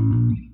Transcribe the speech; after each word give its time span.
Yeah, 0.00 0.50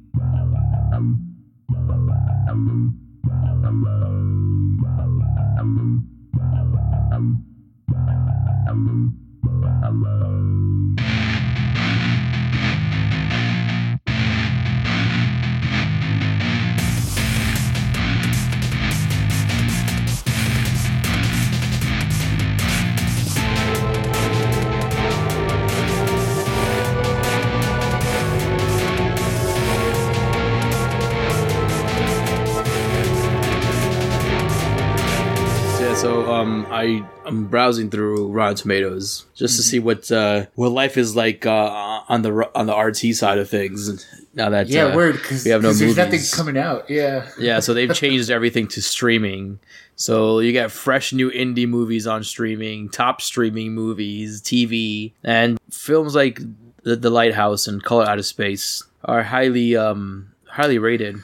I'm 37.36 37.46
browsing 37.46 37.90
through 37.90 38.28
Rotten 38.28 38.56
Tomatoes 38.56 39.26
just 39.34 39.56
to 39.56 39.62
see 39.62 39.78
what 39.78 40.10
uh, 40.10 40.46
what 40.54 40.70
life 40.72 40.96
is 40.96 41.14
like 41.14 41.44
uh, 41.46 42.00
on 42.08 42.22
the 42.22 42.50
on 42.54 42.66
the 42.66 42.74
RT 42.76 43.14
side 43.14 43.38
of 43.38 43.48
things. 43.50 44.06
Now 44.34 44.50
that 44.50 44.68
Yeah, 44.68 44.86
uh, 44.86 44.96
word 44.96 45.14
because 45.14 45.44
we 45.44 45.50
have 45.50 45.62
no 45.62 45.68
there's 45.68 45.80
movies. 45.80 45.96
nothing 45.96 46.20
coming 46.32 46.56
out. 46.56 46.88
Yeah, 46.90 47.28
Yeah, 47.38 47.60
so 47.60 47.74
they've 47.74 47.94
changed 48.04 48.30
everything 48.30 48.68
to 48.68 48.82
streaming. 48.82 49.58
So 49.96 50.40
you 50.40 50.52
get 50.52 50.70
fresh 50.70 51.12
new 51.12 51.30
indie 51.30 51.68
movies 51.68 52.06
on 52.06 52.22
streaming, 52.24 52.88
top 52.90 53.20
streaming 53.22 53.72
movies, 53.72 54.42
TV, 54.42 55.12
and 55.24 55.58
films 55.70 56.14
like 56.14 56.40
The, 56.82 56.96
the 56.96 57.10
Lighthouse 57.10 57.66
and 57.66 57.82
Color 57.82 58.04
Out 58.06 58.18
of 58.18 58.26
Space 58.26 58.82
are 59.04 59.22
highly 59.22 59.76
um 59.76 60.32
highly 60.48 60.78
rated 60.78 61.16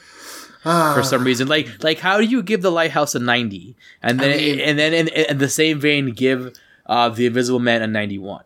for 0.63 1.03
some 1.03 1.23
reason. 1.23 1.47
Like 1.47 1.83
like 1.83 1.99
how 1.99 2.17
do 2.17 2.23
you 2.25 2.41
give 2.41 2.61
The 2.61 2.71
Lighthouse 2.71 3.13
a 3.15 3.19
90 3.19 3.75
and 4.01 4.19
then 4.19 4.31
I 4.31 4.37
mean- 4.37 4.59
and 4.59 4.79
then 4.79 4.93
in, 4.93 5.07
in 5.09 5.37
the 5.37 5.49
same 5.49 5.79
vein 5.79 6.11
give 6.11 6.53
uh 6.85 7.09
The 7.09 7.25
Invisible 7.27 7.59
Man 7.59 7.81
a 7.81 7.87
91? 7.87 8.43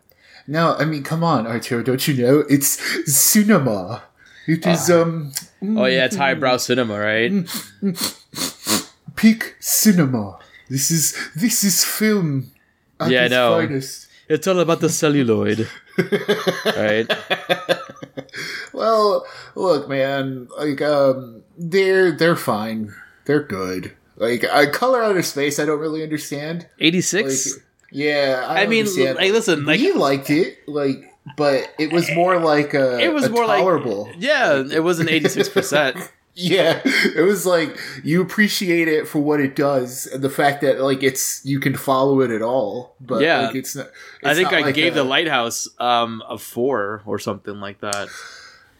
No, 0.50 0.74
I 0.78 0.84
mean, 0.86 1.02
come 1.02 1.22
on, 1.22 1.46
Arturo, 1.46 1.82
don't 1.82 2.06
you 2.08 2.14
know 2.22 2.44
it's 2.48 2.80
cinema? 3.12 4.02
It 4.46 4.66
is 4.66 4.88
um 4.90 5.32
Oh 5.62 5.84
yeah, 5.86 6.06
it's 6.06 6.16
highbrow 6.16 6.56
cinema, 6.56 6.98
right? 6.98 7.32
peak 9.16 9.56
cinema. 9.60 10.38
This 10.70 10.90
is 10.90 11.16
this 11.36 11.64
is 11.64 11.84
film. 11.84 12.50
At 13.00 13.10
Yeah, 13.10 13.28
know. 13.28 13.58
Finest. 13.60 14.06
It's 14.28 14.46
all 14.46 14.58
about 14.60 14.80
the 14.80 14.88
celluloid. 14.90 15.68
Right? 16.64 17.06
Well, 18.72 19.26
look, 19.54 19.88
man, 19.88 20.48
like 20.56 20.80
um, 20.82 21.42
they're 21.56 22.12
they're 22.12 22.36
fine. 22.36 22.94
They're 23.24 23.42
good. 23.42 23.92
Like 24.16 24.44
I 24.44 24.66
color 24.66 25.02
out 25.02 25.16
of 25.16 25.24
space, 25.26 25.58
I 25.58 25.64
don't 25.64 25.80
really 25.80 26.02
understand. 26.02 26.66
86? 26.78 27.54
Like, 27.56 27.64
yeah, 27.90 28.44
I, 28.46 28.52
I 28.52 28.60
don't 28.60 28.70
mean, 28.70 28.80
understand. 28.80 29.16
like, 29.16 29.32
listen, 29.32 29.64
like- 29.64 29.80
we 29.80 29.92
liked 29.92 30.30
it, 30.30 30.58
like, 30.68 31.02
but 31.36 31.72
it 31.78 31.92
was 31.92 32.10
more 32.14 32.38
like 32.38 32.74
a 32.74 32.98
It 33.00 33.12
was 33.12 33.24
a 33.24 33.30
more 33.30 33.46
like- 33.46 33.58
tolerable. 33.60 34.10
Yeah, 34.18 34.62
it 34.70 34.80
was 34.84 35.00
an 35.00 35.06
86%. 35.08 36.08
Yeah, 36.40 36.80
it 36.84 37.22
was 37.26 37.44
like 37.44 37.76
you 38.04 38.22
appreciate 38.22 38.86
it 38.86 39.08
for 39.08 39.18
what 39.18 39.40
it 39.40 39.56
does, 39.56 40.06
and 40.06 40.22
the 40.22 40.30
fact 40.30 40.60
that 40.60 40.80
like 40.80 41.02
it's 41.02 41.44
you 41.44 41.58
can 41.58 41.74
follow 41.76 42.20
it 42.20 42.30
at 42.30 42.42
all. 42.42 42.94
But 43.00 43.22
Yeah. 43.22 43.46
like, 43.48 43.56
it's 43.56 43.74
not. 43.74 43.88
I 44.22 44.34
think 44.34 44.52
I 44.52 44.60
like 44.60 44.74
gave 44.76 44.92
a- 44.92 44.96
the 44.96 45.04
lighthouse 45.04 45.66
um 45.80 46.22
a 46.28 46.38
four 46.38 47.02
or 47.06 47.18
something 47.18 47.58
like 47.60 47.80
that. 47.80 48.08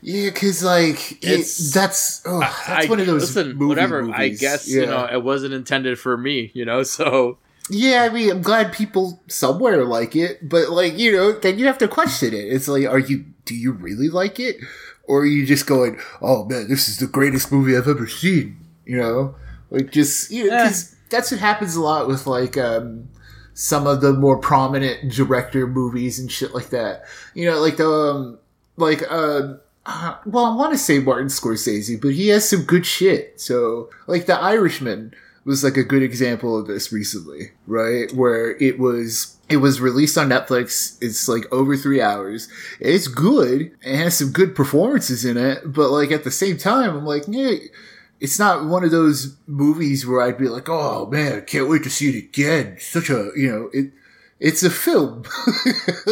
Yeah, 0.02 0.30
because 0.30 0.62
like 0.62 1.12
it, 1.24 1.24
It's- 1.24 1.72
that's 1.74 2.22
oh, 2.24 2.38
that's 2.38 2.86
I, 2.86 2.88
one 2.88 3.00
of 3.00 3.06
those 3.06 3.34
listen, 3.34 3.56
movie 3.56 3.66
whatever. 3.70 4.08
I 4.14 4.28
guess 4.28 4.68
yeah. 4.68 4.80
you 4.82 4.86
know 4.86 5.08
it 5.10 5.24
wasn't 5.24 5.52
intended 5.54 5.98
for 5.98 6.16
me. 6.16 6.52
You 6.54 6.64
know, 6.64 6.82
so 6.98 7.38
Yeah, 7.70 8.04
I 8.04 8.08
mean, 8.14 8.30
I'm 8.30 8.42
glad 8.42 8.72
people 8.72 9.20
somewhere 9.26 9.84
like 9.84 10.14
it, 10.14 10.48
but 10.48 10.70
like 10.70 10.97
you 10.97 11.10
know, 11.10 11.32
then 11.32 11.58
you 11.58 11.66
have 11.66 11.78
to 11.78 11.88
question 11.88 12.32
it. 12.34 12.47
It's 12.52 12.68
like, 12.68 12.86
are 12.86 13.00
you? 13.00 13.24
Do 13.44 13.54
you 13.56 13.72
really 13.72 14.08
like 14.10 14.38
it, 14.38 14.56
or 15.08 15.20
are 15.22 15.26
you 15.26 15.44
just 15.46 15.66
going, 15.66 15.98
"Oh 16.22 16.44
man, 16.44 16.69
this 16.69 16.88
is 16.88 16.98
the 16.98 17.06
greatest 17.06 17.50
movie 17.50 17.76
I've 17.76 17.88
ever 17.88 18.06
seen"? 18.06 18.56
You 18.84 18.98
know, 18.98 19.34
like 19.70 19.91
just 19.91 20.30
you 20.30 20.48
know, 20.48 20.56
Eh. 20.56 20.72
that's 21.10 21.30
what 21.30 21.41
happens 21.41 21.74
a 21.76 21.80
lot 21.80 22.06
with 22.08 22.26
like 22.26 22.56
um 22.56 23.08
some 23.54 23.86
of 23.88 24.00
the 24.00 24.12
more 24.12 24.38
prominent 24.38 25.10
director 25.12 25.66
movies 25.66 26.18
and 26.20 26.30
shit 26.30 26.54
like 26.54 26.70
that. 26.70 27.04
You 27.34 27.50
know, 27.50 27.58
like 27.60 27.76
the 27.76 27.88
um, 27.91 28.38
like 28.76 29.02
uh. 29.10 29.54
uh, 29.86 30.16
Well, 30.26 30.44
I 30.44 30.54
want 30.54 30.72
to 30.72 30.78
say 30.78 31.00
Martin 31.00 31.26
Scorsese, 31.28 32.00
but 32.00 32.12
he 32.14 32.28
has 32.28 32.48
some 32.48 32.62
good 32.62 32.86
shit. 32.86 33.41
So, 33.41 33.91
like 34.06 34.26
The 34.26 34.38
Irishman, 34.38 35.12
was 35.44 35.64
like 35.64 35.76
a 35.78 35.82
good 35.82 36.02
example 36.02 36.56
of 36.58 36.66
this 36.68 36.92
recently, 36.92 37.52
right? 37.66 38.12
Where 38.12 38.50
it 38.58 38.78
was 38.78 39.34
it 39.48 39.59
was 39.59 39.81
released 39.81 40.19
on 40.19 40.28
Netflix. 40.28 40.97
It's 41.00 41.28
like 41.28 41.44
over 41.53 41.76
three 41.76 42.00
hours. 42.00 42.48
It's 42.81 43.09
good. 43.09 43.72
It 43.82 43.97
has 43.97 44.19
some 44.19 44.31
good 44.32 44.54
performances 44.54 45.25
in 45.25 45.36
it, 45.36 45.62
but 45.72 45.91
like 45.91 46.10
at 46.10 46.25
the 46.25 46.31
same 46.31 46.56
time, 46.59 46.97
I'm 46.97 47.04
like, 47.06 47.25
yeah, 47.26 47.53
it's 48.20 48.38
not 48.38 48.64
one 48.66 48.84
of 48.84 48.91
those 48.91 49.36
movies 49.47 50.06
where 50.06 50.20
I'd 50.20 50.38
be 50.38 50.48
like, 50.48 50.69
oh 50.69 51.06
man, 51.06 51.38
I 51.38 51.41
can't 51.41 51.69
wait 51.69 51.82
to 51.84 51.91
see 51.91 52.10
it 52.10 52.25
again. 52.25 52.76
Such 52.81 53.10
a 53.10 53.31
you 53.36 53.48
know 53.50 53.70
it. 53.72 53.92
It's 54.41 54.62
a 54.62 54.70
film. 54.70 55.25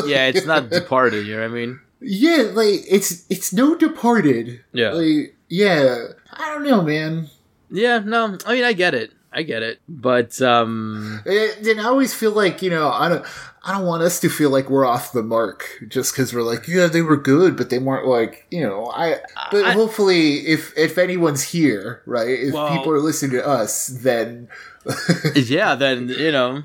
yeah, 0.07 0.27
it's 0.27 0.47
not 0.47 0.69
Departed. 0.71 1.27
You 1.27 1.37
know 1.37 1.43
what 1.43 1.51
I 1.51 1.55
mean? 1.55 1.81
yeah, 2.01 2.51
like 2.55 2.81
it's 2.91 3.25
it's 3.31 3.53
no 3.53 3.75
Departed. 3.77 4.65
Yeah, 4.73 4.91
Like 4.93 5.35
yeah, 5.49 6.07
I 6.33 6.53
don't 6.55 6.65
know, 6.65 6.83
man. 6.83 7.29
yeah. 7.71 8.01
No, 8.01 8.37
I 8.47 8.55
mean 8.55 8.65
I 8.65 8.73
get 8.73 8.95
it. 8.95 9.13
I 9.37 9.43
get 9.43 9.63
it. 9.63 9.81
But 9.89 10.41
um, 10.41 11.21
Eh, 11.27 11.49
Then 11.61 11.79
I 11.79 11.85
always 11.85 12.15
feel 12.15 12.33
like 12.33 12.63
you 12.63 12.71
know 12.71 12.91
I 12.91 13.09
don't 13.11 13.25
I 13.63 13.73
don't 13.73 13.85
want 13.87 14.03
us 14.03 14.19
to 14.21 14.29
feel 14.31 14.51
like 14.51 14.71
we're 14.71 14.87
off 14.87 15.13
the 15.13 15.23
mark 15.23 15.67
just 15.89 16.13
because 16.15 16.33
we're 16.33 16.43
like 16.43 16.67
yeah 16.67 16.87
they 16.87 17.03
were 17.03 17.17
good 17.19 17.57
but 17.57 17.69
they 17.69 17.79
weren't 17.79 18.07
like 18.07 18.47
you 18.51 18.63
know 18.67 18.87
I 18.87 19.21
but 19.53 19.65
I- 19.67 19.73
hopefully 19.73 20.47
if 20.47 20.73
if 20.79 20.97
anyone's 20.99 21.43
here 21.43 22.03
right 22.07 22.29
if 22.49 22.55
Well- 22.55 22.75
people 22.77 22.93
are 22.93 23.01
listening 23.01 23.33
to 23.33 23.47
us 23.47 23.89
then 23.89 24.49
yeah, 25.35 25.75
then 25.75 26.09
you 26.09 26.33
know 26.33 26.63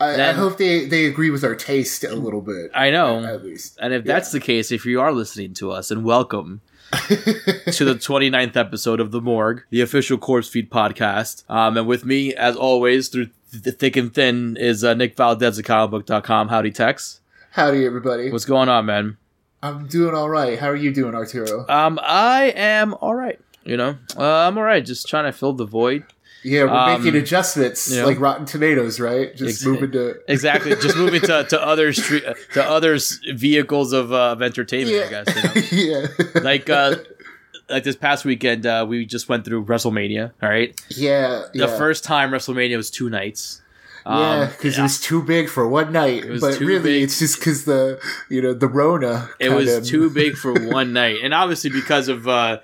I, 0.00 0.30
I 0.30 0.32
hope 0.32 0.58
they 0.58 0.84
they 0.86 1.06
agree 1.06 1.30
with 1.30 1.44
our 1.44 1.54
taste 1.54 2.02
a 2.04 2.14
little 2.16 2.42
bit 2.42 2.70
I 2.74 2.90
know. 2.90 3.24
at 3.24 3.44
least 3.44 3.78
And 3.80 3.94
if 3.94 4.04
that's 4.04 4.32
the 4.32 4.40
case, 4.40 4.72
if 4.72 4.84
you 4.84 5.00
are 5.00 5.12
listening 5.12 5.54
to 5.54 5.70
us, 5.70 5.90
and 5.92 6.04
welcome 6.04 6.60
to 6.98 7.84
the 7.84 7.94
29th 7.94 8.56
episode 8.56 9.00
of 9.00 9.10
The 9.10 9.20
Morgue, 9.20 9.62
the 9.70 9.80
official 9.80 10.18
Corpsefeed 10.18 10.68
podcast. 10.68 11.44
Um, 11.50 11.76
and 11.76 11.86
with 11.86 12.04
me, 12.04 12.34
as 12.34 12.56
always, 12.56 13.08
through 13.08 13.30
th- 13.52 13.76
thick 13.76 13.96
and 13.96 14.12
thin, 14.14 14.56
is 14.58 14.84
uh, 14.84 14.94
Nick 14.94 15.16
Valdez 15.16 15.58
at 15.58 15.64
comicbook.com. 15.64 16.48
Howdy, 16.48 16.70
Tex. 16.70 17.20
howdy 17.52 17.84
everybody 17.84 18.30
What's 18.30 18.44
going 18.44 18.68
on, 18.68 18.86
man? 18.86 19.16
I'm 19.62 19.86
doing 19.86 20.14
all 20.14 20.28
right 20.28 20.58
how 20.58 20.68
are 20.68 20.76
you 20.76 20.92
doing 20.92 21.14
Arturo 21.14 21.64
Um, 21.68 21.98
I 22.02 22.52
am 22.54 22.94
all 23.00 23.14
right. 23.14 23.40
You 23.64 23.76
know, 23.78 23.96
uh, 24.18 24.46
I'm 24.46 24.58
all 24.58 24.64
right. 24.64 24.84
Just 24.84 25.08
trying 25.08 25.24
to 25.24 25.32
fill 25.32 25.54
the 25.54 25.64
void. 25.64 26.04
Yeah 26.44 26.64
we're 26.64 26.68
um, 26.70 27.02
making 27.02 27.18
adjustments 27.20 27.90
you 27.90 28.00
know. 28.00 28.06
like 28.06 28.20
Rotten 28.20 28.44
Tomatoes 28.46 29.00
right 29.00 29.34
just 29.34 29.62
Ex- 29.62 29.64
moving 29.66 29.90
to 29.92 30.14
Exactly. 30.28 30.72
Just 30.76 30.96
moving 30.96 31.20
to, 31.22 31.44
to 31.44 31.60
other 31.60 31.92
street 31.92 32.24
to 32.52 32.62
other 32.62 32.98
vehicles 33.34 33.92
of, 33.92 34.12
uh, 34.12 34.32
of 34.32 34.42
entertainment. 34.42 35.06
I 35.06 35.08
guess. 35.10 35.72
You 35.72 35.90
know? 35.92 36.06
yeah 36.12 36.40
Like 36.42 36.68
uh, 36.70 36.96
like 37.70 37.82
this 37.84 37.96
past 37.96 38.24
weekend, 38.26 38.66
uh, 38.66 38.84
we 38.86 39.06
just 39.06 39.28
went 39.28 39.44
through 39.46 39.64
WrestleMania. 39.64 40.32
All 40.42 40.48
right. 40.50 40.78
yeah 40.90 41.46
The 41.54 41.66
yeah. 41.66 41.78
first 41.78 42.04
time 42.04 42.30
WrestleMania 42.30 42.76
was 42.76 42.90
two 42.90 43.08
nights. 43.08 43.62
Yeah, 44.06 44.12
Um, 44.42 44.48
because 44.50 44.76
it 44.78 44.82
was 44.82 45.00
too 45.00 45.22
big 45.22 45.48
for 45.48 45.66
one 45.66 45.90
night. 45.90 46.24
But 46.38 46.60
really, 46.60 46.82
big. 46.98 47.02
it's 47.04 47.18
just 47.18 47.38
because 47.38 47.64
the 47.64 47.98
you 48.28 48.42
know 48.42 48.52
the 48.52 48.68
Rona. 48.68 49.30
it 49.40 49.48
was 49.50 49.72
of- 49.72 49.86
too 49.86 50.10
big 50.10 50.34
for 50.36 50.52
one 50.52 50.92
night, 50.92 51.16
and 51.22 51.32
obviously 51.32 51.70
because 51.70 52.08
of 52.08 52.28
uh, 52.28 52.58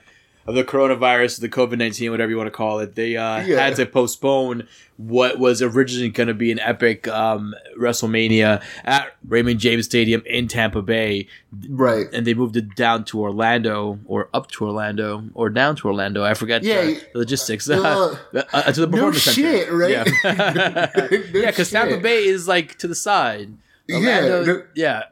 of 0.46 0.54
the 0.54 0.64
coronavirus, 0.64 1.40
the 1.40 1.48
COVID 1.48 1.78
nineteen, 1.78 2.10
whatever 2.10 2.30
you 2.30 2.36
want 2.36 2.46
to 2.48 2.50
call 2.52 2.78
it, 2.80 2.94
they 2.94 3.16
uh, 3.16 3.40
Yeah. 3.42 3.60
had 3.64 3.76
to 3.76 3.86
postpone 3.86 4.66
what 4.96 5.38
was 5.38 5.62
originally 5.62 6.08
going 6.10 6.26
to 6.28 6.34
be 6.34 6.50
an 6.52 6.58
epic 6.60 7.08
um, 7.08 7.54
WrestleMania 7.78 8.62
at 8.84 9.14
Raymond 9.26 9.58
James 9.60 9.86
Stadium 9.86 10.22
in 10.26 10.46
Tampa 10.48 10.82
Bay, 10.82 11.26
right. 11.68 12.06
and 12.12 12.26
they 12.26 12.34
moved 12.34 12.56
it 12.56 12.74
down 12.74 13.04
to 13.06 13.20
Orlando, 13.20 13.98
or 14.06 14.28
up 14.34 14.50
to 14.52 14.64
Orlando, 14.66 15.24
or 15.34 15.48
down 15.50 15.76
to 15.76 15.88
Orlando. 15.88 16.22
I 16.24 16.34
forget 16.34 16.62
Yeah, 16.62 16.82
the, 16.82 17.00
the 17.12 17.18
logistics. 17.18 17.68
uh, 17.70 18.16
Uh, 18.52 18.72
to 18.72 18.80
the 18.80 18.86
no 18.86 18.92
performance 18.92 19.22
center. 19.22 19.40
shit, 19.40 19.72
right? 19.72 19.90
Yeah, 19.90 20.04
No 20.94 21.08
yeah, 21.40 21.46
because 21.50 21.70
Tampa. 21.70 21.96
Bay 21.98 22.24
is 22.26 22.46
like 22.48 22.76
to 22.78 22.88
the 22.88 22.94
side. 22.94 23.52
Yeah, 23.88 24.20
no- 24.44 24.62
yeah. 24.74 25.04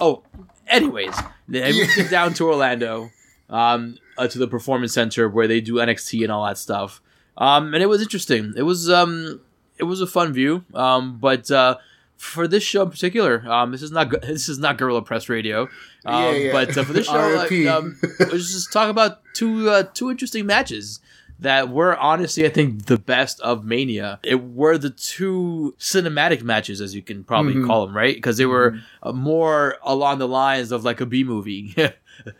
Oh, 0.00 0.22
anyways, 0.66 1.14
they 1.48 1.72
moved 1.72 1.96
it 1.98 2.10
down 2.10 2.34
to 2.34 2.46
Orlando, 2.48 3.10
um, 3.48 3.96
uh, 4.18 4.28
to 4.28 4.38
the 4.38 4.48
performance 4.48 4.92
center 4.92 5.28
where 5.28 5.46
they 5.48 5.60
do 5.60 5.74
NXT 5.74 6.22
and 6.22 6.32
all 6.32 6.44
that 6.44 6.58
stuff. 6.58 7.00
Um, 7.36 7.72
and 7.74 7.82
it 7.82 7.86
was 7.86 8.02
interesting. 8.02 8.52
It 8.56 8.62
was 8.62 8.90
um, 8.90 9.40
it 9.78 9.84
was 9.84 10.00
a 10.00 10.06
fun 10.06 10.32
view. 10.32 10.64
Um, 10.74 11.18
but 11.18 11.50
uh, 11.50 11.76
for 12.16 12.48
this 12.48 12.62
show 12.64 12.82
in 12.82 12.90
particular, 12.90 13.44
um, 13.48 13.70
this 13.72 13.82
is 13.82 13.92
not 13.92 14.10
this 14.22 14.48
is 14.48 14.58
not 14.58 14.76
Gorilla 14.76 15.02
Press 15.02 15.28
Radio, 15.28 15.62
um, 16.04 16.22
Yeah, 16.24 16.30
yeah. 16.32 16.52
but 16.52 16.76
uh, 16.76 16.84
for 16.84 16.92
this 16.92 17.06
show, 17.06 17.12
like, 17.36 17.52
um, 17.66 17.96
let's 18.18 18.52
just 18.52 18.72
talk 18.72 18.90
about 18.90 19.20
two 19.34 19.70
uh, 19.70 19.84
two 19.94 20.10
interesting 20.10 20.46
matches 20.46 21.00
that 21.40 21.68
were 21.68 21.96
honestly, 21.96 22.44
I 22.44 22.48
think, 22.48 22.86
the 22.86 22.98
best 22.98 23.40
of 23.42 23.64
Mania. 23.64 24.18
It 24.24 24.42
were 24.42 24.76
the 24.76 24.90
two 24.90 25.76
cinematic 25.78 26.42
matches, 26.42 26.80
as 26.80 26.96
you 26.96 27.02
can 27.02 27.22
probably 27.22 27.54
Mhm. 27.54 27.64
call 27.68 27.86
them, 27.86 27.96
right? 27.96 28.16
Because 28.16 28.38
they 28.38 28.46
were 28.46 28.80
uh, 29.04 29.12
more 29.12 29.76
along 29.84 30.18
the 30.18 30.26
lines 30.26 30.72
of 30.72 30.84
like 30.84 31.00
a 31.00 31.06
B 31.06 31.22
movie. 31.22 31.76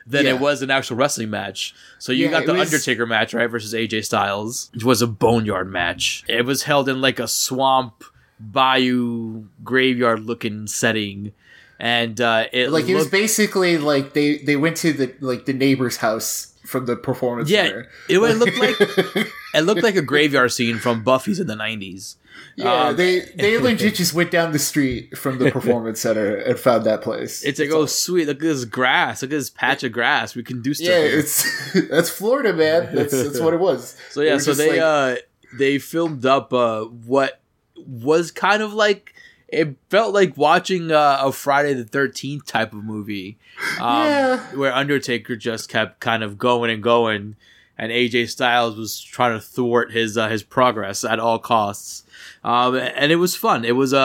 Than 0.07 0.25
Yeah. 0.25 0.35
it 0.35 0.41
was 0.41 0.63
an 0.63 0.71
actual 0.71 0.97
wrestling 0.97 1.31
match. 1.31 1.75
So 1.99 2.13
you 2.13 2.25
Yeah, 2.27 2.31
got 2.33 2.47
the 2.47 2.55
was- 2.55 2.73
Undertaker 2.73 3.07
match, 3.07 3.33
right, 3.35 3.47
versus 3.47 3.73
AJ 3.75 4.05
Styles, 4.05 4.71
which 4.75 4.85
was 4.85 5.03
a 5.03 5.07
boneyard 5.07 5.71
match. 5.71 6.25
It 6.29 6.45
was 6.45 6.65
held 6.65 6.89
in 6.89 7.01
like 7.01 7.19
a 7.19 7.29
swamp, 7.29 8.05
bayou, 8.41 9.45
graveyard 9.65 10.21
looking 10.27 10.67
setting. 10.67 11.33
And 11.81 12.21
uh, 12.21 12.47
it 12.53 12.71
like 12.71 12.89
it 12.89 12.95
was 12.97 13.07
basically 13.07 13.79
like 13.79 14.13
they 14.13 14.39
they 14.39 14.57
went 14.57 14.77
to 14.79 14.93
the 14.93 15.15
like 15.21 15.47
the 15.47 15.53
neighbor's 15.53 15.99
house 15.99 16.53
from 16.67 16.87
the 16.87 16.97
performance 16.97 17.49
Yeah, 17.49 17.83
it 18.09 18.19
would 18.19 18.37
look 18.37 18.57
like 18.59 18.77
it 19.55 19.61
looked 19.63 19.85
like 19.85 19.95
a 19.95 20.03
graveyard 20.03 20.51
scene 20.53 20.79
from 20.79 21.05
Buffy's 21.05 21.39
in 21.39 21.47
the 21.47 21.55
nineties. 21.57 22.17
Yeah, 22.57 22.89
Um, 22.89 22.97
they 22.97 23.21
they 23.37 23.59
legit 23.59 23.95
just 24.03 24.15
went 24.15 24.31
down 24.31 24.53
the 24.53 24.59
street 24.59 25.17
from 25.17 25.39
the 25.39 25.51
performance 25.51 26.01
center 26.01 26.35
and 26.37 26.59
found 26.59 26.85
that 26.85 27.03
place. 27.03 27.43
It's 27.45 27.59
like, 27.61 27.71
oh 27.71 27.87
sweet, 27.87 28.27
look 28.27 28.37
at 28.39 28.41
this 28.43 28.65
grass, 28.65 29.23
look 29.23 29.31
at 29.31 29.37
this 29.37 29.51
patch 29.51 29.85
of 29.85 29.93
grass. 29.93 30.35
We 30.35 30.43
can 30.43 30.61
do 30.63 30.75
stuff. 30.75 30.89
yeah, 30.89 30.99
here. 31.09 31.19
it's 31.21 31.73
that's 31.91 32.11
Florida, 32.11 32.53
man. 32.53 32.95
That's 32.95 33.13
that's 33.13 33.41
what 33.41 33.55
it 33.55 33.61
was. 33.61 33.97
So 34.11 34.21
yeah, 34.23 34.35
were 34.35 34.41
so 34.41 34.55
they 34.55 34.71
like- 34.71 34.81
uh 34.81 35.17
they 35.59 35.79
filmed 35.79 36.27
up 36.27 36.53
uh 36.53 36.85
what 36.85 37.41
was 37.77 38.31
kind 38.31 38.63
of 38.63 38.73
like 38.75 39.15
it 39.49 39.77
felt 39.89 40.13
like 40.13 40.37
watching 40.37 40.93
uh, 40.93 41.21
a 41.23 41.33
Friday 41.33 41.73
the 41.73 41.85
Thirteenth 41.85 42.45
type 42.45 42.75
of 42.75 42.85
movie, 42.85 43.39
um, 43.81 44.05
Yeah. 44.05 44.41
where 44.55 44.75
Undertaker 44.75 45.37
just 45.37 45.71
kept 45.71 46.01
kind 46.01 46.23
of 46.23 46.37
going 46.37 46.71
and 46.71 46.83
going, 46.83 47.35
and 47.79 47.91
AJ 47.91 48.29
Styles 48.29 48.77
was 48.77 49.01
trying 49.01 49.33
to 49.39 49.41
thwart 49.41 49.91
his 49.93 50.19
uh, 50.19 50.29
his 50.29 50.43
progress 50.43 51.03
at 51.03 51.19
all 51.19 51.39
costs. 51.39 52.03
Um, 52.45 52.77
and 52.77 53.11
it 53.13 53.17
was 53.17 53.35
fun. 53.35 53.65
It 53.65 53.77
was 53.77 53.93
a, 53.93 53.97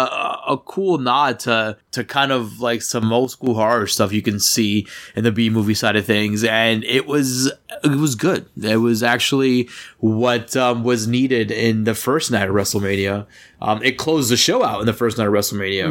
a 0.48 0.58
cool 0.66 0.98
nod 0.98 1.40
to 1.42 1.78
to 1.92 2.04
kind 2.04 2.32
of 2.32 2.60
like 2.60 2.82
some 2.82 3.14
old 3.14 3.32
school 3.32 3.54
horror 3.54 3.86
stuff 3.88 4.12
you 4.12 4.22
can 4.24 4.40
see 4.40 4.88
in 5.16 5.24
the 5.24 5.32
B 5.32 5.50
movie 5.50 5.76
side 5.76 5.96
of 5.96 6.06
things, 6.06 6.44
and 6.44 6.84
it 6.84 7.06
was 7.06 7.52
it 7.84 7.98
was 8.00 8.16
good. 8.16 8.48
It 8.62 8.78
was 8.78 9.04
actually 9.04 9.70
what 10.00 10.56
um, 10.58 10.84
was 10.84 11.08
needed 11.08 11.52
in 11.52 11.84
the 11.84 11.94
first 11.96 12.32
night 12.32 12.50
of 12.50 12.56
WrestleMania. 12.56 13.26
Um, 13.62 13.82
it 13.84 13.98
closed 13.98 14.30
the 14.30 14.36
show 14.38 14.64
out 14.64 14.82
in 14.82 14.86
the 14.88 14.94
first 14.94 15.18
night 15.18 15.28
of 15.28 15.34
WrestleMania, 15.34 15.86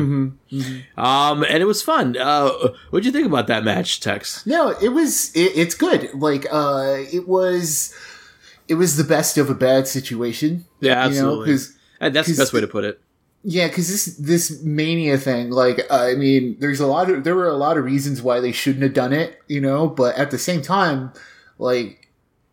Mm-hmm. 0.52 1.00
um, 1.00 1.44
and 1.44 1.62
it 1.62 1.66
was 1.66 1.80
fun. 1.82 2.16
Uh, 2.18 2.50
what'd 2.90 3.06
you 3.06 3.12
think 3.12 3.26
about 3.26 3.46
that 3.46 3.64
match, 3.64 4.00
Tex? 4.00 4.44
No, 4.46 4.70
it 4.82 4.90
was 4.90 5.30
it, 5.34 5.52
it's 5.56 5.74
good. 5.74 6.10
Like 6.14 6.46
uh 6.52 6.96
it 7.12 7.26
was 7.28 7.94
it 8.68 8.74
was 8.74 8.96
the 8.96 9.04
best 9.04 9.38
of 9.38 9.48
a 9.48 9.54
bad 9.54 9.86
situation. 9.88 10.64
Yeah, 10.80 10.90
You 10.90 10.94
know, 10.96 11.06
absolutely. 11.06 11.46
because 11.46 11.66
And 11.68 11.76
Uh, 12.02 12.10
that's 12.10 12.28
the 12.28 12.36
best 12.36 12.52
way 12.52 12.60
to 12.60 12.66
put 12.68 12.84
it. 12.84 13.00
Yeah, 13.44 13.68
because 13.68 13.88
this 13.88 14.16
this 14.18 14.62
mania 14.62 15.18
thing, 15.18 15.50
like, 15.50 15.80
I 15.90 16.14
mean, 16.14 16.56
there's 16.60 16.80
a 16.80 16.86
lot 16.86 17.10
of 17.10 17.24
there 17.24 17.34
were 17.34 17.48
a 17.48 17.54
lot 17.56 17.76
of 17.78 17.84
reasons 17.84 18.20
why 18.22 18.38
they 18.40 18.52
shouldn't 18.52 18.82
have 18.82 18.94
done 18.94 19.12
it, 19.12 19.40
you 19.48 19.60
know. 19.60 19.88
But 19.88 20.16
at 20.16 20.30
the 20.30 20.38
same 20.38 20.62
time, 20.62 21.12
like, 21.58 22.08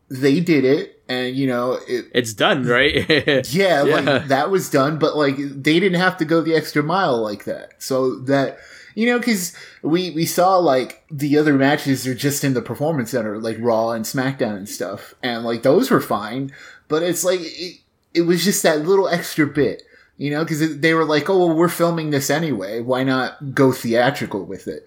they 0.09 0.39
did 0.39 0.65
it, 0.65 1.03
and 1.07 1.35
you 1.35 1.45
know, 1.45 1.79
it, 1.87 2.05
It's 2.15 2.33
done, 2.33 2.65
right? 2.65 3.07
yeah, 3.07 3.41
Yeah. 3.51 3.81
like 3.83 4.27
that 4.29 4.49
was 4.49 4.69
done. 4.69 4.97
But 4.97 5.15
like, 5.15 5.35
they 5.37 5.79
didn't 5.79 5.99
have 5.99 6.17
to 6.17 6.25
go 6.25 6.41
the 6.41 6.55
extra 6.55 6.81
mile 6.81 7.21
like 7.21 7.43
that. 7.45 7.73
So 7.81 8.15
that 8.21 8.57
you 8.95 9.05
know, 9.05 9.19
because 9.19 9.55
we 9.83 10.09
we 10.09 10.25
saw 10.25 10.57
like 10.57 11.03
the 11.11 11.37
other 11.37 11.53
matches 11.53 12.07
are 12.07 12.15
just 12.15 12.43
in 12.43 12.55
the 12.55 12.63
performance 12.63 13.11
center, 13.11 13.37
like 13.39 13.57
Raw 13.59 13.91
and 13.91 14.05
SmackDown 14.05 14.57
and 14.57 14.67
stuff, 14.69 15.13
and 15.21 15.43
like 15.43 15.61
those 15.61 15.91
were 15.91 16.01
fine. 16.01 16.51
But 16.87 17.03
it's 17.03 17.23
like 17.23 17.41
it, 17.43 17.81
it 18.13 18.21
was 18.21 18.43
just 18.43 18.63
that 18.63 18.85
little 18.85 19.07
extra 19.07 19.45
bit. 19.47 19.83
You 20.17 20.31
know, 20.31 20.43
because 20.43 20.79
they 20.79 20.93
were 20.93 21.05
like, 21.05 21.29
"Oh, 21.29 21.37
well, 21.47 21.55
we're 21.55 21.69
filming 21.69 22.09
this 22.09 22.29
anyway. 22.29 22.81
Why 22.81 23.03
not 23.03 23.55
go 23.55 23.71
theatrical 23.71 24.45
with 24.45 24.67
it?" 24.67 24.83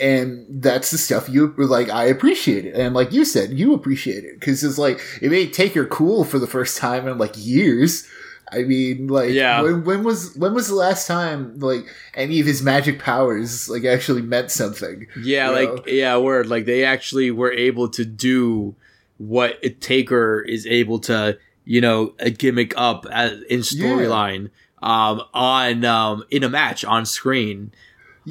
And 0.00 0.46
that's 0.62 0.92
the 0.92 0.98
stuff 0.98 1.28
you 1.28 1.52
were 1.56 1.66
like. 1.66 1.90
I 1.90 2.04
appreciate 2.04 2.64
it, 2.64 2.76
and 2.76 2.94
like 2.94 3.10
you 3.12 3.24
said, 3.24 3.50
you 3.58 3.74
appreciate 3.74 4.22
it 4.24 4.38
because 4.38 4.62
it's 4.62 4.78
like 4.78 5.00
it 5.20 5.30
made 5.32 5.52
Taker 5.52 5.84
cool 5.84 6.24
for 6.24 6.38
the 6.38 6.46
first 6.46 6.76
time 6.78 7.08
in 7.08 7.18
like 7.18 7.32
years. 7.36 8.06
I 8.52 8.62
mean, 8.62 9.08
like, 9.08 9.30
Yeah. 9.32 9.60
when, 9.60 9.84
when 9.84 10.04
was 10.04 10.34
when 10.36 10.54
was 10.54 10.68
the 10.68 10.74
last 10.76 11.06
time 11.08 11.58
like 11.58 11.84
any 12.14 12.38
of 12.40 12.46
his 12.46 12.62
magic 12.62 13.00
powers 13.00 13.68
like 13.68 13.84
actually 13.84 14.22
meant 14.22 14.52
something? 14.52 15.08
Yeah, 15.20 15.50
like 15.50 15.68
know? 15.74 15.82
yeah, 15.88 16.16
word. 16.18 16.46
Like 16.46 16.66
they 16.66 16.84
actually 16.84 17.32
were 17.32 17.52
able 17.52 17.88
to 17.88 18.04
do 18.04 18.76
what 19.18 19.58
a 19.64 19.70
Taker 19.70 20.40
is 20.40 20.64
able 20.66 21.00
to, 21.00 21.36
you 21.68 21.82
know, 21.82 22.14
a 22.18 22.30
gimmick 22.30 22.72
up 22.76 23.04
as, 23.12 23.42
in 23.42 23.60
storyline 23.60 24.50
um 24.80 25.20
on 25.34 25.84
um 25.84 26.24
in 26.30 26.42
a 26.42 26.48
match 26.48 26.84
on 26.84 27.04
screen. 27.04 27.72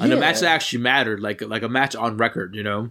And 0.00 0.12
a 0.12 0.16
match 0.16 0.40
that 0.40 0.48
actually 0.48 0.80
mattered, 0.80 1.20
like 1.20 1.40
like 1.42 1.62
a 1.62 1.68
match 1.68 1.96
on 1.96 2.16
record, 2.16 2.54
you 2.54 2.62
know. 2.62 2.90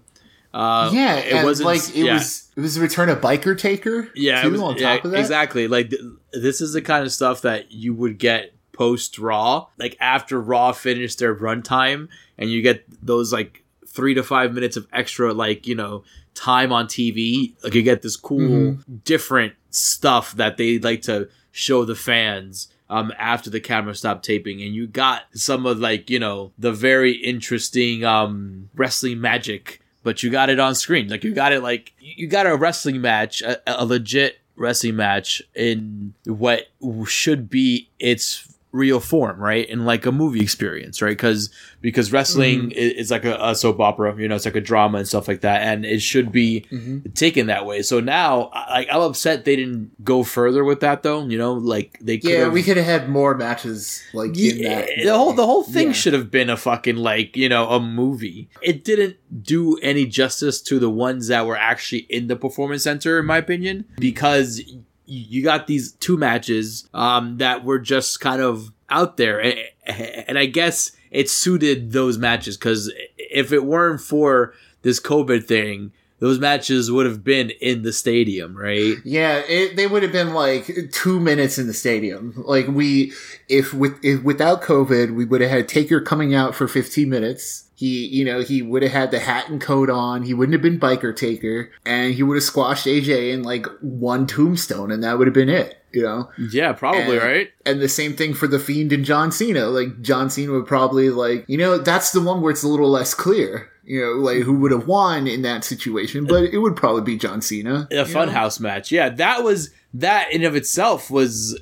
Uh, 0.54 0.90
yeah, 0.94 1.16
it 1.18 1.44
wasn't 1.44 1.68
like 1.68 1.88
it 1.90 2.06
yeah. 2.06 2.14
was 2.16 2.50
it 2.56 2.62
was 2.62 2.76
the 2.76 2.82
return 2.82 3.10
of 3.10 3.22
biker 3.22 3.58
taker. 3.58 4.10
yeah, 4.16 4.42
too, 4.42 4.52
was, 4.52 4.62
on 4.62 4.74
top 4.74 4.80
yeah, 4.80 4.96
of 5.04 5.12
that. 5.12 5.20
exactly. 5.20 5.68
Like 5.68 5.90
th- 5.90 6.02
this 6.34 6.62
is 6.62 6.74
the 6.74 6.82
kind 6.82 7.06
of 7.06 7.12
stuff 7.12 7.42
that 7.44 7.72
you 7.72 7.94
would 7.94 8.18
get 8.18 8.54
post 8.74 9.18
Raw, 9.20 9.68
like 9.78 9.96
after 10.00 10.42
Raw 10.42 10.72
finished 10.72 11.20
their 11.20 11.36
runtime, 11.36 12.10
and 12.38 12.50
you 12.50 12.62
get 12.62 12.84
those 13.06 13.32
like 13.32 13.64
three 13.98 14.14
to 14.14 14.24
five 14.24 14.54
minutes 14.54 14.78
of 14.78 14.88
extra, 14.94 15.34
like 15.34 15.68
you 15.68 15.76
know, 15.76 16.04
time 16.34 16.72
on 16.72 16.86
TV. 16.88 17.54
Like 17.64 17.74
you 17.76 17.82
get 17.84 18.02
this 18.04 18.16
cool, 18.16 18.40
Mm-hmm. 18.40 18.96
different 19.04 19.54
stuff 19.72 20.32
that 20.34 20.56
they 20.58 20.80
like 20.80 21.02
to 21.04 21.28
show 21.52 21.84
the 21.84 21.96
fans. 21.96 22.70
Um, 22.90 23.12
after 23.20 23.50
the 23.50 23.60
camera 23.60 23.94
stopped 23.96 24.24
taping, 24.24 24.62
and 24.62 24.74
you 24.74 24.88
got 24.88 25.24
some 25.34 25.66
of 25.66 25.78
like 25.80 26.10
you 26.10 26.20
know 26.20 26.54
the 26.58 26.72
very 26.72 27.12
interesting 27.12 28.06
um 28.06 28.70
wrestling 28.76 29.20
magic 29.20 29.82
but 30.04 30.24
you 30.24 30.30
got 30.30 30.50
it 30.50 30.58
on 30.58 30.74
screen. 30.74 31.10
Like 31.10 31.26
you 31.26 31.34
got 31.34 31.52
it 31.52 31.62
like 31.62 31.92
you 32.00 32.28
got 32.28 32.46
a 32.48 32.56
wrestling 32.56 33.02
match, 33.02 33.42
a, 33.42 33.60
a 33.66 33.84
legit 33.86 34.38
wrestling 34.56 34.96
match 34.96 35.42
in 35.54 36.14
what 36.26 36.68
should 37.06 37.50
be 37.50 37.90
its 38.00 38.48
real 38.78 39.00
form, 39.00 39.40
right? 39.40 39.68
And 39.70 39.86
like 39.86 40.06
a 40.06 40.12
movie 40.12 40.42
experience, 40.42 41.02
right? 41.02 41.18
Because 41.18 41.50
because 41.82 42.12
wrestling 42.12 42.72
i 42.76 42.80
is, 42.80 43.12
like 43.12 43.26
a, 43.26 43.38
a 43.42 43.56
soap 43.56 43.80
opera, 43.80 44.16
you 44.18 44.28
know, 44.28 44.36
it's 44.36 44.46
like 44.46 44.56
a 44.56 44.62
drama 44.62 45.00
and 45.00 45.08
stuff 45.08 45.28
like 45.28 45.42
that, 45.42 45.64
and 45.64 45.86
it 45.86 46.02
should 46.02 46.32
be 46.32 46.66
Mhm. 46.72 47.14
taken 47.16 47.48
that 47.48 47.66
way. 47.66 47.82
So 47.82 48.00
now, 48.00 48.52
like, 48.70 48.88
I'm 48.92 49.02
upset 49.02 49.46
they 49.46 49.56
didn't 49.56 50.04
go 50.04 50.24
further 50.24 50.64
with 50.64 50.80
that, 50.82 51.04
though. 51.04 51.28
You 51.28 51.38
know, 51.38 51.54
like 51.54 51.98
they 52.02 52.18
could 52.20 52.30
Yeah, 52.32 52.48
we 52.50 52.64
could 52.64 52.78
have 52.78 52.86
had 52.86 53.10
more 53.10 53.36
matches 53.36 54.02
like 54.14 54.38
in 54.38 54.58
yeah, 54.58 54.82
that. 54.82 54.90
the 55.04 55.18
whole 55.18 55.34
the 55.34 55.46
whole 55.46 55.64
thing 55.64 55.88
Yeah. 55.88 55.94
should 55.94 56.14
have 56.14 56.30
been 56.32 56.50
a 56.50 56.58
fucking 56.58 56.96
like 56.98 57.36
you 57.36 57.50
know 57.50 57.68
a 57.70 57.80
movie. 57.80 58.50
It 58.62 58.84
didn't 58.84 59.16
do 59.44 59.78
any 59.82 60.06
justice 60.06 60.62
to 60.62 60.80
the 60.80 60.90
ones 60.90 61.28
that 61.28 61.46
were 61.46 61.58
actually 61.58 62.06
in 62.10 62.28
the 62.28 62.36
performance 62.36 62.84
center, 62.84 63.20
in 63.20 63.26
my 63.26 63.38
opinion, 63.38 63.86
because 64.00 64.62
you 65.08 65.44
got 65.44 65.68
these 65.68 65.94
two 65.94 66.18
matches 66.18 66.88
um, 66.94 67.38
that 67.38 67.64
were 67.64 67.80
just 67.80 68.20
kind 68.20 68.42
of 68.42 68.72
out 68.90 69.18
there, 69.18 69.40
and, 69.86 70.38
I 70.38 70.46
guess 70.46 70.92
it 71.12 71.30
suited 71.30 71.92
those 71.92 72.18
matches 72.18 72.58
because 72.58 72.92
if 73.18 73.52
it 73.52 73.66
weren't 73.66 74.02
for 74.02 74.54
this 74.82 75.00
COVID 75.00 75.46
thing. 75.46 75.92
Those 76.20 76.40
matches 76.40 76.90
would 76.90 77.06
have 77.06 77.24
been 77.24 77.52
in 77.62 77.84
the 77.84 77.94
stadium, 77.94 78.58
right? 78.58 78.96
Yeah, 79.04 79.44
it, 79.48 79.76
they 79.76 79.86
would 79.86 80.02
have 80.02 80.12
been 80.12 80.34
like 80.34 80.90
two 80.92 81.20
minutes 81.20 81.60
in 81.60 81.68
the 81.68 81.74
stadium. 81.74 82.34
Like 82.48 82.68
we, 82.68 83.14
if 83.48 83.72
with 83.72 84.00
if 84.04 84.24
without 84.24 84.64
COVID, 84.64 85.14
we 85.14 85.26
would 85.26 85.42
have 85.42 85.52
had 85.52 85.70
Taker 85.70 86.02
coming 86.02 86.34
out 86.34 86.56
for 86.56 86.68
fifteen 86.68 87.10
minutes. 87.10 87.67
He, 87.80 88.08
you 88.08 88.26
know, 88.26 88.42
he 88.42 88.64
would 88.64 88.82
have 88.82 88.92
had 88.92 89.12
the 89.12 89.20
hat 89.20 89.50
and 89.50 89.62
coat 89.62 89.88
on. 89.90 90.24
He 90.24 90.34
wouldn't 90.34 90.54
have 90.54 90.64
been 90.64 90.80
biker 90.80 91.16
Taker, 91.16 91.70
and 91.86 92.12
he 92.16 92.24
would 92.24 92.34
have 92.36 92.44
squashed 92.44 92.88
AJ 92.88 93.32
in 93.32 93.44
like 93.44 93.68
one 93.82 94.26
tombstone, 94.26 94.92
and 94.92 95.04
that 95.04 95.20
would 95.20 95.28
have 95.28 95.34
been 95.36 95.48
it. 95.50 95.76
You 95.94 96.02
know, 96.02 96.30
Yeah, 96.52 96.74
probably, 96.74 97.18
And- 97.18 97.24
right? 97.24 97.50
and 97.66 97.80
the 97.80 97.88
same 97.88 98.14
thing 98.16 98.34
for 98.34 98.48
the 98.48 98.60
Fiend 98.60 98.92
and 98.94 99.06
John 99.06 99.32
Cena. 99.32 99.68
Like 99.68 100.02
John 100.02 100.30
Cena 100.30 100.52
would 100.54 100.66
probably 100.68 101.10
like, 101.12 101.46
you 101.48 101.58
know, 101.58 101.78
that's 101.78 102.12
the 102.12 102.20
one 102.22 102.42
where 102.42 102.52
it's 102.52 102.64
a 102.64 102.68
little 102.68 102.90
less 102.90 103.14
clear. 103.14 103.70
You 103.86 104.02
know, 104.02 104.12
like 104.14 104.40
who 104.44 104.54
would 104.60 104.72
have 104.72 104.86
won 104.88 105.28
in 105.28 105.44
that 105.44 105.64
situation, 105.64 106.26
but 106.26 106.44
it 106.46 106.58
would 106.58 106.76
probably 106.76 107.04
be 107.04 107.16
John 107.18 107.42
Cena. 107.42 107.88
a 107.92 108.04
funhouse 108.06 108.60
match. 108.60 108.92
Yeah, 108.92 109.10
that 109.10 109.44
was 109.44 109.70
that 109.94 110.34
in 110.34 110.44
of 110.44 110.56
itself 110.56 111.10
was 111.10 111.58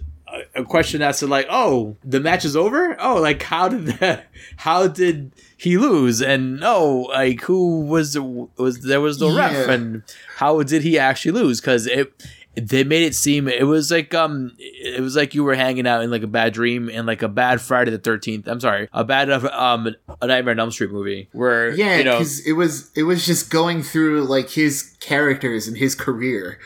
a, 0.56 0.62
a 0.62 0.66
question 0.66 1.02
as 1.04 1.20
to 1.20 1.28
like, 1.28 1.46
oh, 1.50 1.96
the 2.04 2.20
match 2.20 2.44
is 2.46 2.56
over. 2.56 2.98
Oh, 3.00 3.22
like 3.22 3.44
how 3.44 3.68
did 3.70 3.86
that? 4.00 4.28
How 4.58 4.88
did 4.88 5.34
he 5.66 5.78
lose? 5.78 6.22
And 6.22 6.64
oh, 6.64 7.10
like 7.10 7.42
who 7.42 7.82
was 7.82 8.18
was 8.18 8.82
there 8.82 9.02
was 9.02 9.20
no 9.20 9.36
ref, 9.36 9.68
and 9.68 10.04
how 10.38 10.62
did 10.64 10.84
he 10.84 10.98
actually 10.98 11.34
lose? 11.34 11.60
Because 11.60 11.88
it 11.88 12.14
they 12.56 12.84
made 12.84 13.04
it 13.04 13.14
seem 13.14 13.48
it 13.48 13.68
was 13.68 13.92
like 13.92 14.14
um 14.14 14.54
it 14.58 15.02
was 15.02 15.16
like 15.16 15.34
you 15.34 15.44
were 15.44 15.56
hanging 15.56 15.86
out 15.86 16.04
in 16.04 16.10
like 16.10 16.24
a 16.24 16.28
bad 16.28 16.54
dream 16.54 16.90
and 16.90 17.06
like 17.06 17.22
a 17.22 17.28
bad 17.28 17.60
Friday 17.60 17.92
the 17.92 17.98
Thirteenth. 17.98 18.48
I'm 18.48 18.60
sorry, 18.60 18.88
a 18.94 19.04
bad 19.04 19.30
of 19.30 19.46
um 19.46 19.94
a 20.22 20.28
Nightmare 20.28 20.54
on 20.54 20.60
Elm 20.60 20.72
Street 20.72 20.92
movie 20.92 21.28
where 21.34 21.72
Yeah, 21.72 21.98
you 21.98 22.04
know 22.04 22.18
because 22.18 22.46
it 22.46 22.54
was 22.54 22.92
it 22.96 23.04
was 23.04 23.26
just 23.26 23.50
going 23.50 23.84
through 23.84 24.24
like 24.24 24.52
his 24.52 24.96
characters 25.02 25.68
and 25.68 25.78
his 25.78 25.96
career, 25.96 26.60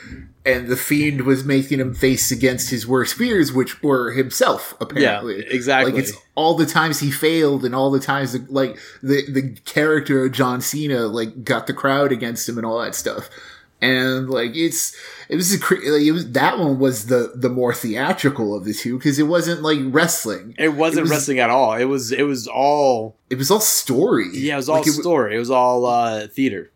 and 0.51 0.67
the 0.67 0.75
fiend 0.77 1.21
was 1.21 1.43
making 1.43 1.79
him 1.79 1.93
face 1.93 2.31
against 2.31 2.69
his 2.69 2.87
worst 2.87 3.15
fears, 3.15 3.51
which 3.53 3.81
were 3.83 4.11
himself. 4.11 4.73
Apparently, 4.81 5.45
exactly. 5.49 5.91
Like 5.93 6.01
it's 6.01 6.13
all 6.35 6.55
the 6.55 6.65
times 6.65 6.99
he 6.99 7.11
failed, 7.11 7.65
and 7.65 7.73
all 7.75 7.91
the 7.91 7.99
times 7.99 8.33
that, 8.33 8.51
like 8.51 8.77
the 9.01 9.23
the 9.31 9.55
character 9.65 10.25
of 10.25 10.31
John 10.31 10.61
Cena 10.61 11.07
like 11.07 11.43
got 11.43 11.67
the 11.67 11.73
crowd 11.73 12.11
against 12.11 12.47
him 12.49 12.57
and 12.57 12.65
all 12.65 12.79
that 12.81 12.95
stuff. 12.95 13.29
And 13.81 14.29
like 14.29 14.51
it's 14.55 14.93
it 15.29 15.37
was 15.37 15.53
a 15.55 15.57
like, 15.57 16.01
it 16.01 16.11
was 16.11 16.29
that 16.33 16.59
one 16.59 16.79
was 16.79 17.05
the 17.07 17.31
the 17.33 17.47
more 17.47 17.73
theatrical 17.73 18.53
of 18.53 18.65
the 18.65 18.73
two 18.73 18.97
because 18.97 19.17
it 19.19 19.23
wasn't 19.23 19.61
like 19.61 19.79
wrestling. 19.83 20.53
it 20.59 20.69
wasn't 20.73 20.99
it 20.99 21.01
was- 21.03 21.11
wrestling 21.11 21.39
at 21.39 21.49
all. 21.49 21.73
It 21.75 21.85
was 21.85 22.11
it 22.11 22.23
was 22.23 22.45
all 22.45 23.15
It 23.29 23.37
was 23.37 23.49
all 23.49 23.61
story. 23.61 24.27
yeah, 24.33 24.55
it 24.55 24.57
was 24.57 24.67
all 24.67 24.79
Like, 24.79 24.87
it, 24.87 24.91
story. 24.91 25.35
It 25.35 25.39
was 25.39 25.49
all 25.49 25.85
uh 25.85 26.27
theater. 26.27 26.71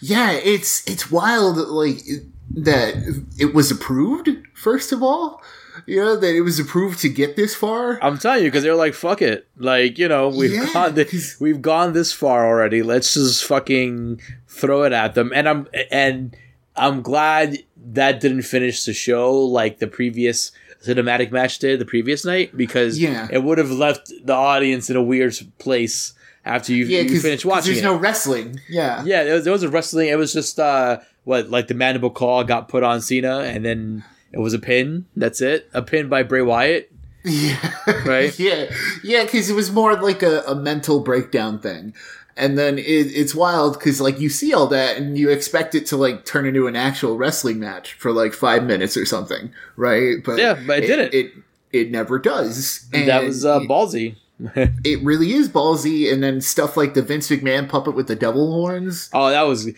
Yeah, 0.00 0.32
it's 0.32 0.86
it's 0.86 1.10
wild 1.10 1.56
like 1.56 2.06
it- 2.06 2.24
that 2.56 2.94
it 3.38 3.54
was 3.54 3.70
approved 3.70 4.28
first 4.54 4.92
of 4.92 5.02
all. 5.02 5.42
You 5.84 6.00
know 6.02 6.16
that 6.16 6.34
it 6.34 6.40
was 6.40 6.58
approved 6.58 7.00
to 7.00 7.08
get 7.10 7.36
this 7.36 7.54
far. 7.54 8.02
I'm 8.02 8.16
telling 8.18 8.42
you 8.44 8.48
because 8.50 8.62
they're 8.62 8.74
like 8.74 8.94
fuck 8.94 9.20
it, 9.20 9.46
like 9.58 9.98
you 9.98 10.08
know 10.08 10.28
we've 10.28 10.50
Yeah, 10.52 10.72
gone 10.72 10.94
this, 10.94 11.36
we've 11.38 11.60
gone 11.60 11.92
this 11.92 12.12
far 12.12 12.46
already. 12.46 12.82
Let's 12.82 13.12
just 13.14 13.44
fucking 13.44 14.20
throw 14.48 14.84
it 14.84 14.92
at 14.94 15.14
them. 15.14 15.32
And 15.34 15.46
I'm 15.48 15.68
and 15.90 16.34
I'm 16.74 17.02
glad 17.02 17.58
that 17.92 18.20
didn't 18.20 18.42
finish 18.42 18.84
the 18.84 18.94
show 18.94 19.38
like 19.38 19.78
the 19.78 19.86
previous 19.86 20.50
cinematic 20.82 21.30
match 21.30 21.58
did 21.58 21.78
the 21.78 21.84
previous 21.84 22.24
night 22.24 22.56
because 22.56 22.98
Yeah. 22.98 23.28
it 23.30 23.42
would 23.42 23.58
have 23.58 23.70
left 23.70 24.10
the 24.24 24.32
audience 24.34 24.88
in 24.88 24.96
a 24.96 25.02
weird 25.02 25.34
place 25.58 26.14
after 26.44 26.72
you, 26.72 26.84
Yeah, 26.86 27.00
you 27.00 27.04
because 27.08 27.22
finish 27.22 27.44
watching 27.44 27.72
there's 27.72 27.78
it. 27.78 27.82
no 27.84 27.96
wrestling. 27.96 28.60
Yeah, 28.68 29.02
yeah, 29.04 29.24
there 29.24 29.34
was, 29.34 29.44
there 29.44 29.52
was 29.52 29.62
a 29.62 29.68
wrestling. 29.68 30.08
It 30.08 30.16
was 30.18 30.32
just 30.32 30.58
uh, 30.60 30.98
what 31.26 31.50
like 31.50 31.66
the 31.66 31.74
mandible 31.74 32.08
claw 32.08 32.44
got 32.44 32.68
put 32.68 32.84
on 32.84 33.00
Cena, 33.00 33.40
and 33.40 33.64
then 33.64 34.04
it 34.32 34.38
was 34.38 34.54
a 34.54 34.60
pin. 34.60 35.06
That's 35.16 35.40
it, 35.40 35.68
a 35.74 35.82
pin 35.82 36.08
by 36.08 36.22
Bray 36.22 36.40
Wyatt. 36.40 36.90
yeah, 37.24 37.72
Right? 38.06 38.38
yeah, 38.38 38.72
yeah. 39.02 39.24
Because 39.24 39.50
it 39.50 39.54
was 39.54 39.72
more 39.72 40.00
like 40.00 40.22
a, 40.22 40.42
a 40.46 40.54
mental 40.54 41.00
breakdown 41.00 41.58
thing, 41.58 41.94
and 42.36 42.56
then 42.56 42.78
it, 42.78 42.82
it's 42.84 43.34
wild 43.34 43.76
because 43.76 44.00
like 44.00 44.20
you 44.20 44.28
see 44.28 44.54
all 44.54 44.68
that 44.68 44.96
and 44.96 45.18
you 45.18 45.28
expect 45.28 45.74
it 45.74 45.84
to 45.86 45.96
like 45.96 46.24
turn 46.24 46.46
into 46.46 46.68
an 46.68 46.76
actual 46.76 47.16
wrestling 47.16 47.58
match 47.58 47.94
for 47.94 48.12
like 48.12 48.32
five 48.32 48.62
minutes 48.62 48.96
or 48.96 49.04
something, 49.04 49.52
right? 49.74 50.18
But 50.24 50.38
Yeah, 50.38 50.54
but 50.64 50.84
it 50.84 50.86
didn't. 50.86 51.12
It 51.12 51.32
it 51.72 51.90
never 51.90 52.20
does. 52.20 52.86
And 52.92 53.08
that 53.08 53.24
was 53.24 53.44
uh, 53.44 53.60
ballsy. 53.60 54.14
it 54.84 55.02
really 55.02 55.32
is 55.32 55.48
ballsy. 55.48 56.12
And 56.12 56.22
then 56.22 56.40
stuff 56.40 56.76
like 56.76 56.94
the 56.94 57.02
Vince 57.02 57.28
McMahon 57.28 57.68
puppet 57.68 57.94
with 57.94 58.06
the 58.06 58.16
devil 58.16 58.52
horns. 58.52 59.10
Oh, 59.12 59.30
that 59.30 59.42
was. 59.42 59.68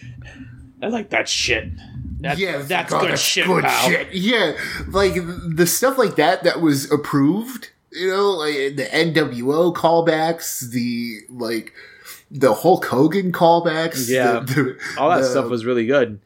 I 0.82 0.88
like 0.88 1.10
that 1.10 1.28
shit. 1.28 1.70
That, 2.20 2.38
yeah, 2.38 2.58
that's 2.62 2.90
God, 2.90 3.06
good 3.06 3.18
shit, 3.18 3.46
good 3.46 3.68
shit. 3.84 4.12
Yeah, 4.12 4.56
like 4.88 5.14
the 5.14 5.66
stuff 5.66 5.98
like 5.98 6.16
that 6.16 6.42
that 6.44 6.60
was 6.60 6.90
approved. 6.90 7.70
You 7.92 8.08
know, 8.08 8.30
like 8.32 8.76
the 8.76 8.84
NWO 8.92 9.74
callbacks, 9.74 10.68
the 10.70 11.20
like 11.30 11.72
the 12.30 12.54
Hulk 12.54 12.84
Hogan 12.86 13.32
callbacks. 13.32 14.08
Yeah. 14.08 14.40
the, 14.40 14.54
the, 14.54 14.78
All 14.98 15.10
that 15.10 15.18
the- 15.22 15.28
stuff 15.28 15.48
was 15.48 15.64
really 15.64 15.86
good. 15.86 16.20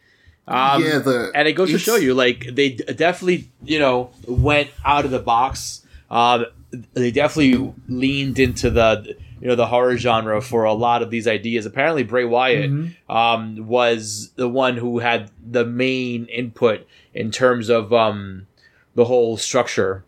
Um, 0.49 0.83
yeah, 0.83 0.99
the 0.99 1.31
and 1.35 1.47
it 1.47 1.53
goes 1.53 1.71
to 1.71 1.79
show 1.79 1.95
you, 1.97 2.15
like 2.15 2.47
they 2.51 2.71
definitely, 2.71 3.49
you 3.63 3.79
know, 3.79 4.11
went 4.27 4.71
out 4.85 5.05
of 5.05 5.13
the 5.13 5.21
box. 5.21 5.87
Um, 6.11 6.47
they 6.95 7.11
definitely 7.13 7.73
leaned 7.89 8.39
into 8.41 8.69
the, 8.71 9.17
you 9.43 9.49
know, 9.49 9.57
the 9.57 9.67
horror 9.67 9.97
genre 9.97 10.41
for 10.41 10.63
a 10.63 10.73
lot 10.73 11.03
of 11.03 11.11
these 11.11 11.27
ideas. 11.27 11.67
Apparently, 11.67 12.05
Bray 12.05 12.25
Wyatt 12.25 12.71
Mhm. 12.71 12.95
um, 13.11 13.67
was 13.67 14.31
the 14.37 14.49
one 14.49 14.77
who 14.77 15.01
had 15.01 15.31
the 15.45 15.65
main 15.67 16.27
input 16.27 16.87
in 17.13 17.33
terms 17.33 17.69
of 17.69 17.93
um, 17.93 18.47
the 18.95 19.05
whole 19.07 19.37
structure 19.37 20.05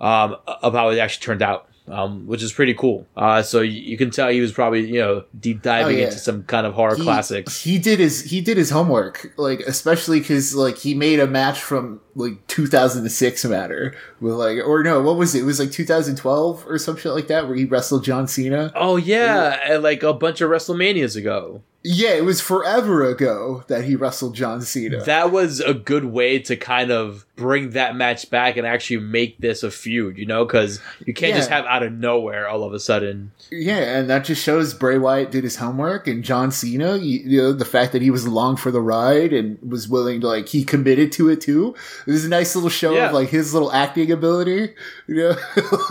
um, 0.00 0.36
of 0.46 0.74
how 0.74 0.90
it 0.90 0.98
actually 0.98 1.24
turned 1.24 1.40
out. 1.40 1.66
Um, 1.86 2.26
which 2.26 2.42
is 2.42 2.50
pretty 2.50 2.72
cool. 2.72 3.06
Uh, 3.14 3.42
so 3.42 3.60
you, 3.60 3.78
you 3.78 3.98
can 3.98 4.10
tell 4.10 4.30
he 4.30 4.40
was 4.40 4.52
probably 4.52 4.86
you 4.90 5.00
know 5.00 5.24
deep 5.38 5.60
diving 5.60 5.96
Oh, 5.96 5.98
yeah. 5.98 6.04
into 6.06 6.18
some 6.18 6.42
kind 6.44 6.66
of 6.66 6.72
horror 6.72 6.96
he- 6.96 7.02
classics. 7.02 7.60
He 7.62 7.78
did 7.78 7.98
his 7.98 8.22
he 8.24 8.40
did 8.40 8.56
his 8.56 8.70
homework, 8.70 9.34
like 9.36 9.60
especially 9.60 10.20
because 10.20 10.54
like 10.54 10.78
he 10.78 10.94
made 10.94 11.20
a 11.20 11.26
match 11.26 11.60
from 11.60 12.00
like 12.14 12.46
2006 12.46 13.44
matter 13.44 13.94
with 14.20 14.32
like 14.32 14.58
or 14.66 14.82
no, 14.82 15.02
what 15.02 15.16
was 15.16 15.34
it? 15.34 15.40
It 15.42 15.44
was 15.44 15.60
like 15.60 15.72
2012 15.72 16.66
or 16.66 16.78
some 16.78 16.96
shit 16.96 17.12
like 17.12 17.26
that 17.26 17.46
where 17.46 17.56
he 17.56 17.66
wrestled 17.66 18.02
John 18.04 18.26
Cena. 18.28 18.72
Oh 18.74 18.96
yeah, 18.96 19.58
and 19.64 19.82
like 19.82 20.02
a 20.02 20.14
bunch 20.14 20.40
of 20.40 20.50
WrestleManias 20.50 21.16
ago. 21.16 21.60
Yeah, 21.86 22.14
it 22.14 22.24
was 22.24 22.40
forever 22.40 23.04
ago 23.06 23.62
that 23.68 23.84
he 23.84 23.94
wrestled 23.94 24.34
John 24.34 24.62
Cena. 24.62 25.04
That 25.04 25.30
was 25.30 25.60
a 25.60 25.74
good 25.74 26.06
way 26.06 26.38
to 26.38 26.56
kind 26.56 26.90
of 26.90 27.26
bring 27.36 27.70
that 27.70 27.94
match 27.94 28.30
back 28.30 28.56
and 28.56 28.66
actually 28.66 29.00
make 29.00 29.36
this 29.36 29.62
a 29.62 29.70
feud, 29.70 30.16
you 30.16 30.24
know, 30.24 30.46
because 30.46 30.80
you 31.04 31.12
can't 31.12 31.36
just 31.36 31.50
have 31.50 31.66
out 31.66 31.82
of 31.82 31.92
nowhere 31.92 32.48
all 32.48 32.62
of 32.62 32.72
a 32.72 32.80
sudden. 32.80 33.32
Yeah, 33.50 33.98
and 33.98 34.08
that 34.08 34.24
just 34.24 34.42
shows 34.42 34.72
Bray 34.72 34.96
Wyatt 34.96 35.30
did 35.30 35.44
his 35.44 35.56
homework, 35.56 36.06
and 36.06 36.24
John 36.24 36.50
Cena, 36.50 36.96
you, 36.96 37.18
you 37.20 37.42
know, 37.42 37.52
the 37.52 37.66
fact 37.66 37.92
that 37.92 38.00
he 38.00 38.10
was 38.10 38.24
along 38.24 38.56
for 38.56 38.70
the 38.70 38.80
ride 38.80 39.34
and 39.34 39.58
was 39.60 39.86
willing 39.86 40.22
to 40.22 40.26
like 40.26 40.48
he 40.48 40.64
committed 40.64 41.12
to 41.12 41.28
it 41.28 41.42
too. 41.42 41.74
It 42.06 42.10
was 42.12 42.24
a 42.24 42.30
nice 42.30 42.54
little 42.54 42.70
show 42.70 42.94
Yeah. 42.94 43.08
of 43.08 43.12
like 43.12 43.28
his 43.28 43.52
little 43.52 43.70
acting 43.72 44.10
ability, 44.10 44.72
you 45.06 45.16
know. 45.16 45.36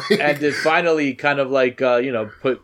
Like- 0.09 0.19
And 0.19 0.41
it 0.41 0.55
finally 0.55 1.13
kind 1.13 1.38
of 1.39 1.51
like 1.51 1.83
uh, 1.83 1.97
you 1.97 2.12
know 2.12 2.31
put 2.41 2.63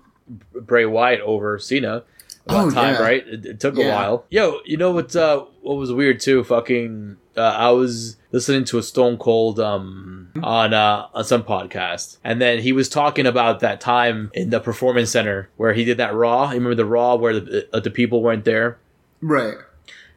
Bray 0.56 0.86
Wyatt 0.86 1.22
over 1.22 1.60
Cena. 1.60 2.04
Oh, 2.48 2.70
time, 2.72 2.96
yeah. 2.96 3.02
right? 3.02 3.28
It, 3.28 3.46
it 3.46 3.60
took 3.60 3.78
a 3.78 3.88
while. 3.88 4.26
Yo, 4.30 4.60
you 4.66 4.78
know 4.78 4.92
what? 4.92 5.16
Uh, 5.16 5.46
what 5.62 5.76
was 5.76 5.92
weird 5.92 6.20
too? 6.20 6.44
Fucking, 6.44 7.18
uh, 7.38 7.42
I 7.42 7.70
was 7.72 8.18
listening 8.32 8.64
to 8.66 8.78
a 8.78 8.84
Stone 8.84 9.18
Cold 9.18 9.60
um 9.60 10.32
on 10.44 10.74
uh 10.74 11.08
on 11.14 11.24
some 11.24 11.44
podcast, 11.44 12.18
and 12.24 12.42
then 12.42 12.60
he 12.60 12.72
was 12.72 12.90
talking 12.90 13.26
about 13.26 13.60
that 13.60 13.82
time 13.82 14.32
in 14.34 14.50
the 14.50 14.60
performance 14.60 15.12
center 15.12 15.50
where 15.58 15.74
he 15.74 15.84
did 15.84 15.98
that 15.98 16.14
Raw. 16.14 16.50
You 16.50 16.56
remember 16.56 16.76
the 16.76 16.86
Raw 16.86 17.16
where 17.16 17.40
the 17.40 17.68
uh, 17.74 17.80
the 17.80 17.92
people 17.92 18.22
weren't 18.24 18.46
there, 18.46 18.80
right. 19.22 19.56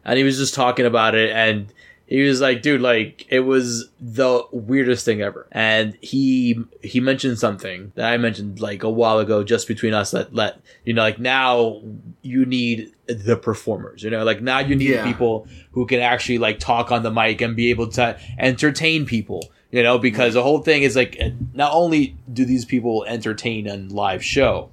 and 0.04 0.18
he 0.18 0.24
was 0.24 0.38
just 0.38 0.54
talking 0.54 0.86
about 0.86 1.14
it, 1.14 1.30
and 1.30 1.72
he 2.12 2.22
was 2.22 2.40
like, 2.40 2.60
"Dude, 2.62 2.80
like 2.82 3.26
it 3.30 3.40
was 3.40 3.88
the 4.00 4.44
weirdest 4.52 5.04
thing 5.04 5.22
ever." 5.22 5.46
And 5.52 5.96
he 6.00 6.58
he 6.82 7.00
mentioned 7.00 7.38
something 7.38 7.92
that 7.94 8.12
I 8.12 8.16
mentioned 8.18 8.60
like 8.60 8.82
a 8.82 8.90
while 8.90 9.18
ago, 9.18 9.42
just 9.42 9.66
between 9.66 9.94
us. 9.94 10.10
That 10.10 10.34
let 10.34 10.60
you 10.84 10.92
know, 10.92 11.02
like 11.02 11.18
now 11.18 11.80
you 12.22 12.44
need 12.44 12.92
the 13.06 13.36
performers. 13.36 14.02
You 14.02 14.10
know, 14.10 14.24
like 14.24 14.42
now 14.42 14.58
you 14.58 14.76
need 14.76 14.90
Yeah. 14.90 15.06
people 15.06 15.46
who 15.72 15.86
can 15.86 16.00
actually 16.00 16.38
like 16.38 16.58
talk 16.58 16.92
on 16.92 17.02
the 17.02 17.10
mic 17.10 17.40
and 17.40 17.56
be 17.56 17.70
able 17.70 17.88
to 17.92 18.18
entertain 18.38 19.06
people. 19.06 19.42
You 19.70 19.82
know, 19.82 19.96
because 19.98 20.34
the 20.34 20.42
whole 20.42 20.58
thing 20.58 20.82
is 20.82 20.94
like, 20.96 21.18
not 21.54 21.72
only 21.72 22.14
do 22.30 22.44
these 22.44 22.66
people 22.66 23.06
entertain 23.08 23.66
on 23.70 23.88
live 23.88 24.22
show, 24.22 24.68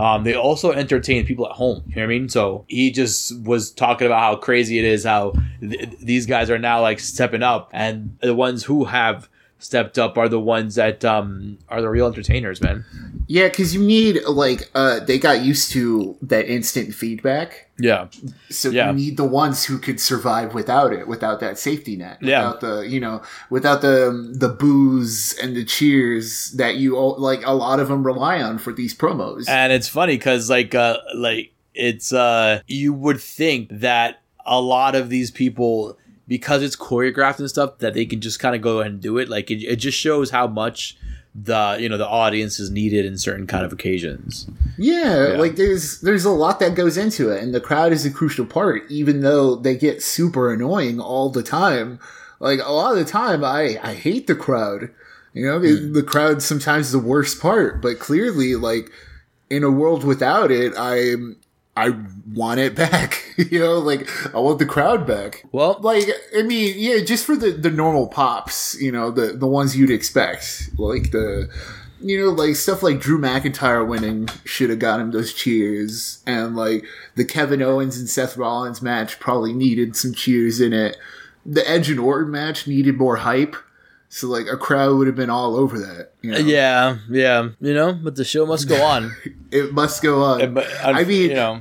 um, 0.00 0.24
they 0.24 0.34
also 0.34 0.72
entertain 0.72 1.26
people 1.26 1.46
at 1.46 1.52
home. 1.52 1.82
You 1.88 1.96
know 1.96 2.02
what 2.02 2.04
I 2.04 2.18
mean? 2.18 2.28
So 2.30 2.64
he 2.68 2.90
just 2.90 3.38
was 3.40 3.70
talking 3.70 4.06
about 4.06 4.20
how 4.20 4.36
crazy 4.36 4.78
it 4.78 4.84
is, 4.86 5.04
how 5.04 5.34
th- 5.60 5.90
these 6.00 6.24
guys 6.24 6.48
are 6.48 6.58
now 6.58 6.80
like 6.80 7.00
stepping 7.00 7.42
up, 7.42 7.68
and 7.74 8.16
the 8.22 8.34
ones 8.34 8.64
who 8.64 8.86
have 8.86 9.28
stepped 9.58 9.98
up 9.98 10.16
are 10.16 10.28
the 10.28 10.40
ones 10.40 10.76
that 10.76 11.04
um, 11.04 11.58
are 11.68 11.82
the 11.82 11.90
real 11.90 12.06
entertainers, 12.06 12.62
man. 12.62 12.82
Yeah, 13.26 13.48
because 13.48 13.74
you 13.74 13.82
need 13.82 14.24
like 14.24 14.70
uh 14.74 15.00
they 15.00 15.18
got 15.18 15.42
used 15.42 15.70
to 15.72 16.16
that 16.22 16.46
instant 16.46 16.94
feedback. 16.94 17.68
Yeah, 17.80 18.06
So 18.50 18.70
Yeah. 18.70 18.88
you 18.90 18.96
need 18.96 19.16
the 19.16 19.24
ones 19.24 19.64
who 19.64 19.78
could 19.78 19.98
survive 20.00 20.54
without 20.54 20.92
it, 20.92 21.08
without 21.08 21.40
that 21.40 21.58
safety 21.58 21.96
net, 21.96 22.18
Yeah. 22.20 22.38
without 22.46 22.60
the 22.60 22.88
you 22.88 23.00
know, 23.00 23.22
without 23.48 23.80
the 23.80 23.96
the 24.44 24.48
boos 24.48 25.34
and 25.42 25.56
the 25.56 25.64
cheers 25.64 26.52
that 26.52 26.76
you 26.76 26.96
all, 26.96 27.16
like 27.18 27.44
a 27.46 27.52
lot 27.52 27.80
of 27.80 27.88
them 27.88 28.04
rely 28.04 28.42
on 28.42 28.58
for 28.58 28.72
these 28.72 28.94
promos. 28.94 29.48
and 29.48 29.72
it's 29.72 29.88
funny 29.88 30.16
because 30.16 30.50
like 30.50 30.74
uh, 30.74 30.98
like 31.14 31.52
it's 31.74 32.12
uh, 32.12 32.60
you 32.66 32.92
would 32.92 33.20
think 33.20 33.68
that 33.70 34.20
a 34.44 34.60
lot 34.60 34.94
of 34.94 35.08
these 35.08 35.30
people. 35.30 35.96
Because 36.28 36.62
it's 36.62 36.76
choreographed 36.76 37.40
and 37.40 37.50
stuff, 37.50 37.78
that 37.78 37.94
they 37.94 38.06
can 38.06 38.20
just 38.20 38.38
kind 38.38 38.54
of 38.54 38.62
go 38.62 38.78
ahead 38.78 38.92
and 38.92 39.00
do 39.00 39.18
it. 39.18 39.28
Like 39.28 39.50
it, 39.50 39.64
it 39.64 39.76
just 39.86 39.98
shows 39.98 40.30
how 40.30 40.46
much 40.46 40.96
the 41.34 41.76
you 41.80 41.88
know 41.88 41.96
the 41.96 42.08
audience 42.08 42.58
is 42.58 42.70
needed 42.70 43.04
in 43.06 43.16
certain 43.16 43.46
kind 43.46 43.64
of 43.64 43.72
occasions. 43.72 44.48
yeah, 44.76 45.28
Yeah. 45.32 45.36
like 45.38 45.56
there's 45.56 46.00
there's 46.00 46.24
a 46.24 46.30
lot 46.30 46.58
that 46.60 46.74
goes 46.74 46.96
into 46.96 47.30
it, 47.30 47.42
and 47.42 47.54
the 47.54 47.60
crowd 47.60 47.92
is 47.92 48.04
a 48.04 48.10
crucial 48.10 48.44
part. 48.46 48.82
Even 48.90 49.20
though 49.20 49.54
they 49.56 49.76
get 49.76 50.02
super 50.02 50.52
annoying 50.52 50.98
all 51.00 51.30
the 51.30 51.42
time, 51.44 51.98
like 52.40 52.58
a 52.64 52.72
lot 52.72 52.92
of 52.92 52.98
the 52.98 53.04
time, 53.10 53.44
I 53.44 53.78
I 53.82 53.94
hate 53.94 54.26
the 54.26 54.34
crowd. 54.34 54.90
You 55.32 55.46
know, 55.46 55.60
the, 55.60 55.76
Hmm. 55.76 55.92
the 55.92 56.02
crowd 56.02 56.42
sometimes 56.42 56.90
the 56.90 56.98
worst 56.98 57.40
part, 57.40 57.80
but 57.80 58.00
clearly, 58.00 58.56
like 58.56 58.90
in 59.48 59.62
a 59.62 59.70
world 59.70 60.02
without 60.02 60.50
it, 60.50 60.72
I'm 60.76 61.36
I 61.76 61.96
want 62.32 62.60
it 62.60 62.74
back. 62.74 63.24
you 63.36 63.58
know, 63.60 63.78
like 63.78 64.08
I 64.34 64.38
want 64.38 64.58
the 64.58 64.66
crowd 64.66 65.06
back. 65.06 65.44
Well, 65.52 65.78
Like 65.80 66.08
I 66.36 66.42
mean, 66.42 66.74
yeah, 66.76 67.02
just 67.02 67.24
for 67.24 67.36
the 67.36 67.52
the 67.52 67.70
normal 67.70 68.08
pops, 68.08 68.80
you 68.80 68.92
know, 68.92 69.10
the 69.10 69.32
the 69.32 69.46
ones 69.46 69.76
you'd 69.76 69.90
expect, 69.90 70.70
like 70.78 71.10
the. 71.12 71.48
You 72.02 72.18
know, 72.18 72.30
like 72.30 72.56
stuff 72.56 72.82
like 72.82 72.98
Drew 72.98 73.20
McIntyre 73.20 73.86
winning 73.86 74.26
should 74.46 74.70
have 74.70 74.78
got 74.78 75.00
him 75.00 75.10
those 75.10 75.34
cheers, 75.34 76.22
and 76.26 76.56
like 76.56 76.86
the 77.14 77.26
Kevin 77.26 77.60
Owens 77.60 77.98
and 77.98 78.08
Seth 78.08 78.38
Rollins 78.38 78.80
match 78.80 79.20
probably 79.20 79.52
needed 79.52 79.94
some 79.94 80.14
cheers 80.14 80.62
in 80.62 80.72
it. 80.72 80.96
The 81.44 81.68
Edge 81.68 81.90
and 81.90 82.00
Orton 82.00 82.30
match 82.30 82.66
needed 82.66 82.96
more 82.96 83.16
hype, 83.16 83.54
so 84.10 84.26
like 84.28 84.46
a 84.46 84.56
crowd 84.58 84.98
would 84.98 85.06
have 85.06 85.16
been 85.16 85.30
all 85.30 85.56
over 85.56 85.78
that. 85.78 86.12
You 86.20 86.32
know? 86.32 86.38
yeah, 86.38 86.98
yeah, 87.08 87.48
you 87.60 87.72
know, 87.72 87.92
but 87.94 88.16
the 88.16 88.24
show 88.24 88.44
must 88.44 88.68
go 88.68 88.82
on. 88.94 89.14
it 89.50 89.72
must 89.72 90.02
go 90.02 90.22
on. 90.22 90.52
but 90.52 90.66
I 90.84 91.04
mean, 91.04 91.30
you 91.30 91.34
know, 91.34 91.60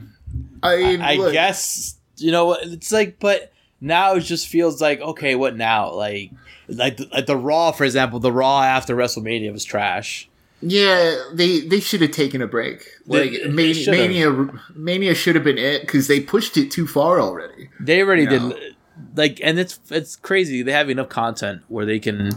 I 0.62 0.76
mean, 0.78 1.02
I 1.02 1.16
look, 1.16 1.32
guess 1.32 1.96
you 2.18 2.32
know 2.32 2.46
what 2.48 2.64
it's 2.66 2.92
like, 2.92 3.20
but 3.20 3.54
now 3.80 4.16
it 4.16 4.22
just 4.22 4.48
feels 4.48 4.82
like 4.82 5.00
okay, 5.00 5.36
what 5.36 5.56
now? 5.56 5.94
Like, 5.94 6.32
like 6.68 6.98
the, 6.98 7.08
like 7.14 7.28
the 7.28 7.38
Raw, 7.38 7.72
for 7.72 7.86
example, 7.86 8.20
the 8.20 8.32
Raw 8.32 8.62
after 8.64 8.96
WrestleMania 8.96 9.52
was 9.54 9.64
trash. 9.64 10.28
Yeah, 10.62 11.16
they 11.34 11.62
they 11.62 11.80
should 11.80 12.02
have 12.02 12.12
taken 12.12 12.42
a 12.42 12.48
break. 12.48 12.84
Like 13.06 13.32
They- 13.32 13.48
Mania. 13.48 13.92
Mania, 13.92 14.50
Mania 14.76 15.16
should 15.16 15.36
have 15.36 15.44
been 15.46 15.58
it 15.58 15.82
because 15.82 16.08
they 16.10 16.20
pushed 16.20 16.58
it 16.58 16.70
too 16.72 16.86
far 16.86 17.22
already. 17.22 17.70
They 17.80 18.02
already 18.02 18.26
No. 18.26 18.50
did 18.50 18.76
like, 19.16 19.40
and 19.44 19.60
it's 19.60 19.80
it's 19.90 20.16
crazy. 20.16 20.62
They 20.62 20.72
have 20.72 20.90
enough 20.90 21.10
content 21.10 21.62
where 21.68 21.86
they 21.86 22.00
can, 22.00 22.32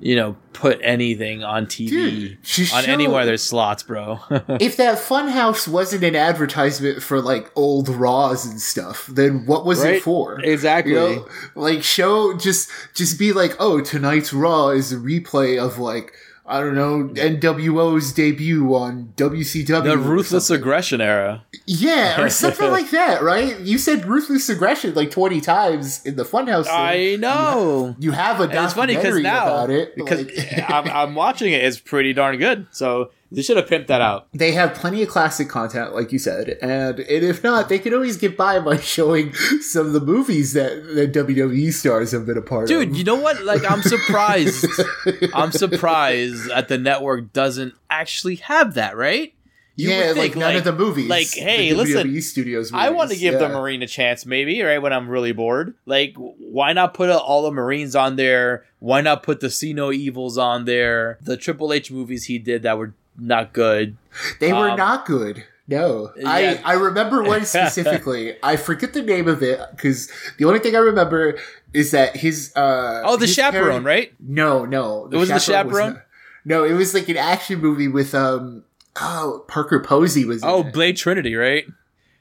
you 0.00 0.14
know, 0.16 0.36
put 0.52 0.78
anything 0.82 1.42
on 1.44 1.66
TV 1.66 1.88
Dude, 1.90 2.72
on 2.72 2.84
any 2.86 3.06
one 3.08 3.20
of 3.22 3.26
their 3.26 3.36
slots, 3.36 3.82
bro. 3.82 4.18
If 4.60 4.76
that 4.76 4.98
Funhouse 4.98 5.68
wasn't 5.68 6.04
an 6.04 6.16
advertisement 6.16 7.02
for 7.02 7.20
like 7.20 7.50
old 7.56 7.88
Raws 7.88 8.44
and 8.46 8.60
stuff, 8.60 9.06
then 9.06 9.46
what 9.46 9.64
was 9.64 9.80
Right? 9.84 9.94
it 9.96 10.02
for? 10.02 10.40
exactly. 10.40 10.92
You 10.92 10.98
know, 10.98 11.28
like 11.54 11.82
show 11.82 12.36
just 12.36 12.70
just 12.94 13.18
be 13.18 13.32
like, 13.32 13.56
oh, 13.60 13.80
tonight's 13.80 14.32
Raw 14.32 14.68
is 14.70 14.92
a 14.92 14.96
replay 14.96 15.58
of 15.64 15.78
like 15.78 16.12
I 16.48 16.60
don't 16.60 16.74
know 16.74 17.10
NWO's 17.14 18.12
debut 18.12 18.74
on 18.74 19.12
WCW. 19.16 19.84
the 19.84 19.98
ruthless 19.98 20.48
aggression 20.50 21.00
era. 21.00 21.44
Yeah, 21.66 22.20
or 22.20 22.30
something 22.30 22.70
like 22.70 22.90
that, 22.90 23.22
right? 23.22 23.58
You 23.60 23.76
said 23.78 24.06
ruthless 24.06 24.48
aggression 24.48 24.94
like 24.94 25.10
twenty 25.10 25.40
times 25.40 26.04
in 26.06 26.16
the 26.16 26.24
Funhouse. 26.24 26.64
thing. 26.64 26.74
I 26.74 27.16
know. 27.18 27.94
You 27.98 28.12
have 28.12 28.40
a 28.40 28.44
And 28.44 28.54
it's 28.54 28.72
funny 28.74 28.94
documentary 28.94 29.22
now 29.22 29.46
about 29.46 29.70
it. 29.70 29.94
because 29.94 30.24
like- 30.26 30.70
I'm, 30.70 30.88
I'm 30.88 31.14
watching 31.14 31.52
it. 31.52 31.62
It's 31.64 31.78
pretty 31.78 32.12
darn 32.14 32.38
good. 32.38 32.66
So 32.70 33.10
they 33.30 33.42
should 33.42 33.56
have 33.56 33.66
pimped 33.66 33.88
that 33.88 34.00
out. 34.00 34.28
they 34.32 34.52
have 34.52 34.74
plenty 34.74 35.02
of 35.02 35.08
classic 35.08 35.48
content, 35.48 35.94
like 35.94 36.12
you 36.12 36.18
said, 36.18 36.58
and, 36.62 36.98
and 36.98 37.24
if 37.24 37.42
not, 37.42 37.68
they 37.68 37.78
could 37.78 37.92
always 37.92 38.16
get 38.16 38.36
by 38.36 38.58
by 38.58 38.76
showing 38.80 39.34
some 39.34 39.86
of 39.86 39.92
the 39.92 40.00
movies 40.00 40.54
that 40.54 40.94
the 40.94 41.06
WWE 41.06 41.72
stars 41.72 42.12
have 42.12 42.26
been 42.26 42.38
a 42.38 42.42
part 42.42 42.68
Dude, 42.68 42.82
of. 42.82 42.88
Dude, 42.88 42.98
you 42.98 43.04
know 43.04 43.16
what? 43.16 43.42
Like, 43.44 43.70
I'm 43.70 43.82
surprised. 43.82 44.66
I'm 45.34 45.52
surprised 45.52 46.48
that 46.48 46.68
the 46.68 46.78
network 46.78 47.32
doesn't 47.32 47.74
actually 47.90 48.36
have 48.36 48.74
that, 48.74 48.96
right? 48.96 49.34
You 49.78 49.90
yeah, 49.90 50.08
would 50.08 50.16
think, 50.16 50.34
like 50.34 50.36
none 50.36 50.56
of 50.56 50.64
the 50.64 50.72
movies. 50.72 51.08
like, 51.08 51.32
hey, 51.32 51.70
the 51.70 51.76
listen, 51.76 52.08
WWE 52.08 52.20
Studios. 52.20 52.72
I 52.72 52.90
want 52.90 53.10
to 53.10 53.16
give 53.16 53.34
yeah. 53.34 53.38
the 53.38 53.48
Marine 53.48 53.80
a 53.82 53.86
chance, 53.86 54.26
maybe, 54.26 54.60
right? 54.60 54.78
When 54.78 54.92
I'm 54.92 55.08
really 55.08 55.30
bored. 55.30 55.76
Like, 55.86 56.16
why 56.16 56.72
not 56.72 56.94
put 56.94 57.10
uh, 57.10 57.16
all 57.16 57.42
the 57.44 57.52
Marines 57.52 57.94
on 57.94 58.16
there? 58.16 58.64
Why 58.80 59.02
not 59.02 59.22
put 59.22 59.38
the 59.38 59.48
See 59.50 59.72
No 59.72 59.92
Evils 59.92 60.36
on 60.36 60.64
there? 60.64 61.18
The 61.22 61.36
Triple 61.36 61.72
H 61.72 61.92
movies 61.92 62.24
he 62.24 62.40
did 62.40 62.62
that 62.64 62.76
were 62.76 62.94
not 63.18 63.52
good. 63.52 63.96
They 64.40 64.52
were 64.52 64.70
Um, 64.70 64.76
not 64.78 65.04
good. 65.06 65.44
No, 65.66 66.12
yeah. 66.16 66.30
I 66.30 66.60
I 66.64 66.72
remember 66.74 67.22
one 67.22 67.44
specifically. 67.44 68.36
I 68.42 68.56
forget 68.56 68.94
the 68.94 69.02
name 69.02 69.28
of 69.28 69.42
it 69.42 69.60
because 69.72 70.10
the 70.38 70.46
only 70.46 70.60
thing 70.60 70.74
I 70.74 70.78
remember 70.78 71.38
is 71.74 71.90
that 71.90 72.16
his 72.16 72.52
uh 72.56 73.02
Oh, 73.04 73.16
the 73.16 73.26
Chaperone, 73.26 73.82
parent- 73.82 73.86
right? 73.86 74.14
No, 74.18 74.64
no, 74.64 75.08
It 75.12 75.16
wasn't 75.16 75.40
the 75.40 75.44
Chaperone? 75.52 75.92
not- 75.94 76.02
no, 76.46 76.64
it 76.64 76.72
was 76.72 76.94
like 76.94 77.08
an 77.10 77.18
action 77.18 77.60
movie 77.60 77.88
with 77.88 78.14
um 78.14 78.64
oh 79.00 79.44
Parker 79.48 79.80
Posey 79.80 80.24
was. 80.24 80.42
Oh, 80.42 80.60
it. 80.66 80.72
Blade 80.72 80.96
Trinity, 80.96 81.34
right? 81.34 81.66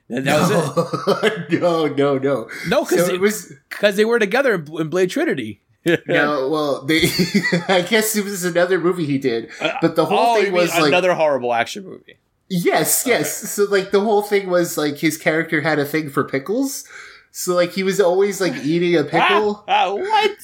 That, 0.10 0.25
that 0.25 0.42
was 0.42 1.24
it. 1.24 1.51
no, 1.62 1.88
no, 1.88 2.18
no. 2.18 2.50
No, 2.68 2.84
because 2.84 3.08
So 3.08 3.13
it 3.13 3.22
was 3.22 3.54
because 3.70 3.96
they 3.96 4.04
were 4.06 4.20
together 4.20 4.56
in 4.56 4.89
Blade 4.89 5.10
Trinity. 5.10 5.62
no. 6.07 6.50
Well, 6.50 6.86
they. 6.86 7.03
I 7.67 7.81
guess 7.81 8.16
it 8.16 8.24
was 8.24 8.44
another 8.44 8.79
movie 8.79 9.05
he 9.05 9.18
did, 9.18 9.50
but 9.81 9.96
the 9.96 10.05
whole 10.05 10.37
oh, 10.37 10.42
thing 10.42 10.53
was 10.53 10.74
like 10.74 10.87
another 10.87 11.13
horrible 11.13 11.53
action 11.53 11.85
movie. 11.85 12.18
Yes, 12.50 13.05
yes. 13.05 13.51
So 13.51 13.66
like 13.66 13.92
the 13.92 14.01
whole 14.01 14.22
thing 14.22 14.50
was 14.50 14.77
like 14.77 14.98
his 14.98 15.18
character 15.18 15.61
had 15.61 15.79
a 15.79 15.85
thing 15.85 16.09
for 16.09 16.24
pickles. 16.24 16.85
So 17.31 17.53
like 17.53 17.72
he 17.74 17.83
was 17.83 18.00
always 18.00 18.42
like 18.42 18.55
eating 18.63 18.96
a 18.96 19.03
pickle. 19.03 19.63
Ah, 19.68 19.87
ah, 19.87 19.94
what? 19.94 20.37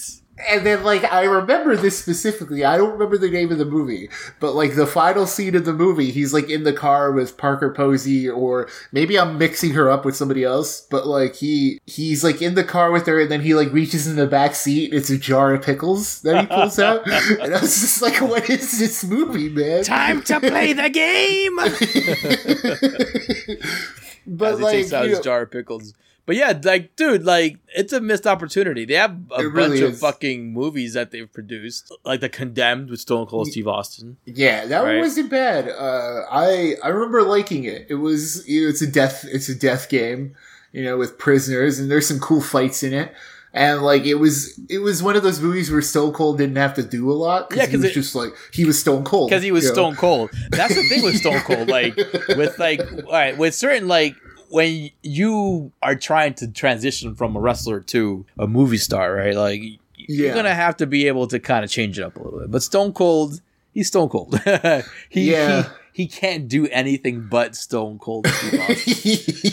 And 0.50 0.66
then 0.66 0.84
like 0.84 1.04
I 1.04 1.24
remember 1.24 1.76
this 1.76 2.00
specifically. 2.00 2.64
I 2.64 2.78
don't 2.78 2.92
remember 2.92 3.18
the 3.18 3.30
name 3.30 3.52
of 3.52 3.58
the 3.58 3.66
movie, 3.66 4.10
but 4.40 4.54
like 4.54 4.76
the 4.76 4.88
final 4.88 5.26
scene 5.26 5.56
of 5.56 5.66
the 5.66 5.74
movie, 5.74 6.12
he's 6.12 6.34
like 6.34 6.50
in 6.50 6.64
the 6.64 6.74
car 6.74 7.12
with 7.12 7.38
Parker 7.38 7.74
Posey 7.74 8.30
or 8.30 8.68
maybe 8.92 9.20
I'm 9.20 9.38
mixing 9.38 9.72
her 9.72 9.90
up 9.90 10.06
with 10.06 10.16
somebody 10.16 10.44
else, 10.44 10.82
but 10.82 11.08
like 11.08 11.36
he 11.36 11.80
he's 11.86 12.24
like 12.24 12.42
in 12.42 12.56
the 12.56 12.64
car 12.64 12.92
with 12.92 13.06
her 13.08 13.22
and 13.22 13.32
then 13.32 13.42
he 13.42 13.54
like 13.54 13.72
reaches 13.72 14.08
in 14.08 14.16
the 14.16 14.28
back 14.28 14.56
seat, 14.56 14.94
it's 14.94 15.10
a 15.10 15.18
jar 15.18 15.54
of 15.54 15.64
pickles 15.64 16.22
that 16.22 16.42
he 16.42 16.48
pulls 16.48 16.80
out. 16.80 17.08
and 17.08 17.56
I 17.56 17.62
was 17.62 17.82
just 17.82 18.02
like, 18.02 18.22
what 18.22 18.50
is 18.50 18.80
this 18.80 19.04
movie, 19.04 19.50
man? 19.50 19.84
Time 19.84 20.22
to 20.24 20.40
play 20.40 20.74
the 20.74 20.90
game. 20.90 21.56
but 24.28 24.54
As 24.54 24.60
he 24.60 24.64
like 24.64 24.74
takes 24.74 24.94
out 24.94 25.06
you 25.06 25.12
his 25.12 25.20
jar 25.20 25.44
of 25.44 25.52
pickles. 25.52 25.94
But 26.26 26.38
yeah, 26.38 26.58
like, 26.64 26.96
dude, 26.96 27.24
like, 27.26 27.58
it's 27.76 27.92
a 27.92 28.00
missed 28.00 28.26
opportunity. 28.26 28.86
They 28.86 28.94
have 28.94 29.12
a 29.12 29.42
It 29.42 29.44
bunch 29.44 29.54
really 29.56 29.82
of 29.82 30.00
fucking 30.00 30.54
movies 30.54 30.94
that 30.94 31.12
they've 31.12 31.32
produced, 31.32 31.94
like 32.06 32.22
The 32.22 32.30
Condemned 32.30 32.90
with 32.90 33.02
Stone 33.02 33.26
Cold 33.28 33.48
Steve 33.48 33.68
Austin. 33.68 34.16
Yeah, 34.26 34.66
that 34.68 34.84
one 34.84 35.00
wasn't 35.00 35.30
bad. 35.30 35.68
Uh, 35.68 36.22
I 36.32 36.76
I 36.82 36.88
remember 36.88 37.24
liking 37.24 37.66
it. 37.66 37.88
It 37.90 37.96
was 37.96 38.48
you 38.48 38.64
know, 38.64 38.70
it's 38.70 38.82
a 38.82 38.88
death 38.88 39.26
it's 39.30 39.50
a 39.50 39.56
death 39.56 39.90
game, 39.90 40.34
you 40.72 40.84
know, 40.84 40.98
with 40.98 41.18
prisoners, 41.18 41.78
and 41.80 41.92
there's 41.92 42.08
some 42.08 42.20
cool 42.22 42.42
fights 42.42 42.84
in 42.84 42.94
it. 42.94 43.12
And 43.56 43.84
like 43.84 44.06
it 44.06 44.16
was 44.16 44.58
it 44.70 44.80
was 44.80 45.04
one 45.04 45.16
of 45.18 45.24
those 45.24 45.40
movies 45.42 45.70
where 45.70 45.82
Stone 45.82 46.14
Cold 46.14 46.38
didn't 46.40 46.56
have 46.56 46.74
to 46.76 46.84
do 46.84 47.12
a 47.12 47.14
lot 47.14 47.48
Yeah, 47.52 47.66
he 47.66 47.72
'cause 47.74 47.82
was 47.82 47.92
it- 47.92 47.94
just 47.94 48.16
like 48.16 48.32
he 48.52 48.64
was 48.66 48.80
Stone 48.80 49.04
Cold 49.04 49.30
because 49.30 49.44
he 49.44 49.52
was 49.52 49.66
you 49.66 49.70
know? 49.72 49.74
stone 49.76 49.96
cold. 49.96 50.32
That's 50.52 50.74
the 50.74 50.82
thing 50.90 51.04
with 51.04 51.18
Stone 51.18 51.42
Cold. 51.42 51.68
Like 51.68 51.96
with 52.30 52.58
like, 52.58 52.80
all 53.06 53.12
right, 53.12 53.38
with 53.38 53.54
certain 53.54 53.88
like 53.88 54.16
when 54.54 54.92
you 55.02 55.72
are 55.82 55.96
trying 55.96 56.36
to 56.36 56.48
transition 56.48 57.16
from 57.16 57.36
a 57.36 57.40
wrestler 57.40 57.80
to 57.80 58.24
a 58.38 58.46
movie 58.48 58.78
star, 58.78 59.14
right? 59.16 59.36
Like 59.36 59.62
you're 59.98 60.34
gonna 60.36 60.54
have 60.54 60.78
to 60.78 60.86
be 60.86 61.08
able 61.08 61.28
to 61.28 61.40
kind 61.40 61.66
of 61.66 61.72
change 61.72 61.98
it 61.98 62.04
up 62.04 62.16
a 62.18 62.24
little 62.24 62.40
bit. 62.40 62.52
But 62.52 62.62
Stone 62.62 62.94
Cold, 62.94 63.42
he's 63.74 63.88
Stone 63.88 64.10
Cold. 64.10 64.40
he, 65.10 65.32
Yeah. 65.32 65.64
he 65.64 65.70
he 66.04 66.08
can't 66.08 66.48
do 66.48 66.68
anything 66.68 67.28
but 67.30 67.56
Stone 67.56 68.00
Cold. 68.00 68.26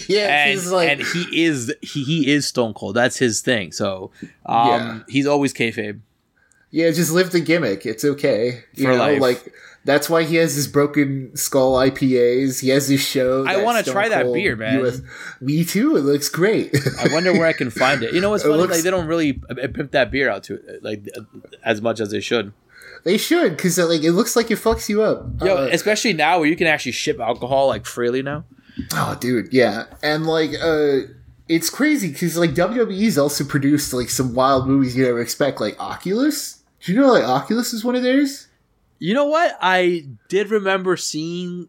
Yeah, 0.09 0.45
and, 0.45 0.51
he's 0.51 0.71
like 0.71 0.89
and 0.91 1.01
he 1.03 1.45
is 1.45 1.73
he, 1.83 2.03
he 2.05 2.31
is 2.33 2.47
Stone 2.47 2.75
Cold. 2.75 2.95
That's 2.97 3.17
his 3.17 3.41
thing. 3.41 3.73
So 3.73 4.11
um, 4.47 4.69
Yeah. 4.69 4.99
he's 5.09 5.27
always 5.27 5.53
kayfabe. 5.55 6.01
yeah, 6.71 6.91
just 6.91 7.11
live 7.13 7.31
the 7.31 7.41
gimmick. 7.41 7.87
It's 7.87 8.05
okay. 8.05 8.65
You 8.75 8.85
For 8.85 8.91
know, 8.93 8.99
life. 8.99 9.21
like 9.21 9.53
that's 9.85 10.11
why 10.11 10.25
he 10.25 10.37
has 10.37 10.55
his 10.55 10.69
broken 10.69 11.35
skull 11.37 11.75
IPAs. 11.75 12.61
He 12.61 12.69
has 12.71 12.89
his 12.89 13.01
show. 13.01 13.47
I 13.47 13.63
wanna 13.63 13.83
try 13.83 14.09
that 14.09 14.33
beer, 14.33 14.57
man. 14.57 15.05
me 15.41 15.65
too. 15.65 15.97
It 15.97 16.03
looks 16.03 16.29
great. 16.29 16.75
I 17.01 17.09
wonder 17.13 17.33
where 17.33 17.47
I 17.47 17.53
can 17.53 17.71
find 17.71 18.03
it. 18.03 18.13
You 18.15 18.21
know 18.21 18.31
what's 18.31 18.43
funny? 18.45 18.57
looks- 18.57 18.75
like 18.75 18.83
they 18.83 18.91
don't 18.91 19.07
really 19.07 19.41
uh, 19.49 19.55
pimp 19.73 19.93
that 19.93 20.11
beer 20.11 20.29
out 20.31 20.45
to 20.45 20.61
like 20.83 21.09
uh, 21.17 21.23
as 21.65 21.81
much 21.81 22.01
as 22.01 22.11
they 22.11 22.21
should. 22.21 22.53
They 23.03 23.17
should, 23.17 23.57
because 23.57 23.79
like 23.79 24.03
it 24.03 24.13
looks 24.13 24.37
like 24.37 24.51
it 24.51 24.59
fucks 24.59 24.89
you 24.91 25.03
up. 25.03 25.27
Yo, 25.43 25.57
Uh, 25.57 25.69
especially 25.73 26.13
now 26.13 26.39
where 26.39 26.49
you 26.49 26.57
can 26.57 26.67
actually 26.67 26.93
ship 26.93 27.19
alcohol 27.19 27.67
like 27.69 27.87
freely 27.87 28.23
now. 28.23 28.45
oh, 28.95 29.17
dude, 29.19 29.51
yeah, 29.53 29.87
and 30.03 30.27
like, 30.27 30.51
uh, 30.63 30.99
it's 31.49 31.71
crazy 31.71 32.09
because 32.13 32.37
like 32.37 32.51
WWE's 32.51 33.17
also 33.17 33.43
produced 33.45 33.95
like 33.95 34.11
some 34.11 34.35
wild 34.35 34.67
movies 34.69 34.95
you 34.95 35.05
never 35.05 35.21
expect, 35.21 35.61
like 35.63 35.81
Oculus. 35.81 36.63
Do 36.85 36.93
you 36.93 37.01
know 37.01 37.11
like 37.13 37.25
Oculus 37.25 37.73
is 37.73 37.83
one 37.85 37.95
of 37.97 38.03
theirs? 38.03 38.49
You 39.03 39.15
know 39.15 39.25
what? 39.25 39.57
I 39.63 40.07
did 40.29 40.51
remember 40.51 40.97
seeing 40.97 41.69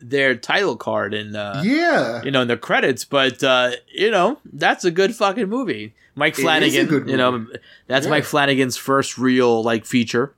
their 0.00 0.36
title 0.36 0.76
card 0.76 1.12
in 1.12 1.34
uh, 1.34 1.60
yeah, 1.64 2.22
you 2.22 2.30
know 2.30 2.42
in 2.42 2.48
the 2.48 2.56
credits, 2.56 3.04
but 3.04 3.42
uh, 3.42 3.72
you 3.92 4.10
know 4.12 4.38
that's 4.52 4.84
a 4.84 4.90
good 4.92 5.14
fucking 5.14 5.48
movie. 5.48 5.92
Mike 6.14 6.34
It 6.34 6.38
is 6.38 6.44
a 6.44 6.86
Flanagan, 6.86 7.08
you 7.08 7.16
know 7.16 7.46
that's 7.88 8.06
Yeah. 8.06 8.10
Mike 8.10 8.24
Flanagan's 8.24 8.76
first 8.76 9.18
real 9.18 9.62
like 9.62 9.84
feature. 9.84 10.32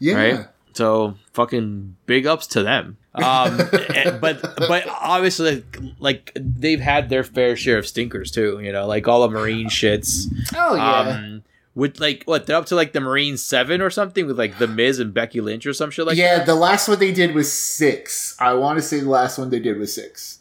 yeah. 0.00 0.14
right? 0.14 0.46
So 0.74 1.14
fucking 1.32 1.96
big 2.04 2.26
ups 2.26 2.48
to 2.48 2.62
them. 2.64 2.96
Um, 3.14 3.58
and- 3.94 4.20
but 4.20 4.42
but 4.58 4.86
obviously 4.88 5.54
like, 5.56 5.78
like 6.00 6.32
they've 6.34 6.80
had 6.80 7.08
their 7.08 7.22
fair 7.24 7.56
share 7.56 7.78
of 7.78 7.86
stinkers 7.86 8.30
too. 8.32 8.58
You 8.60 8.72
know, 8.72 8.86
like 8.88 9.06
all 9.08 9.22
the 9.22 9.30
Marine 9.30 9.68
shits. 9.68 10.26
Oh 10.54 10.74
yeah, 10.74 10.98
Um, 11.16 11.42
with 11.76 12.00
like 12.00 12.24
what 12.24 12.46
they're 12.46 12.56
up 12.56 12.66
to 12.66 12.74
like 12.74 12.92
the 12.92 13.00
Marine 13.00 13.36
Seven 13.36 13.80
or 13.80 13.90
something 13.90 14.26
with 14.26 14.38
like 14.38 14.58
the 14.58 14.66
Miz 14.66 14.98
and 14.98 15.14
Becky 15.14 15.42
Lynch 15.42 15.66
or 15.66 15.74
some 15.74 15.90
shit 15.90 16.06
like 16.06 16.16
yeah. 16.16 16.38
that. 16.38 16.46
The 16.46 16.54
last 16.54 16.88
one 16.88 16.98
they 16.98 17.12
did 17.12 17.34
was 17.34 17.52
six. 17.52 18.34
I 18.40 18.54
want 18.54 18.78
to 18.78 18.82
say 18.82 19.00
the 19.00 19.10
last 19.10 19.38
one 19.38 19.50
they 19.50 19.60
did 19.60 19.78
was 19.78 19.94
six. 19.94 20.40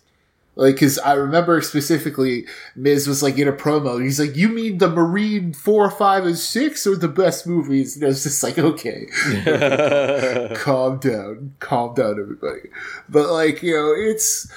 Like, 0.57 0.79
cause 0.79 0.97
I 0.99 1.13
remember 1.13 1.59
specifically, 1.59 2.47
Miz 2.77 3.09
was 3.09 3.21
like 3.21 3.37
in 3.37 3.49
a 3.49 3.51
promo. 3.51 4.01
He's 4.01 4.21
like, 4.21 4.37
"You 4.37 4.47
mean 4.47 4.77
the 4.77 4.89
Marine 4.89 5.51
four, 5.51 5.91
five, 5.91 6.25
and 6.25 6.37
six 6.37 6.87
are 6.87 6.95
the 6.95 7.09
best 7.09 7.45
movies?" 7.45 7.97
And 7.97 8.05
I 8.05 8.07
was 8.07 8.23
just 8.23 8.41
like, 8.41 8.57
"Okay, 8.57 9.07
calm 10.55 10.99
down, 10.99 11.55
calm 11.59 11.93
down, 11.93 12.21
everybody." 12.21 12.69
But 13.09 13.31
like, 13.31 13.61
you 13.61 13.73
know, 13.73 13.93
it's 13.97 14.49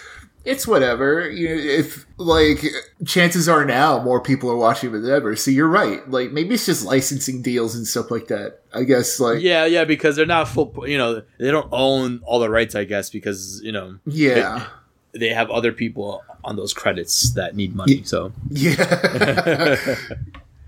it's 0.49 0.67
whatever. 0.67 1.31
You 1.31 1.49
know, 1.49 1.55
if 1.55 2.07
like 2.17 2.65
chances 3.05 3.49
are 3.49 3.65
now 3.65 4.03
more 4.03 4.21
people 4.21 4.51
are 4.51 4.57
watching 4.57 4.93
than 4.93 5.09
ever. 5.09 5.37
So 5.37 5.51
you're 5.51 5.69
right. 5.69 6.09
Like 6.11 6.33
maybe 6.33 6.55
it's 6.55 6.67
just 6.67 6.85
licensing 6.85 7.43
deals 7.43 7.75
and 7.75 7.87
stuff 7.87 8.11
like 8.11 8.29
that. 8.29 8.61
I 8.73 8.85
guess 8.85 9.21
like 9.21 9.41
yeah, 9.41 9.67
yeah, 9.67 9.85
because 9.85 10.17
they're 10.17 10.27
not 10.27 10.49
full. 10.49 10.73
You 10.87 10.99
know, 10.99 11.23
they 11.39 11.51
don't 11.51 11.69
own 11.71 12.21
all 12.25 12.41
the 12.41 12.51
rights. 12.51 12.75
I 12.75 12.85
guess 12.85 13.11
because 13.11 13.61
you 13.63 13.73
know, 13.73 13.99
yeah. 14.07 14.67
They, 15.13 15.21
they 15.21 15.29
have 15.29 15.51
other 15.51 15.73
people 15.73 16.23
on 16.45 16.57
those 16.57 16.73
credits 16.73 17.35
that 17.35 17.55
need 17.55 17.75
money. 17.75 18.03
So 18.05 18.33
yeah. 18.51 19.97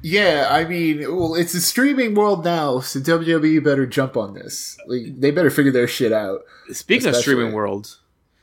Yeah, 0.02 0.48
I 0.50 0.64
mean, 0.64 1.00
well, 1.14 1.34
it's 1.34 1.52
a 1.52 1.60
streaming 1.60 2.14
world 2.14 2.42
now, 2.42 2.80
so 2.80 3.00
WWE 3.00 3.62
better 3.62 3.84
jump 3.84 4.16
on 4.16 4.32
this. 4.32 4.78
Like, 4.86 5.20
they 5.20 5.30
better 5.30 5.50
figure 5.50 5.72
their 5.72 5.86
shit 5.86 6.10
out. 6.10 6.40
Speaking 6.72 7.08
of 7.08 7.16
streaming 7.16 7.52
world. 7.52 7.98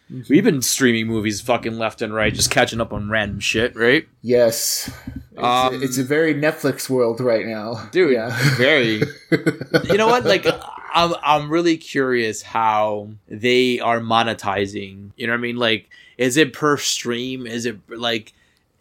We've 0.09 0.43
been 0.43 0.61
streaming 0.61 1.07
movies 1.07 1.41
fucking 1.41 1.77
left 1.77 2.01
and 2.01 2.13
right, 2.13 2.33
just 2.33 2.51
catching 2.51 2.81
up 2.81 2.93
on 2.93 3.09
random 3.09 3.39
shit, 3.39 3.75
right? 3.75 4.07
Yes, 4.21 4.91
it's, 5.31 5.37
um, 5.37 5.75
a, 5.75 5.79
it's 5.79 5.97
a 5.97 6.03
very 6.03 6.33
Netflix 6.33 6.89
world 6.89 7.19
right 7.19 7.45
now, 7.45 7.87
dude. 7.91 8.13
Yeah, 8.13 8.37
very. 8.55 9.01
you 9.83 9.97
know 9.97 10.07
what? 10.07 10.25
Like, 10.25 10.45
I'm 10.93 11.13
I'm 11.23 11.49
really 11.49 11.77
curious 11.77 12.41
how 12.41 13.09
they 13.27 13.79
are 13.79 13.99
monetizing. 13.99 15.11
You 15.15 15.27
know 15.27 15.33
what 15.33 15.39
I 15.39 15.41
mean? 15.41 15.57
Like, 15.57 15.89
is 16.17 16.37
it 16.37 16.53
per 16.53 16.77
stream? 16.77 17.45
Is 17.45 17.65
it 17.65 17.77
like 17.89 18.33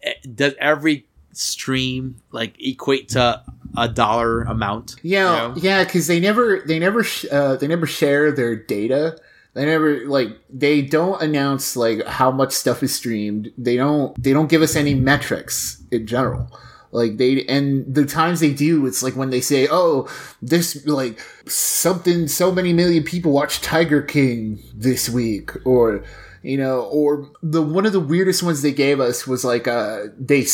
eh, 0.03 0.15
does 0.35 0.55
every 0.59 1.07
stream 1.33 2.17
like 2.31 2.55
equate 2.61 3.11
to 3.11 3.43
a 3.77 3.89
dollar 3.89 4.43
amount 4.45 4.97
yeah 5.03 5.49
you 5.49 5.49
know? 5.49 5.55
yeah 5.61 5.85
because 5.85 6.07
they 6.07 6.19
never 6.19 6.63
they 6.65 6.79
never 6.79 7.05
sh- 7.05 7.27
uh, 7.31 7.57
they 7.57 7.67
never 7.67 7.87
share 7.87 8.33
their 8.33 8.57
data 8.57 9.19
they 9.57 9.65
never 9.65 10.07
like 10.07 10.29
they 10.51 10.83
don't 10.83 11.21
announce 11.23 11.77
like 11.77 12.07
how 12.07 12.31
much 12.31 12.53
stuff 12.53 12.83
is 12.83 12.95
streamed. 12.95 13.51
They 13.57 13.77
don't 13.77 14.15
they 14.23 14.35
don't 14.35 14.51
give 14.51 14.61
us 14.61 14.77
any 14.77 14.93
metrics 14.93 15.83
in 15.91 16.07
general. 16.07 16.51
Like 16.93 17.17
they 17.17 17.43
and 17.47 17.83
the 17.93 18.05
times 18.05 18.41
they 18.41 18.53
do 18.53 18.85
it's 18.85 19.03
like 19.03 19.17
when 19.17 19.31
they 19.31 19.41
say 19.41 19.67
oh 19.71 20.09
this 20.43 20.87
like 20.87 21.21
something 21.47 22.29
so 22.29 22.53
many 22.53 22.75
million 22.75 23.03
people 23.03 23.33
watch 23.33 23.63
tiger 23.63 24.03
king 24.03 24.63
this 24.75 25.09
week 25.09 25.53
or 25.67 26.05
you 26.43 26.59
know 26.59 26.83
or 26.83 27.31
the 27.43 27.61
one 27.61 27.87
of 27.87 27.93
the 27.93 28.01
weirdest 28.01 28.43
ones 28.43 28.63
they 28.63 28.73
gave 28.73 29.01
us 29.01 29.27
was 29.27 29.45
like 29.45 29.67
uh 29.67 30.05
they 30.19 30.47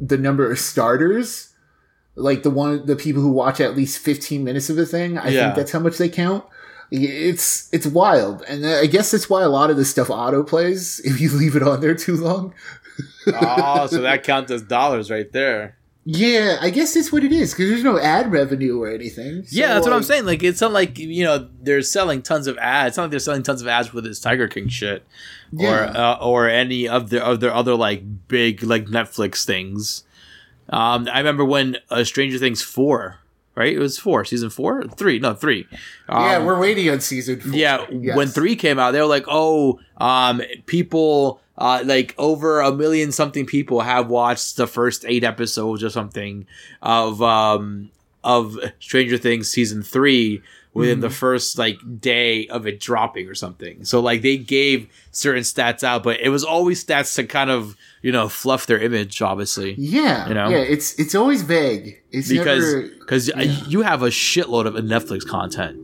the 0.00 0.18
number 0.18 0.50
of 0.50 0.58
starters 0.58 1.54
like 2.14 2.42
the 2.42 2.50
one 2.50 2.84
the 2.86 2.94
people 2.94 3.22
who 3.22 3.32
watch 3.32 3.60
at 3.60 3.76
least 3.76 3.98
15 3.98 4.44
minutes 4.44 4.70
of 4.70 4.78
a 4.78 4.86
thing 4.86 5.18
i 5.18 5.28
yeah. 5.28 5.44
think 5.44 5.56
that's 5.56 5.72
how 5.72 5.80
much 5.80 5.98
they 5.98 6.08
count 6.08 6.44
it's 7.02 7.68
it's 7.72 7.86
wild. 7.86 8.42
And 8.42 8.66
i 8.66 8.86
guess 8.86 9.10
that's 9.10 9.28
why 9.28 9.42
a 9.42 9.48
lot 9.48 9.70
of 9.70 9.76
this 9.76 9.90
stuff 9.90 10.10
auto 10.10 10.42
plays 10.42 11.00
if 11.04 11.20
you 11.20 11.30
leave 11.30 11.56
it 11.56 11.62
on 11.62 11.80
there 11.80 11.94
too 11.94 12.16
long. 12.16 12.54
Oh 13.26 13.86
so 13.86 14.00
that 14.02 14.22
counts 14.24 14.50
as 14.50 14.62
dollars 14.62 15.10
right 15.10 15.30
there. 15.32 15.76
Yeah 16.06 16.58
i 16.60 16.68
guess 16.68 16.92
that's 16.92 17.10
what 17.10 17.24
it 17.24 17.32
is 17.32 17.52
because 17.52 17.70
there's 17.70 17.82
no 17.82 17.98
ad 17.98 18.30
revenue 18.30 18.78
or 18.82 18.90
anything. 18.90 19.44
So 19.44 19.56
yeah 19.56 19.68
that's 19.68 19.86
like, 19.86 19.92
what 19.92 19.96
i'm 19.96 20.02
saying. 20.02 20.26
Like 20.26 20.42
it's 20.42 20.60
not 20.60 20.72
like 20.72 20.98
you 20.98 21.24
know 21.24 21.48
they're 21.62 21.82
selling 21.82 22.22
tons 22.22 22.46
of 22.46 22.58
ads. 22.58 22.88
It's 22.88 22.96
not 22.98 23.04
like 23.04 23.10
they're 23.10 23.20
selling 23.20 23.42
tons 23.42 23.62
of 23.62 23.68
ads 23.68 23.92
with 23.92 24.04
this 24.04 24.20
tiger 24.20 24.48
king 24.48 24.68
shit 24.68 25.04
yeah. 25.52 25.70
or 25.70 25.96
uh, 25.96 26.18
or 26.20 26.48
any 26.48 26.88
of 26.88 27.10
the 27.10 27.24
of 27.24 27.40
their 27.40 27.52
other 27.52 27.74
like 27.74 28.28
big 28.28 28.62
like 28.62 28.86
Netflix 28.86 29.44
things. 29.44 30.04
Um, 30.68 31.08
I 31.12 31.18
remember 31.18 31.44
when 31.44 31.76
uh, 31.90 32.04
Stranger 32.04 32.38
Things 32.38 32.62
four, 32.62 33.18
right? 33.54 33.72
It 33.72 33.78
was 33.78 33.98
four, 33.98 34.24
season 34.24 34.50
four, 34.50 34.84
three, 34.84 35.18
no 35.18 35.34
three. 35.34 35.66
Um, 36.08 36.24
yeah, 36.24 36.44
we're 36.44 36.58
waiting 36.58 36.90
on 36.90 37.00
season 37.00 37.40
four. 37.40 37.52
Yeah, 37.52 37.86
yes. 37.90 38.16
when 38.16 38.28
three 38.28 38.56
came 38.56 38.78
out, 38.78 38.92
they 38.92 39.00
were 39.00 39.06
like, 39.06 39.24
oh, 39.28 39.80
um, 39.98 40.42
people. 40.66 41.40
Uh, 41.56 41.84
like 41.86 42.16
over 42.18 42.60
a 42.60 42.72
million 42.72 43.12
something 43.12 43.46
people 43.46 43.78
have 43.78 44.08
watched 44.08 44.56
the 44.56 44.66
first 44.66 45.04
eight 45.06 45.22
episodes 45.22 45.84
or 45.84 45.88
something 45.88 46.44
of 46.82 47.22
um 47.22 47.92
of 48.24 48.58
Stranger 48.80 49.18
Things 49.18 49.48
season 49.48 49.84
three 49.84 50.42
within 50.74 50.96
mm-hmm. 50.96 51.02
the 51.02 51.10
first 51.10 51.56
like 51.56 51.78
day 52.00 52.46
of 52.48 52.66
it 52.66 52.80
dropping 52.80 53.28
or 53.28 53.34
something. 53.34 53.84
So 53.84 54.00
like 54.00 54.22
they 54.22 54.36
gave 54.36 54.88
certain 55.12 55.42
stats 55.42 55.84
out, 55.84 56.02
but 56.02 56.20
it 56.20 56.28
was 56.28 56.44
always 56.44 56.84
stats 56.84 57.14
to 57.14 57.24
kind 57.24 57.48
of 57.48 57.76
you 58.02 58.12
know 58.12 58.28
fluff 58.28 58.66
their 58.66 58.78
image, 58.78 59.22
obviously. 59.22 59.74
Yeah, 59.78 60.28
you 60.28 60.34
know, 60.34 60.48
yeah. 60.48 60.58
It's 60.58 60.98
it's 60.98 61.14
always 61.14 61.42
vague. 61.42 62.02
It's 62.10 62.28
because 62.28 62.90
because 62.98 63.28
yeah. 63.28 63.42
you 63.42 63.82
have 63.82 64.02
a 64.02 64.08
shitload 64.08 64.66
of 64.66 64.74
Netflix 64.74 65.26
content 65.26 65.80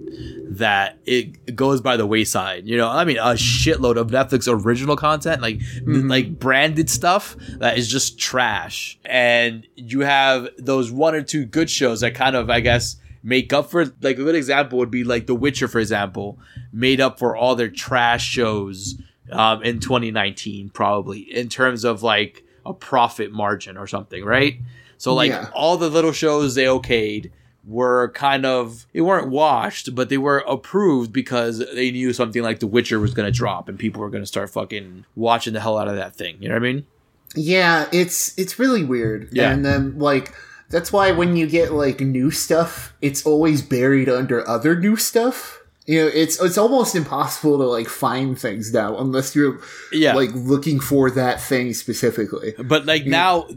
that 0.59 0.98
it 1.07 1.55
goes 1.55 1.81
by 1.81 1.96
the 1.96 2.07
wayside. 2.07 2.66
You 2.66 2.76
know, 2.76 2.88
I 2.88 3.05
mean, 3.05 3.18
a 3.18 3.35
shitload 3.35 3.96
of 3.96 4.09
Netflix 4.09 4.48
original 4.53 4.96
content, 4.96 5.40
like 5.40 5.59
mm-hmm. 5.59 6.09
like 6.09 6.38
branded 6.38 6.90
stuff 6.90 7.37
that 7.59 7.79
is 7.79 7.88
just 7.88 8.18
trash, 8.18 8.98
and 9.05 9.66
you 9.76 10.00
have 10.00 10.48
those 10.59 10.90
one 10.90 11.14
or 11.14 11.22
two 11.22 11.44
good 11.44 11.70
shows 11.70 12.00
that 12.00 12.16
kind 12.16 12.35
of, 12.35 12.50
I 12.50 12.59
guess 12.59 12.96
make 13.22 13.52
up 13.52 13.70
for 13.70 13.87
like 14.00 14.18
a 14.18 14.24
good 14.24 14.35
example 14.35 14.78
would 14.78 14.90
be 14.90 15.04
like 15.04 15.26
The 15.26 15.35
Witcher, 15.35 15.68
for 15.68 15.78
example, 15.78 16.38
made 16.72 17.00
up 17.00 17.18
for 17.18 17.37
all 17.37 17.54
their 17.54 17.68
trash 17.68 18.26
shows 18.26 19.00
um, 19.30 19.62
in 19.62 19.80
2019, 19.80 20.70
probably 20.70 21.20
in 21.20 21.48
terms 21.48 21.85
of 21.85 22.02
like 22.02 22.44
a 22.64 22.72
profit 22.72 23.33
margin 23.33 23.76
or 23.76 23.87
something, 23.87 24.24
right? 24.24 24.59
So 24.98 25.14
like 25.14 25.30
yeah. 25.30 25.50
all 25.54 25.76
the 25.76 25.88
little 25.88 26.12
shows 26.12 26.54
they 26.54 26.64
okayed 26.64 27.30
were 27.64 28.11
kind 28.12 28.44
of 28.44 28.87
they 28.92 29.00
weren't 29.00 29.28
washed, 29.28 29.94
but 29.94 30.09
they 30.09 30.18
were 30.18 30.38
approved 30.46 31.12
because 31.12 31.59
they 31.74 31.90
knew 31.90 32.12
something 32.12 32.42
like 32.42 32.61
The 32.61 32.66
Witcher 32.66 32.98
was 32.98 33.14
going 33.14 33.26
to 33.26 33.37
drop 33.37 33.68
and 33.68 33.78
people 33.78 34.00
were 34.00 34.11
going 34.11 34.22
to 34.22 34.26
start 34.26 34.50
fucking 34.50 35.04
watching 35.14 35.52
the 35.52 35.61
hell 35.61 35.78
out 35.78 35.88
of 35.88 35.96
that 35.96 36.14
thing. 36.14 36.37
You 36.40 36.48
know 36.48 36.54
what 36.54 36.62
I 36.62 36.72
mean? 36.72 36.87
Yeah, 37.35 37.88
it's 37.92 38.37
it's 38.38 38.59
really 38.59 38.85
weird. 38.85 39.28
Yeah, 39.33 39.52
and 39.52 39.64
then 39.64 39.98
like 39.98 40.35
that's 40.70 40.92
why 40.92 41.11
when 41.12 41.37
you 41.37 41.46
get 41.46 41.72
like 41.72 42.00
new 42.00 42.30
stuff, 42.30 42.96
it's 43.02 43.26
always 43.26 43.61
buried 43.61 44.09
under 44.09 44.48
other 44.48 44.78
new 44.78 44.96
stuff. 44.96 45.59
You 45.87 46.02
know, 46.02 46.11
it's 46.14 46.40
it's 46.40 46.56
almost 46.56 46.94
impossible 46.94 47.59
to 47.59 47.64
like 47.64 47.88
find 47.88 48.38
things 48.38 48.72
now 48.72 48.96
unless 48.96 49.35
you're 49.35 49.61
yeah. 49.92 50.14
like 50.14 50.30
looking 50.33 50.78
for 50.78 51.11
that 51.11 51.40
thing 51.40 51.74
specifically. 51.74 52.54
But 52.56 52.87
like 52.87 53.04
you 53.04 53.11
now, 53.11 53.48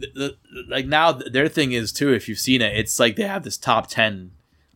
like 0.67 0.87
now, 0.87 1.11
their 1.11 1.47
thing 1.47 1.73
is 1.73 1.91
too. 1.91 2.11
If 2.11 2.27
you've 2.27 2.39
seen 2.39 2.61
it, 2.61 2.75
it's 2.75 2.99
like 2.99 3.15
they 3.15 3.23
have 3.23 3.43
this 3.43 3.57
top 3.57 3.87
ten 3.87 4.31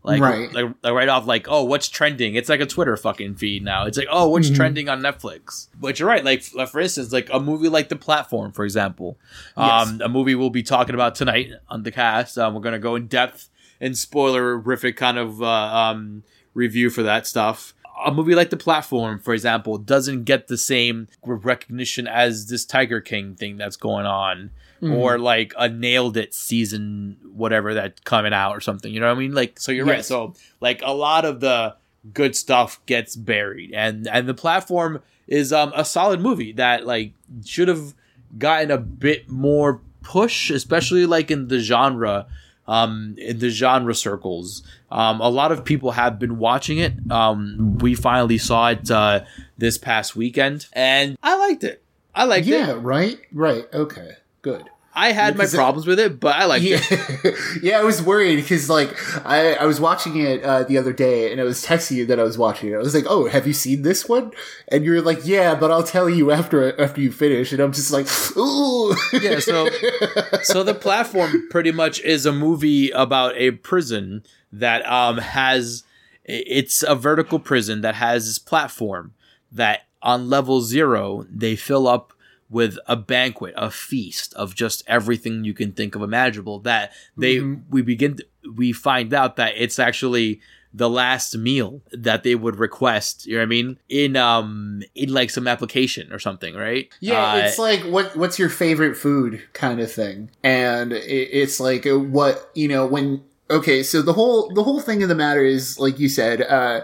like, 0.08 0.22
right. 0.22 0.54
like, 0.54 0.74
like 0.82 0.94
right 0.94 1.10
off, 1.10 1.28
like, 1.28 1.48
oh, 1.50 1.64
what's 1.64 1.90
trending? 1.90 2.36
It's 2.36 2.50
like 2.50 2.62
a 2.62 2.66
Twitter 2.66 2.96
fucking 2.96 3.36
feed 3.36 3.64
now. 3.64 3.86
It's 3.86 3.98
like, 3.98 4.08
oh, 4.10 4.30
what's 4.30 4.48
mm-hmm. 4.48 4.56
trending 4.56 4.90
on 4.90 5.02
Netflix? 5.02 5.68
But 5.80 6.00
you're 6.00 6.08
right. 6.08 6.24
Like, 6.24 6.44
for 6.44 6.80
instance, 6.80 7.12
like 7.12 7.30
a 7.32 7.40
movie 7.40 7.70
like 7.70 7.90
The 7.90 7.96
Platform, 7.96 8.52
for 8.52 8.64
example, 8.64 9.18
yes. 9.58 9.90
um, 9.90 10.02
a 10.02 10.10
movie 10.10 10.34
we'll 10.36 10.50
be 10.50 10.64
talking 10.64 10.96
about 10.96 11.16
tonight 11.16 11.52
on 11.70 11.84
the 11.84 11.92
cast. 11.92 12.38
Um, 12.38 12.54
we're 12.54 12.62
gonna 12.62 12.80
go 12.80 12.96
in 12.96 13.08
depth 13.08 13.50
and 13.82 13.94
spoilerific 13.94 14.96
kind 14.96 15.18
of 15.18 15.44
uh, 15.44 15.46
um, 15.46 16.24
review 16.54 16.90
for 16.90 17.04
that 17.04 17.28
stuff 17.28 17.74
a 18.06 18.12
movie 18.12 18.36
like 18.36 18.50
The 18.50 18.58
Platform, 18.58 19.20
for 19.20 19.34
example, 19.34 19.78
doesn't 19.78 20.26
get 20.26 20.48
the 20.48 20.58
same 20.58 21.08
recognition 21.26 22.08
as 22.08 22.48
this 22.48 22.64
Tiger 22.64 23.02
King 23.02 23.36
thing 23.36 23.58
that's 23.58 23.76
going 23.76 24.06
on 24.06 24.52
mm. 24.82 24.96
or 24.96 25.18
like 25.20 25.54
a 25.58 25.70
nailed 25.70 26.18
it 26.18 26.34
season 26.34 27.18
whatever 27.34 27.74
that 27.74 28.04
coming 28.04 28.34
out 28.34 28.52
or 28.52 28.62
something 28.62 28.94
you 28.94 29.00
know 29.00 29.08
what 29.08 29.16
i 29.16 29.20
mean 29.20 29.34
like 29.34 29.60
so 29.60 29.72
you're 29.72 29.86
yes. 29.86 29.96
right 29.96 30.06
so 30.06 30.34
like 30.60 30.82
a 30.84 30.94
lot 30.94 31.26
of 31.26 31.40
the 31.40 31.76
good 32.14 32.36
stuff 32.36 32.84
gets 32.86 33.16
buried 33.16 33.72
and 33.74 34.08
and 34.08 34.28
the 34.28 34.34
platform 34.34 35.02
is 35.28 35.52
um 35.52 35.72
a 35.76 35.84
solid 35.84 36.20
movie 36.20 36.54
that 36.54 36.86
like 36.86 37.14
should 37.46 37.68
have 37.68 37.94
gotten 38.38 38.72
a 38.72 38.78
bit 38.78 39.30
more 39.30 39.82
push 40.02 40.50
especially 40.50 41.06
like 41.06 41.30
in 41.32 41.48
the 41.48 41.60
genre 41.60 42.26
um, 42.68 43.16
in 43.18 43.40
the 43.40 43.50
genre 43.50 43.96
circles. 43.96 44.62
Um, 44.92 45.22
a 45.22 45.30
lot 45.30 45.54
of 45.54 45.64
people 45.64 45.92
have 45.92 46.20
been 46.20 46.38
watching 46.38 46.80
it. 46.80 46.94
Um, 47.10 47.78
we 47.78 47.96
finally 47.96 48.38
saw 48.38 48.72
it 48.72 48.92
uh, 48.92 49.24
this 49.58 49.78
past 49.78 50.18
weekend, 50.18 50.68
and 50.74 51.18
I 51.24 51.38
liked 51.38 51.64
it. 51.64 51.82
I 52.14 52.26
liked 52.26 52.46
yeah, 52.46 52.56
it. 52.56 52.68
Yeah, 52.68 52.80
right, 52.82 53.20
right, 53.32 53.66
okay 53.74 54.18
good. 54.52 54.70
I 54.98 55.12
had 55.12 55.36
because 55.36 55.54
my 55.54 55.58
problems 55.58 55.86
it, 55.86 55.90
with 55.92 56.00
it, 56.00 56.20
but 56.20 56.36
I 56.36 56.46
liked 56.46 56.66
yeah, 56.66 56.80
it. 56.82 57.62
yeah, 57.62 57.80
I 57.80 57.84
was 57.84 58.02
worried 58.02 58.38
because 58.38 58.68
like 58.68 58.98
I, 59.24 59.54
I 59.54 59.66
was 59.66 59.80
watching 59.80 60.18
it 60.18 60.44
uh, 60.44 60.64
the 60.64 60.80
other 60.80 60.92
day 60.92 61.32
and 61.32 61.40
I 61.40 61.44
was 61.44 61.64
texting 61.64 61.98
you 61.98 62.06
that 62.08 62.20
I 62.20 62.24
was 62.24 62.36
watching 62.36 62.72
it. 62.72 62.74
I 62.74 62.80
was 62.80 62.96
like, 62.96 63.06
"Oh, 63.08 63.28
have 63.28 63.46
you 63.46 63.54
seen 63.54 63.84
this 63.84 64.10
one?" 64.10 64.32
And 64.70 64.84
you're 64.84 65.02
like, 65.02 65.20
"Yeah, 65.24 65.54
but 65.54 65.70
I'll 65.70 65.84
tell 65.84 66.10
you 66.10 66.32
after 66.32 66.80
after 66.82 67.00
you 67.00 67.12
finish." 67.12 67.52
And 67.52 67.62
I'm 67.62 67.74
just 67.74 67.92
like, 67.92 68.08
"Ooh." 68.38 68.96
yeah, 69.14 69.38
so 69.38 69.70
so 70.42 70.64
the 70.64 70.74
platform 70.74 71.48
pretty 71.52 71.72
much 71.72 72.00
is 72.02 72.26
a 72.26 72.34
movie 72.34 72.90
about 72.90 73.36
a 73.36 73.52
prison 73.52 74.24
that 74.52 74.84
um 74.92 75.20
has 75.20 75.84
it's 76.26 76.82
a 76.82 76.96
vertical 76.96 77.38
prison 77.38 77.82
that 77.82 77.96
has 77.96 78.26
this 78.26 78.40
platform 78.40 79.14
that 79.52 79.86
on 80.02 80.30
level 80.30 80.62
0 80.62 81.26
they 81.30 81.56
fill 81.56 81.88
up 81.88 82.14
with 82.50 82.78
a 82.88 82.96
banquet, 82.96 83.54
a 83.58 83.70
feast 83.70 84.34
of 84.36 84.56
just 84.56 84.84
everything 84.88 85.44
you 85.44 85.54
can 85.54 85.72
think 85.74 85.96
of 85.96 86.02
imaginable. 86.02 86.60
That 86.60 86.92
they 87.18 87.38
Mhm. 87.38 87.62
we 87.70 87.82
begin 87.82 88.16
to, 88.18 88.26
we 88.56 88.72
find 88.74 89.14
out 89.14 89.36
that 89.36 89.54
it's 89.58 89.80
actually 89.80 90.40
the 90.74 90.90
last 90.90 91.36
meal 91.36 91.82
that 91.92 92.24
they 92.24 92.36
would 92.36 92.58
request. 92.58 93.26
You 93.26 93.34
know 93.36 93.40
what 93.40 93.44
I 93.44 93.48
mean? 93.48 93.80
In 93.90 94.16
um 94.16 94.82
in 94.96 95.12
like 95.14 95.30
some 95.30 95.48
application 95.48 96.12
or 96.14 96.20
something, 96.20 96.56
right? 96.56 96.88
Yeah, 97.00 97.34
Uh, 97.34 97.38
it's 97.40 97.58
like 97.58 97.82
what 97.84 98.16
what's 98.16 98.38
your 98.38 98.50
favorite 98.50 98.96
food 98.96 99.42
kind 99.54 99.80
of 99.80 99.92
thing, 99.92 100.30
and 100.44 100.94
it, 100.94 101.04
it's 101.32 101.60
like 101.60 101.86
uh, 101.88 101.98
what 102.00 102.52
you 102.54 102.68
know 102.68 102.86
when. 102.86 103.24
Okay, 103.50 103.82
so 103.82 104.02
the 104.02 104.12
whole 104.14 104.52
the 104.54 104.64
whole 104.64 104.82
thing 104.82 105.02
of 105.04 105.10
the 105.10 105.16
matter 105.16 105.42
is 105.44 105.80
like 105.80 106.00
you 106.00 106.10
said, 106.10 106.42
uh, 106.42 106.82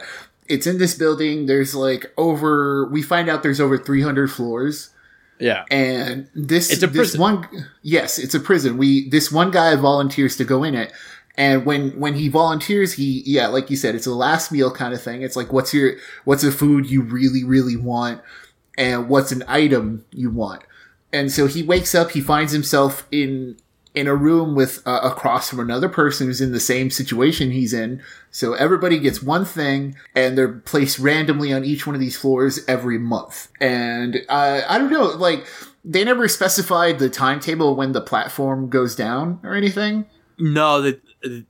it's 0.48 0.66
in 0.66 0.78
this 0.78 0.96
building. 0.96 1.46
There's 1.46 1.76
like 1.76 2.12
over. 2.18 2.88
We 2.88 3.02
find 3.02 3.30
out 3.30 3.44
there's 3.44 3.60
over 3.60 3.78
300 3.78 4.32
floors, 4.32 4.90
yeah. 5.44 5.66
and 5.70 6.30
this 6.34 6.72
It's 6.72 6.84
a 6.84 6.88
this 6.88 7.16
prison. 7.16 7.22
one. 7.22 7.48
Yes, 7.82 8.18
it's 8.18 8.34
a 8.34 8.40
prison. 8.40 8.78
We 8.78 9.10
this 9.10 9.32
one 9.32 9.52
guy 9.52 9.76
volunteers 9.76 10.38
to 10.38 10.46
go 10.46 10.64
in 10.64 10.74
it. 10.74 10.92
And 11.36 11.66
when 11.66 11.92
when 12.00 12.14
he 12.14 12.30
volunteers, 12.30 12.94
he 12.94 13.24
yeah, 13.26 13.48
like 13.48 13.70
you 13.70 13.76
said, 13.76 13.96
it's 13.96 14.06
a 14.08 14.14
last 14.14 14.52
meal 14.52 14.72
kind 14.72 14.94
of 14.94 15.02
thing. 15.02 15.22
It's 15.22 15.36
like 15.36 15.52
what's 15.52 15.74
your 15.74 15.96
what's 16.26 16.44
a 16.44 16.52
food 16.52 16.90
you 16.90 17.02
really 17.02 17.44
really 17.44 17.76
want, 17.76 18.22
and 18.78 19.10
what's 19.10 19.32
an 19.32 19.44
item 19.48 20.06
you 20.12 20.30
want. 20.30 20.62
And 21.12 21.32
so 21.32 21.48
he 21.48 21.62
wakes 21.64 21.94
up, 21.94 22.12
he 22.12 22.22
finds 22.22 22.54
himself 22.54 23.06
in 23.12 23.58
in 23.94 24.08
a 24.08 24.16
room 24.16 24.56
with 24.56 24.82
uh, 24.86 25.00
across 25.04 25.50
from 25.50 25.60
another 25.60 25.88
person 25.90 26.28
who's 26.28 26.42
in 26.42 26.52
the 26.52 26.60
same 26.60 26.90
situation 26.90 27.52
he's 27.52 27.74
in. 27.74 28.02
So 28.32 28.54
everybody 28.54 29.00
gets 29.00 29.22
one 29.22 29.46
thing, 29.46 29.96
and 30.16 30.38
they're 30.38 30.52
placed 30.52 30.98
randomly 31.00 31.54
on 31.54 31.64
each 31.64 31.86
one 31.86 31.94
of 31.96 32.00
these 32.02 32.18
floors 32.18 32.60
every 32.68 32.98
month. 32.98 33.50
And 33.62 34.22
uh, 34.30 34.62
I 34.68 34.78
don't 34.78 34.92
know, 34.92 35.06
like 35.06 35.46
they 35.86 36.04
never 36.04 36.28
specified 36.28 36.98
the 37.00 37.10
timetable 37.10 37.76
when 37.76 37.92
the 37.92 38.02
platform 38.02 38.70
goes 38.70 38.96
down 38.96 39.40
or 39.44 39.54
anything. 39.54 40.06
No, 40.40 40.82
they 40.82 41.00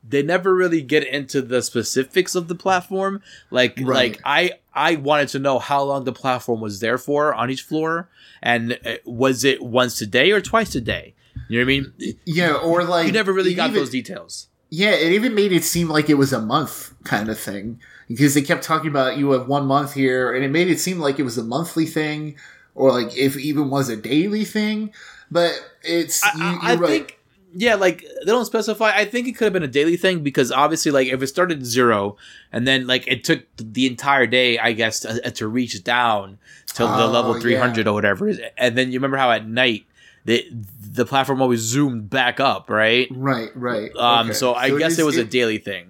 they 0.08 0.22
never 0.22 0.54
really 0.54 0.82
get 0.82 1.08
into 1.08 1.42
the 1.42 1.62
specifics 1.62 2.36
of 2.36 2.48
the 2.48 2.56
platform. 2.56 3.22
Like 3.50 3.78
Right. 3.82 4.12
like 4.12 4.22
I 4.26 4.52
I 4.74 4.96
wanted 4.98 5.30
to 5.30 5.40
know 5.40 5.60
how 5.60 5.84
long 5.84 6.04
the 6.04 6.12
platform 6.12 6.60
was 6.60 6.80
there 6.82 6.98
for 6.98 7.34
on 7.34 7.50
each 7.50 7.62
floor, 7.62 8.10
and 8.42 8.78
uh, 8.86 8.96
was 9.06 9.46
it 9.46 9.64
once 9.64 10.02
a 10.02 10.06
day 10.06 10.32
or 10.32 10.42
twice 10.42 10.76
a 10.76 10.82
day? 10.82 11.16
You 11.50 11.60
know 11.60 11.66
what 11.66 11.74
I 11.74 11.80
mean? 12.06 12.18
Yeah, 12.26 12.54
or 12.56 12.84
like 12.84 13.08
You 13.08 13.12
never 13.14 13.34
really 13.34 13.54
got 13.54 13.70
even- 13.70 13.82
those 13.82 13.90
details. 13.90 14.48
Yeah, 14.70 14.92
it 14.92 15.12
even 15.12 15.36
made 15.36 15.52
it 15.52 15.64
seem 15.64 15.88
like 15.88 16.10
it 16.10 16.16
was 16.16 16.34
a 16.34 16.42
month 16.42 16.96
kind 17.04 17.30
of 17.30 17.38
thing 17.40 17.80
because 18.08 18.34
they 18.34 18.42
kept 18.42 18.64
talking 18.64 18.90
about 18.90 19.18
you 19.18 19.30
have 19.32 19.48
one 19.48 19.68
month 19.68 19.94
here, 19.94 20.34
and 20.34 20.44
it 20.44 20.50
made 20.50 20.68
it 20.68 20.80
seem 20.80 20.98
like 21.00 21.20
it 21.20 21.24
was 21.24 21.38
a 21.38 21.44
monthly 21.44 21.86
thing, 21.86 22.36
or 22.74 22.92
like 22.92 23.16
if 23.16 23.38
even 23.38 23.70
was 23.70 23.90
a 23.90 23.96
daily 23.96 24.46
thing. 24.46 24.92
But 25.30 25.52
it's 25.84 26.24
I, 26.24 26.32
you, 26.36 26.60
I, 26.62 26.76
right. 26.76 26.90
think 26.90 27.20
yeah, 27.54 27.76
like 27.76 28.02
they 28.02 28.32
don't 28.32 28.46
specify. 28.46 28.92
I 28.96 29.06
think 29.06 29.28
it 29.28 29.34
could 29.34 29.46
have 29.46 29.54
been 29.54 29.62
a 29.62 29.68
daily 29.68 29.96
thing 29.96 30.24
because 30.24 30.52
obviously, 30.52 30.92
like 30.92 31.08
if 31.08 31.22
it 31.22 31.28
started 31.28 31.60
at 31.60 31.66
zero 31.66 32.18
and 32.52 32.68
then 32.68 32.88
like 32.88 33.06
it 33.08 33.24
took 33.24 33.44
the 33.58 33.86
entire 33.86 34.26
day, 34.26 34.58
I 34.58 34.72
guess, 34.74 35.02
to, 35.02 35.30
to 35.30 35.48
reach 35.48 35.84
down 35.84 36.40
to 36.70 36.84
the 36.84 37.04
Oh, 37.06 37.12
level 37.12 37.36
yeah. 37.36 37.42
three 37.42 37.56
hundred 37.56 37.88
or 37.88 37.94
whatever, 37.94 38.34
and 38.58 38.76
then 38.76 38.92
you 38.92 38.98
remember 38.98 39.18
how 39.18 39.30
at 39.30 39.48
night 39.48 39.86
the 40.26 40.46
the 40.94 41.06
platform 41.06 41.42
always 41.42 41.62
zoomed 41.62 42.10
back 42.10 42.40
up, 42.40 42.70
right? 42.70 43.08
right, 43.12 43.50
right. 43.56 43.92
Um, 43.96 44.28
Okay. 44.28 44.34
so 44.38 44.54
I 44.54 44.70
guess 44.78 44.94
is- 44.94 45.00
it 45.00 45.06
was 45.06 45.18
a 45.18 45.24
daily 45.26 45.58
thing. 45.58 45.90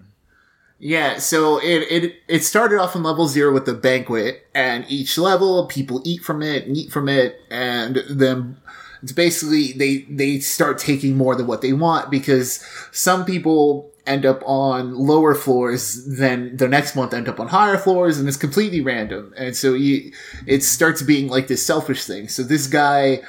Yeah, 0.79 1.19
so 1.19 1.59
it, 1.59 1.87
it 1.89 2.15
it 2.27 2.43
started 2.43 2.77
off 2.79 2.93
on 2.95 3.03
level 3.03 3.27
zero 3.29 3.53
with 3.53 3.65
the 3.65 3.73
banquet, 3.73 4.45
and 4.53 4.83
each 4.89 5.17
level 5.17 5.65
people 5.67 6.01
eat 6.03 6.21
from 6.23 6.41
it, 6.41 6.67
and 6.67 6.75
eat 6.75 6.91
from 6.91 7.07
it, 7.07 7.37
and 7.49 8.03
then 8.09 8.57
it's 9.01 9.13
basically 9.13 9.71
they 9.73 9.99
they 10.09 10.39
start 10.39 10.77
taking 10.79 11.15
more 11.15 11.35
than 11.35 11.47
what 11.47 11.61
they 11.61 11.71
want 11.71 12.11
because 12.11 12.61
some 12.91 13.23
people 13.23 13.91
end 14.05 14.25
up 14.25 14.41
on 14.45 14.93
lower 14.97 15.33
floors, 15.33 16.03
then 16.05 16.57
the 16.57 16.67
next 16.67 16.93
month 16.97 17.13
end 17.13 17.29
up 17.29 17.39
on 17.39 17.47
higher 17.47 17.77
floors, 17.77 18.19
and 18.19 18.27
it's 18.27 18.35
completely 18.35 18.81
random, 18.81 19.33
and 19.37 19.55
so 19.55 19.73
you 19.73 20.11
it 20.47 20.63
starts 20.63 21.01
being 21.01 21.29
like 21.29 21.47
this 21.47 21.65
selfish 21.65 22.03
thing. 22.03 22.27
So 22.27 22.43
this 22.43 22.67
guy 22.67 23.21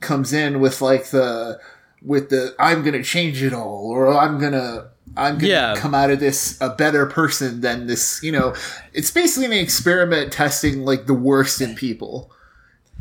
comes 0.00 0.32
in 0.32 0.60
with 0.60 0.80
like 0.80 1.06
the 1.10 1.60
with 2.02 2.30
the 2.30 2.54
I'm 2.58 2.82
gonna 2.82 3.02
change 3.02 3.42
it 3.42 3.52
all, 3.52 3.90
or 3.90 4.08
I'm 4.16 4.38
gonna 4.38 4.88
I'm 5.16 5.36
gonna 5.38 5.48
Yeah. 5.48 5.74
come 5.76 5.94
out 5.94 6.10
of 6.10 6.20
this 6.20 6.56
a 6.60 6.70
better 6.70 7.06
person 7.06 7.60
than 7.60 7.86
this. 7.86 8.22
You 8.22 8.32
know, 8.32 8.54
it's 8.92 9.10
basically 9.10 9.46
an 9.46 9.52
experiment 9.64 10.32
testing 10.32 10.84
like 10.84 11.06
the 11.06 11.14
worst 11.14 11.60
in 11.60 11.74
people. 11.74 12.30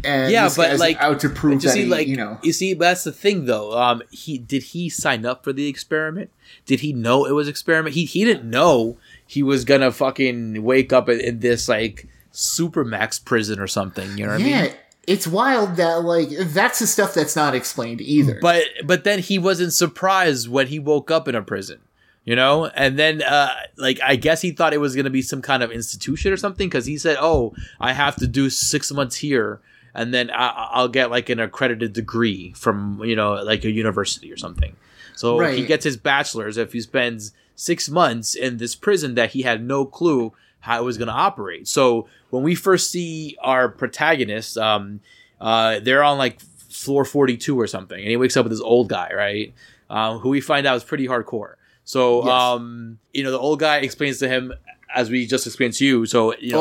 And 0.01 0.31
Yeah, 0.31 0.49
but, 0.55 0.79
like, 0.79 0.95
out 1.01 1.19
to 1.21 1.29
prove 1.29 1.55
you 1.55 1.59
that 1.67 1.73
see, 1.73 1.83
he, 1.83 1.89
like 1.89 2.07
you 2.07 2.15
know. 2.15 2.37
you 2.41 2.53
see, 2.53 2.73
that's 2.73 3.03
the 3.03 3.11
thing 3.11 3.45
though. 3.45 3.77
Um, 3.77 4.01
he 4.11 4.37
did 4.37 4.63
he 4.63 4.87
sign 4.89 5.25
up 5.25 5.43
for 5.43 5.51
the 5.51 5.67
experiment? 5.67 6.29
Did 6.65 6.79
he 6.79 6.93
know 6.93 7.25
it 7.25 7.31
was 7.33 7.49
experiment? 7.49 7.95
He 7.95 8.05
he 8.05 8.23
didn't 8.23 8.49
know 8.49 8.97
he 9.27 9.43
was 9.43 9.65
gonna 9.65 9.91
fucking 9.91 10.63
wake 10.63 10.93
up 10.93 11.09
in, 11.09 11.19
in 11.19 11.39
this 11.41 11.67
like 11.67 12.07
supermax 12.31 13.23
prison 13.23 13.59
or 13.59 13.67
something. 13.67 14.17
You 14.17 14.25
know 14.25 14.31
what 14.31 14.41
I 14.41 14.43
mean? 14.43 14.71
It's 15.09 15.25
wild 15.25 15.77
that 15.77 16.03
like 16.03 16.29
that's 16.29 16.77
the 16.77 16.85
stuff 16.85 17.15
that's 17.15 17.35
not 17.35 17.55
explained 17.55 17.99
either. 17.99 18.37
But 18.39 18.63
but 18.85 19.03
then 19.03 19.17
he 19.17 19.39
wasn't 19.39 19.73
surprised 19.73 20.47
when 20.47 20.67
he 20.67 20.77
woke 20.77 21.09
up 21.09 21.27
in 21.27 21.33
a 21.33 21.41
prison. 21.41 21.79
You 22.25 22.35
know, 22.35 22.67
and 22.67 22.99
then 22.99 23.23
uh 23.23 23.49
like 23.77 23.99
I 24.03 24.15
guess 24.15 24.41
he 24.41 24.51
thought 24.51 24.71
it 24.71 24.77
was 24.77 24.95
gonna 24.95 25.09
be 25.09 25.23
some 25.23 25.41
kind 25.41 25.63
of 25.63 25.71
institution 25.71 26.31
or 26.31 26.37
something 26.37 26.69
because 26.69 26.85
he 26.85 26.95
said, 26.99 27.17
"Oh, 27.19 27.55
I 27.79 27.93
have 27.93 28.17
to 28.17 28.27
do 28.27 28.51
six 28.51 28.91
months 28.91 29.15
here." 29.15 29.61
And 29.95 30.13
then 30.13 30.29
I, 30.29 30.69
I'll 30.73 30.87
get 30.87 31.09
like 31.09 31.29
an 31.29 31.39
accredited 31.39 31.93
degree 31.93 32.53
from 32.55 33.01
you 33.03 33.15
know 33.15 33.33
like 33.33 33.65
a 33.65 33.71
university 33.71 34.31
or 34.31 34.37
something. 34.37 34.75
So 35.15 35.39
he 35.39 35.65
gets 35.65 35.83
his 35.83 35.97
bachelor's 35.97 36.57
if 36.57 36.73
he 36.73 36.81
spends 36.81 37.33
six 37.55 37.89
months 37.89 38.35
in 38.35 38.57
this 38.57 38.75
prison 38.75 39.15
that 39.15 39.31
he 39.31 39.41
had 39.41 39.63
no 39.63 39.85
clue 39.85 40.33
how 40.59 40.79
it 40.79 40.83
was 40.83 40.97
going 40.97 41.07
to 41.07 41.13
operate. 41.13 41.67
So 41.67 42.07
when 42.29 42.43
we 42.43 42.55
first 42.55 42.91
see 42.91 43.37
our 43.41 43.69
protagonist, 43.69 44.57
um, 44.57 44.99
uh, 45.39 45.79
they're 45.79 46.03
on 46.03 46.17
like 46.17 46.39
floor 46.69 47.05
42 47.05 47.59
or 47.59 47.67
something, 47.67 47.97
and 47.99 48.09
he 48.09 48.17
wakes 48.17 48.35
up 48.37 48.43
with 48.45 48.51
this 48.51 48.61
old 48.61 48.89
guy, 48.89 49.11
right? 49.15 49.53
Um, 49.89 50.19
who 50.19 50.29
we 50.29 50.41
find 50.41 50.67
out 50.67 50.75
is 50.77 50.83
pretty 50.83 51.07
hardcore. 51.07 51.53
So, 51.83 52.23
Yes. 52.25 52.31
um, 52.31 52.99
you 53.13 53.23
know, 53.23 53.31
the 53.31 53.39
old 53.39 53.59
guy 53.59 53.77
explains 53.77 54.19
to 54.19 54.27
him, 54.27 54.53
as 54.93 55.09
we 55.09 55.25
just 55.25 55.47
explained 55.47 55.73
to 55.75 55.85
you. 55.85 56.05
So, 56.05 56.35
you 56.37 56.51
know, 56.51 56.57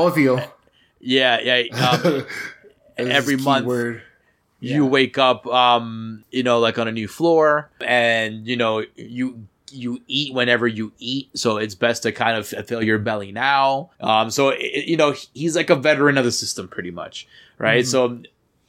yeah, 1.00 1.40
yeah. 1.40 1.62
Um, 2.98 3.06
every 3.10 3.36
month 3.36 3.66
word. 3.66 4.02
you 4.60 4.84
Yeah. 4.84 4.90
wake 4.90 5.18
up 5.18 5.46
um 5.46 6.24
you 6.32 6.42
know 6.42 6.58
like 6.58 6.78
on 6.80 6.88
a 6.88 6.92
new 6.92 7.06
floor 7.06 7.70
and 7.80 8.44
you 8.44 8.56
know 8.56 8.82
you 8.96 9.46
you 9.72 10.00
eat 10.06 10.32
whenever 10.34 10.66
you 10.66 10.92
eat 10.98 11.28
so 11.34 11.56
it's 11.58 11.74
best 11.74 12.02
to 12.02 12.12
kind 12.12 12.36
of 12.36 12.46
fill 12.66 12.82
your 12.82 12.98
belly 12.98 13.32
now 13.32 13.90
um 14.00 14.30
so 14.30 14.50
it, 14.50 14.86
you 14.86 14.96
know 14.96 15.14
he's 15.34 15.54
like 15.56 15.70
a 15.70 15.74
veteran 15.76 16.16
of 16.18 16.24
the 16.24 16.32
system 16.32 16.68
pretty 16.68 16.90
much 16.90 17.26
right 17.58 17.84
Mhm. 17.84 17.88
so 17.90 18.04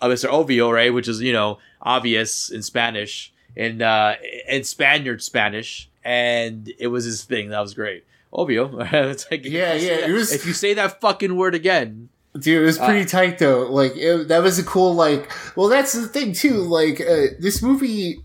uh, 0.01 0.07
mr 0.07 0.29
obvio 0.29 0.73
right 0.73 0.93
which 0.93 1.07
is 1.07 1.21
you 1.21 1.33
know 1.33 1.57
obvious 1.81 2.49
in 2.49 2.61
spanish 2.61 3.33
in 3.55 3.81
uh 3.81 4.15
in 4.47 4.63
spaniard 4.63 5.21
spanish 5.21 5.89
and 6.03 6.71
it 6.79 6.87
was 6.87 7.05
his 7.05 7.23
thing 7.23 7.49
that 7.49 7.59
was 7.59 7.73
great 7.73 8.03
obvio 8.33 8.69
it's 9.11 9.25
like 9.31 9.43
Yeah, 9.45 9.73
yeah, 9.73 9.79
say 9.79 9.93
it 10.03 10.07
that- 10.07 10.13
was- 10.13 10.31
if 10.33 10.45
you 10.45 10.53
say 10.53 10.73
that 10.75 11.01
fucking 11.01 11.35
word 11.35 11.55
again 11.55 12.09
Dude, 12.39 12.61
it 12.61 12.65
was 12.65 12.77
pretty 12.77 13.01
Uh, 13.01 13.05
tight 13.05 13.39
though. 13.39 13.63
Like 13.71 13.93
it, 13.97 14.27
that 14.27 14.43
was 14.43 14.59
a 14.59 14.63
cool 14.63 14.93
like. 14.93 15.31
Well, 15.57 15.67
that's 15.67 15.93
the 15.93 16.07
thing 16.07 16.31
too. 16.31 16.57
Like 16.61 17.01
uh, 17.01 17.33
this 17.39 17.63
movie, 17.63 18.23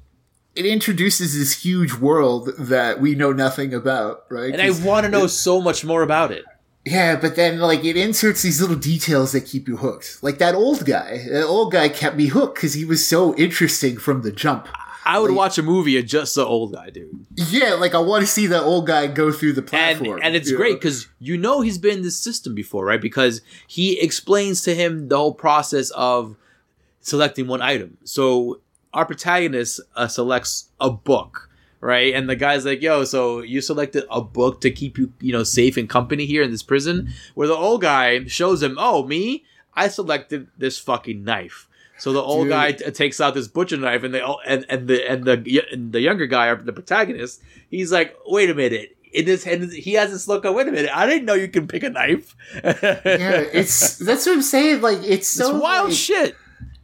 it 0.57 0.67
introduces 0.67 1.37
this 1.39 1.65
huge 1.65 1.95
world 1.95 2.51
that 2.59 3.01
we 3.01 3.15
know 3.15 3.33
nothing 3.33 3.75
about, 3.75 4.25
right? 4.31 4.53
and 4.53 4.63
I 4.63 4.71
want 4.71 5.05
to 5.05 5.11
know 5.11 5.27
so 5.27 5.61
much 5.61 5.85
more 5.85 6.03
about 6.03 6.31
it 6.33 6.45
yeah, 6.87 7.17
but 7.17 7.35
then 7.35 7.61
like 7.61 7.83
it 7.83 7.97
inserts 7.97 8.43
these 8.43 8.61
little 8.61 8.77
details 8.77 9.33
that 9.33 9.47
keep 9.47 9.69
you 9.69 9.79
hooked. 9.79 10.19
Like 10.23 10.37
that 10.37 10.55
old 10.55 10.85
guy. 10.85 11.27
That 11.31 11.47
old 11.47 11.73
guy 11.73 11.89
kept 11.89 12.15
me 12.15 12.27
hooked 12.27 12.57
because 12.57 12.75
he 12.75 12.85
was 12.85 13.07
so 13.07 13.35
interesting 13.37 13.97
from 13.97 14.21
the 14.21 14.31
jump. 14.31 14.69
I 15.07 15.19
would 15.19 15.31
Like- 15.31 15.37
watch 15.39 15.57
a 15.59 15.63
movie 15.63 15.97
of 15.97 16.05
just 16.05 16.35
the 16.35 16.45
old 16.45 16.75
guy, 16.75 16.91
dude. 16.91 17.25
Yeah, 17.37 17.73
like 17.75 17.95
I 17.95 17.99
want 18.01 18.21
to 18.23 18.27
see 18.31 18.47
that 18.49 18.63
old 18.63 18.87
guy 18.87 19.07
go 19.07 19.33
through 19.33 19.55
the 19.55 19.63
platform. 19.63 20.21
and 20.23 20.37
it's 20.37 20.53
great 20.53 20.75
because 20.79 21.07
you 21.19 21.39
know 21.39 21.63
he's 21.63 21.79
been 21.79 21.99
in 21.99 22.03
this 22.03 22.19
system 22.19 22.55
before, 22.55 22.85
right? 22.85 23.01
Because 23.01 23.41
he 23.67 23.99
explains 23.99 24.61
to 24.65 24.75
him 24.75 25.09
the 25.09 25.17
whole 25.17 25.33
process 25.33 25.89
of 25.93 26.37
selecting 27.01 27.47
one 27.47 27.63
item. 27.63 27.97
So 28.05 28.61
our 28.95 29.05
protagonist 29.05 29.81
uh, 29.97 30.09
selects 30.09 30.71
a 30.81 30.91
book, 30.91 31.51
right? 31.81 32.15
And 32.15 32.31
the 32.31 32.37
guy's 32.37 32.65
like, 32.65 32.81
"Yo, 32.81 33.05
so 33.05 33.43
you 33.43 33.61
selected 33.61 34.05
a 34.11 34.23
book 34.23 34.61
to 34.63 34.71
keep 34.71 34.97
you, 34.97 35.13
you 35.21 35.33
know, 35.33 35.43
safe 35.43 35.77
and 35.77 35.89
company 35.89 36.25
here 36.25 36.43
in 36.43 36.51
this 36.51 36.63
prison." 36.63 37.11
Where 37.35 37.49
the 37.49 37.55
old 37.57 37.83
guy 37.83 38.25
shows 38.27 38.63
him, 38.63 38.77
"Oh, 38.79 39.05
me, 39.05 39.45
I 39.75 39.89
selected 39.89 40.49
this 40.57 40.79
fucking 40.79 41.25
knife." 41.25 41.69
So 41.99 42.13
the 42.13 42.23
old 42.23 42.45
Dude. 42.47 42.51
guy 42.51 42.73
t- 42.73 42.91
takes 42.91 43.21
out 43.21 43.35
this 43.35 43.49
butcher 43.49 43.77
knife, 43.77 44.03
and 44.03 44.15
they 44.15 44.21
all 44.21 44.41
and 44.47 44.65
and 44.69 44.89
the 44.89 45.09
and 45.09 45.25
the 45.25 45.63
and 45.73 45.93
the 45.93 46.01
younger 46.01 46.27
guy, 46.27 46.55
the 46.55 46.73
protagonist, 46.73 47.43
he's 47.71 47.93
like, 47.93 48.17
"Wait 48.27 48.49
a 48.49 48.55
minute." 48.55 48.97
In 49.13 49.27
his 49.27 49.45
head, 49.45 49.63
he 49.71 49.93
has 49.93 50.11
this 50.11 50.27
look. 50.27 50.45
of, 50.45 50.57
Wait 50.57 50.67
a 50.67 50.73
minute! 50.73 50.91
I 50.93 51.07
didn't 51.07 51.25
know 51.25 51.35
you 51.35 51.47
can 51.47 51.69
pick 51.69 51.85
a 51.85 51.91
knife. 51.91 52.35
yeah, 52.65 53.45
it's 53.53 53.97
that's 53.99 54.27
what 54.27 54.33
I'm 54.33 54.43
saying. 54.43 54.81
Like 54.81 54.99
it's 54.99 55.07
it's 55.07 55.31
so 55.31 55.57
wild 55.57 55.91
like, 55.91 55.97
shit. 55.97 56.35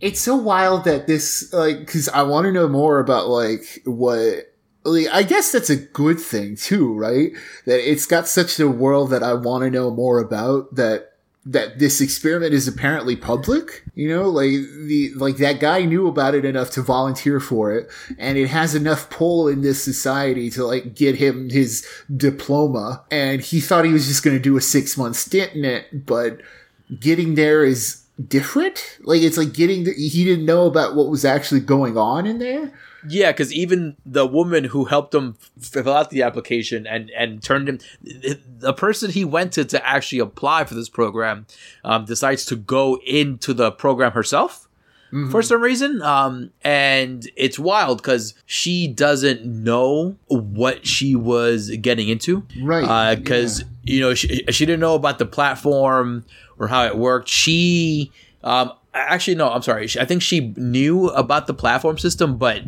It's 0.00 0.20
so 0.20 0.36
wild 0.36 0.84
that 0.84 1.06
this 1.06 1.52
like 1.52 1.80
because 1.80 2.08
I 2.08 2.22
want 2.22 2.46
to 2.46 2.52
know 2.52 2.68
more 2.68 2.98
about 2.98 3.28
like 3.28 3.82
what. 3.84 4.46
Like, 4.82 5.08
I 5.12 5.24
guess 5.24 5.52
that's 5.52 5.68
a 5.68 5.76
good 5.76 6.18
thing 6.18 6.56
too, 6.56 6.94
right? 6.94 7.32
That 7.66 7.86
it's 7.86 8.06
got 8.06 8.26
such 8.26 8.58
a 8.58 8.66
world 8.66 9.10
that 9.10 9.22
I 9.22 9.34
want 9.34 9.62
to 9.64 9.70
know 9.70 9.90
more 9.90 10.18
about. 10.18 10.74
That 10.74 11.10
that 11.46 11.78
this 11.78 12.00
experiment 12.00 12.52
is 12.52 12.68
apparently 12.68 13.16
public 13.16 13.82
you 13.94 14.06
know 14.06 14.28
like 14.28 14.50
the 14.50 15.10
like 15.16 15.38
that 15.38 15.58
guy 15.58 15.82
knew 15.84 16.06
about 16.06 16.34
it 16.34 16.44
enough 16.44 16.70
to 16.70 16.82
volunteer 16.82 17.40
for 17.40 17.72
it 17.72 17.88
and 18.18 18.36
it 18.36 18.48
has 18.48 18.74
enough 18.74 19.08
pull 19.08 19.48
in 19.48 19.62
this 19.62 19.82
society 19.82 20.50
to 20.50 20.64
like 20.66 20.94
get 20.94 21.14
him 21.14 21.48
his 21.48 21.86
diploma 22.14 23.02
and 23.10 23.40
he 23.40 23.58
thought 23.58 23.86
he 23.86 23.92
was 23.92 24.06
just 24.06 24.22
going 24.22 24.36
to 24.36 24.42
do 24.42 24.58
a 24.58 24.60
6 24.60 24.98
month 24.98 25.16
stint 25.16 25.54
in 25.54 25.64
it 25.64 26.04
but 26.04 26.42
getting 26.98 27.36
there 27.36 27.64
is 27.64 27.99
different? 28.28 28.98
Like 29.02 29.22
it's 29.22 29.36
like 29.36 29.52
getting 29.52 29.84
the, 29.84 29.92
he 29.92 30.24
didn't 30.24 30.46
know 30.46 30.66
about 30.66 30.94
what 30.94 31.08
was 31.08 31.24
actually 31.24 31.60
going 31.60 31.96
on 31.96 32.26
in 32.26 32.38
there? 32.38 32.72
Yeah, 33.08 33.32
because 33.32 33.52
even 33.52 33.96
the 34.04 34.26
woman 34.26 34.64
who 34.64 34.84
helped 34.84 35.14
him 35.14 35.36
fill 35.58 35.92
out 35.92 36.10
the 36.10 36.22
application 36.22 36.86
and 36.86 37.10
and 37.10 37.42
turned 37.42 37.68
him, 37.68 37.78
the 38.02 38.74
person 38.74 39.10
he 39.10 39.24
went 39.24 39.52
to 39.52 39.64
to 39.64 39.86
actually 39.86 40.18
apply 40.18 40.64
for 40.64 40.74
this 40.74 40.88
program, 40.88 41.46
um, 41.82 42.04
decides 42.04 42.44
to 42.46 42.56
go 42.56 42.98
into 43.06 43.54
the 43.54 43.70
program 43.70 44.12
herself. 44.12 44.66
For 45.32 45.42
some 45.42 45.60
reason, 45.60 46.00
um, 46.02 46.52
and 46.62 47.28
it's 47.34 47.58
wild 47.58 47.98
because 48.00 48.34
she 48.46 48.86
doesn't 48.86 49.44
know 49.44 50.14
what 50.28 50.86
she 50.86 51.16
was 51.16 51.68
getting 51.80 52.08
into, 52.08 52.46
Right, 52.62 53.16
Because 53.16 53.64
you 53.82 53.98
know 53.98 54.14
she, 54.14 54.44
she 54.50 54.64
didn't 54.64 54.78
know 54.78 54.94
about 54.94 55.18
the 55.18 55.26
platform 55.26 56.24
or 56.60 56.68
how 56.68 56.84
it 56.84 56.96
worked. 56.96 57.28
She 57.28 58.12
um, 58.44 58.72
actually 58.94 59.34
no, 59.34 59.50
I'm 59.50 59.62
sorry. 59.62 59.88
I 59.98 60.04
think 60.04 60.22
she 60.22 60.52
knew 60.56 61.08
about 61.08 61.48
the 61.48 61.54
platform 61.54 61.98
system, 61.98 62.36
but 62.36 62.62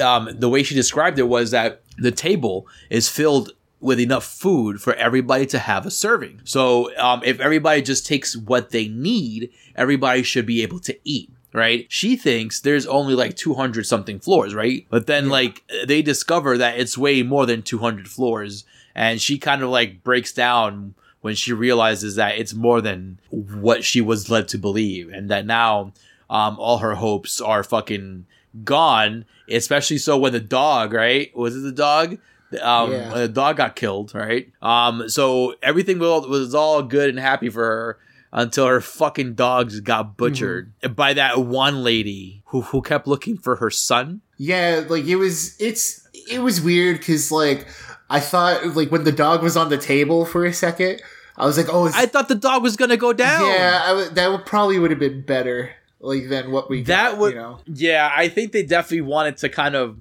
um, 0.00 0.30
the 0.32 0.48
way 0.48 0.62
she 0.62 0.74
described 0.74 1.18
it 1.18 1.24
was 1.24 1.50
that 1.50 1.82
the 1.98 2.12
table 2.12 2.66
is 2.88 3.10
filled 3.10 3.50
with 3.80 4.00
enough 4.00 4.24
food 4.24 4.80
for 4.80 4.94
everybody 4.94 5.44
to 5.44 5.58
have 5.58 5.84
a 5.84 5.90
serving. 5.90 6.40
So 6.44 6.96
um, 6.96 7.20
if 7.22 7.38
everybody 7.38 7.82
just 7.82 8.06
takes 8.06 8.34
what 8.34 8.70
they 8.70 8.88
need, 8.88 9.50
everybody 9.76 10.22
should 10.22 10.46
be 10.46 10.62
able 10.62 10.78
to 10.80 10.98
eat. 11.04 11.30
Right? 11.52 11.86
She 11.88 12.16
thinks 12.16 12.58
there's 12.58 12.84
only 12.84 13.14
like 13.14 13.36
200 13.36 13.86
something 13.86 14.18
floors, 14.18 14.56
right? 14.56 14.86
But 14.90 15.06
then, 15.06 15.28
like, 15.28 15.62
they 15.86 16.02
discover 16.02 16.58
that 16.58 16.80
it's 16.80 16.98
way 16.98 17.22
more 17.22 17.46
than 17.46 17.62
200 17.62 18.08
floors. 18.08 18.64
And 18.92 19.20
she 19.20 19.38
kind 19.38 19.62
of 19.62 19.70
like 19.70 20.02
breaks 20.02 20.32
down 20.32 20.96
when 21.24 21.34
she 21.34 21.54
realizes 21.54 22.16
that 22.16 22.36
it's 22.36 22.52
more 22.52 22.82
than 22.82 23.18
what 23.30 23.82
she 23.82 24.02
was 24.02 24.28
led 24.30 24.46
to 24.46 24.58
believe. 24.58 25.08
And 25.08 25.30
that 25.30 25.46
now, 25.46 25.94
um, 26.28 26.58
all 26.58 26.78
her 26.78 26.94
hopes 26.96 27.40
are 27.40 27.62
fucking 27.64 28.26
gone, 28.62 29.24
especially 29.48 29.96
so 29.96 30.18
when 30.18 30.34
the 30.34 30.40
dog, 30.40 30.92
right? 30.92 31.34
Was 31.34 31.56
it 31.56 31.60
the 31.60 31.72
dog? 31.72 32.18
Um, 32.60 32.92
Yeah. 32.92 33.14
the 33.14 33.28
dog 33.28 33.56
got 33.56 33.74
killed, 33.74 34.14
right? 34.14 34.52
Um, 34.60 35.08
so 35.08 35.54
everything 35.62 35.98
was, 35.98 36.26
was 36.26 36.54
all 36.54 36.82
good 36.82 37.08
and 37.08 37.18
happy 37.18 37.48
for 37.48 37.64
her 37.64 37.98
until 38.30 38.66
her 38.66 38.82
fucking 38.82 39.32
dogs 39.32 39.80
got 39.80 40.18
butchered 40.18 40.72
by 40.94 41.14
that 41.14 41.38
one 41.40 41.82
lady 41.82 42.42
who, 42.48 42.60
who 42.60 42.82
kept 42.82 43.06
looking 43.06 43.38
for 43.38 43.56
her 43.56 43.70
son. 43.70 44.20
Yeah, 44.36 44.84
like 44.86 45.04
it 45.06 45.16
was 45.16 45.58
it's 45.58 46.06
it 46.30 46.40
was 46.40 46.60
weird 46.60 46.98
because 46.98 47.32
like 47.32 47.66
I 48.10 48.20
thought 48.20 48.76
like 48.76 48.90
when 48.90 49.04
the 49.04 49.12
dog 49.12 49.42
was 49.42 49.56
on 49.56 49.68
the 49.68 49.78
table 49.78 50.24
for 50.26 50.44
a 50.44 50.52
second, 50.52 51.00
I 51.36 51.46
was 51.46 51.56
like, 51.56 51.66
oh, 51.68 51.86
it's, 51.86 51.96
I 51.96 52.06
thought 52.06 52.28
the 52.28 52.34
dog 52.34 52.62
was 52.62 52.76
gonna 52.76 52.96
go 52.96 53.12
down. 53.12 53.46
yeah, 53.46 53.80
I 53.84 53.88
w- 53.88 54.10
that 54.10 54.30
would 54.30 54.46
probably 54.46 54.78
would 54.78 54.90
have 54.90 55.00
been 55.00 55.22
better 55.22 55.70
like 56.00 56.28
than 56.28 56.50
what 56.50 56.68
we 56.68 56.82
that 56.82 57.12
got, 57.12 57.18
would 57.18 57.32
you 57.32 57.38
know. 57.40 57.58
yeah 57.66 58.12
i 58.14 58.28
think 58.28 58.52
they 58.52 58.62
definitely 58.62 59.00
wanted 59.00 59.38
to 59.38 59.48
kind 59.48 59.74
of 59.74 59.96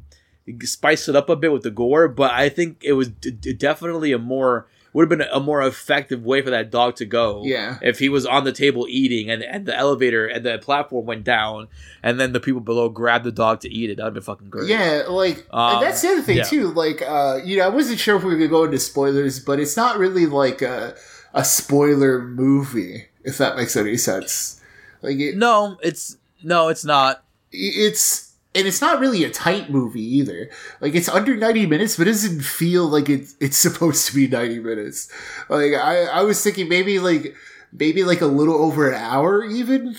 spice 0.64 1.08
it 1.08 1.16
up 1.16 1.30
a 1.30 1.36
bit 1.38 1.54
with 1.54 1.64
the 1.64 1.72
gore 1.72 2.10
but 2.10 2.30
i 2.32 2.50
think 2.50 2.78
it 2.84 2.92
was 2.94 3.08
d- 3.08 3.32
definitely 3.54 4.12
a 4.12 4.18
more 4.18 4.68
would 4.92 5.10
have 5.10 5.18
been 5.18 5.28
a 5.32 5.40
more 5.40 5.62
effective 5.62 6.24
way 6.26 6.42
for 6.42 6.50
that 6.52 6.70
dog 6.70 6.96
to 6.98 7.06
go 7.06 7.42
Yeah. 7.46 7.78
if 7.82 7.98
he 8.00 8.10
was 8.10 8.26
on 8.26 8.44
the 8.44 8.52
table 8.52 8.86
eating 8.90 9.30
and, 9.32 9.42
and 9.42 9.66
the 9.66 9.76
elevator 9.76 10.28
and 10.28 10.46
the 10.46 10.58
platform 10.60 11.06
went 11.06 11.24
down 11.24 11.68
and 12.04 12.20
then 12.20 12.34
the 12.34 12.40
people 12.42 12.60
below 12.62 12.90
grabbed 12.90 13.24
the 13.24 13.32
dog 13.32 13.62
to 13.62 13.74
eat 13.74 13.90
it 13.90 13.96
that 13.98 14.04
would 14.04 14.08
have 14.10 14.14
been 14.14 14.24
fucking 14.24 14.50
great 14.50 14.68
Yeah, 14.68 15.04
like 15.08 15.48
Um, 15.52 15.82
that's 15.82 16.02
the 16.02 16.10
other 16.10 16.22
thing 16.22 16.38
yeah. 16.38 16.44
too. 16.44 16.68
Like, 16.74 17.02
uh, 17.02 17.40
you 17.44 17.58
know, 17.58 17.66
I 17.66 17.70
wasn't 17.70 18.00
sure 18.00 18.18
if 18.18 18.24
we 18.24 18.38
could 18.38 18.50
go 18.52 18.66
into 18.66 18.78
spoilers, 18.78 19.40
but 19.40 19.60
it's 19.60 19.76
not 19.78 19.98
really 19.98 20.26
like 20.28 20.62
a 20.62 20.96
a 21.34 21.44
spoiler 21.44 22.22
movie, 22.22 23.06
if 23.24 23.38
that 23.38 23.56
makes 23.56 23.76
any 23.76 23.98
sense. 23.98 24.62
Like, 25.02 25.18
it, 25.20 25.36
no 25.38 25.78
it's 25.82 26.18
no 26.44 26.70
it's 26.70 26.86
not 26.86 27.24
it's 27.52 28.34
and 28.56 28.68
it's 28.68 28.82
not 28.82 29.00
really 29.00 29.24
a 29.24 29.30
tight 29.30 29.70
movie 29.72 30.02
either. 30.18 30.50
Like 30.80 30.96
it's 30.96 31.10
under 31.10 31.36
ninety 31.36 31.66
minutes, 31.66 31.98
but 31.98 32.08
it 32.08 32.12
doesn't 32.12 32.42
feel 32.42 32.88
like 32.88 33.10
it's 33.10 33.36
it's 33.40 33.58
supposed 33.58 34.08
to 34.08 34.16
be 34.16 34.28
ninety 34.28 34.60
minutes. 34.60 35.12
Like 35.50 35.74
I 35.74 36.04
I 36.06 36.22
was 36.22 36.42
thinking 36.44 36.70
maybe 36.70 37.00
like 37.00 37.36
maybe 37.72 38.04
like 38.04 38.22
a 38.22 38.26
little 38.28 38.56
over 38.56 38.88
an 38.90 38.96
hour 38.96 39.44
even. 39.46 39.96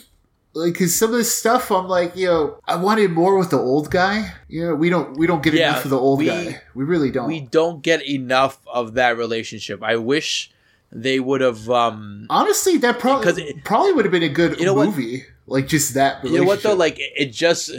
Like, 0.57 0.77
cause 0.79 0.95
some 0.95 1.11
of 1.11 1.17
this 1.17 1.35
stuff, 1.35 1.73
I'm 1.73 1.89
like, 1.89 2.15
you 2.15 2.29
know, 2.29 2.59
I 2.65 2.77
wanted 2.77 3.11
more 3.11 3.37
with 3.37 3.51
the 3.51 3.59
old 3.59 3.91
guy. 3.91 4.35
You 4.47 4.69
know, 4.69 4.75
we 4.77 4.89
don't, 4.89 5.17
we 5.17 5.27
don't 5.27 5.43
get 5.43 5.53
Yeah, 5.53 5.71
enough 5.71 5.85
of 5.85 5.91
the 5.91 5.99
old 5.99 6.21
we- 6.21 6.27
guy. 6.27 6.61
We 6.77 6.85
really 6.85 7.11
don't. 7.11 7.27
we 7.27 7.41
don't 7.41 7.83
get 7.83 8.09
enough 8.09 8.61
of 8.73 8.95
that 8.95 9.17
relationship 9.17 9.83
i 9.83 9.97
wish 9.97 10.53
they 10.95 11.19
would 11.21 11.41
have 11.41 11.69
um 11.69 12.27
Honestly, 12.31 12.77
that 12.79 12.99
probably 12.99 13.43
it- 13.43 13.65
probably 13.65 13.93
would 13.93 14.05
have 14.05 14.13
been 14.13 14.23
a 14.23 14.29
good 14.29 14.59
You 14.59 14.67
know 14.67 14.75
what? 14.75 14.87
movie. 14.87 15.25
Like 15.47 15.69
just 15.69 15.95
that. 15.95 16.25
you 16.25 16.39
know 16.39 16.45
what 16.45 16.63
though? 16.63 16.75
like 16.75 16.99
it 16.99 17.13
it 17.17 17.33
just 17.33 17.71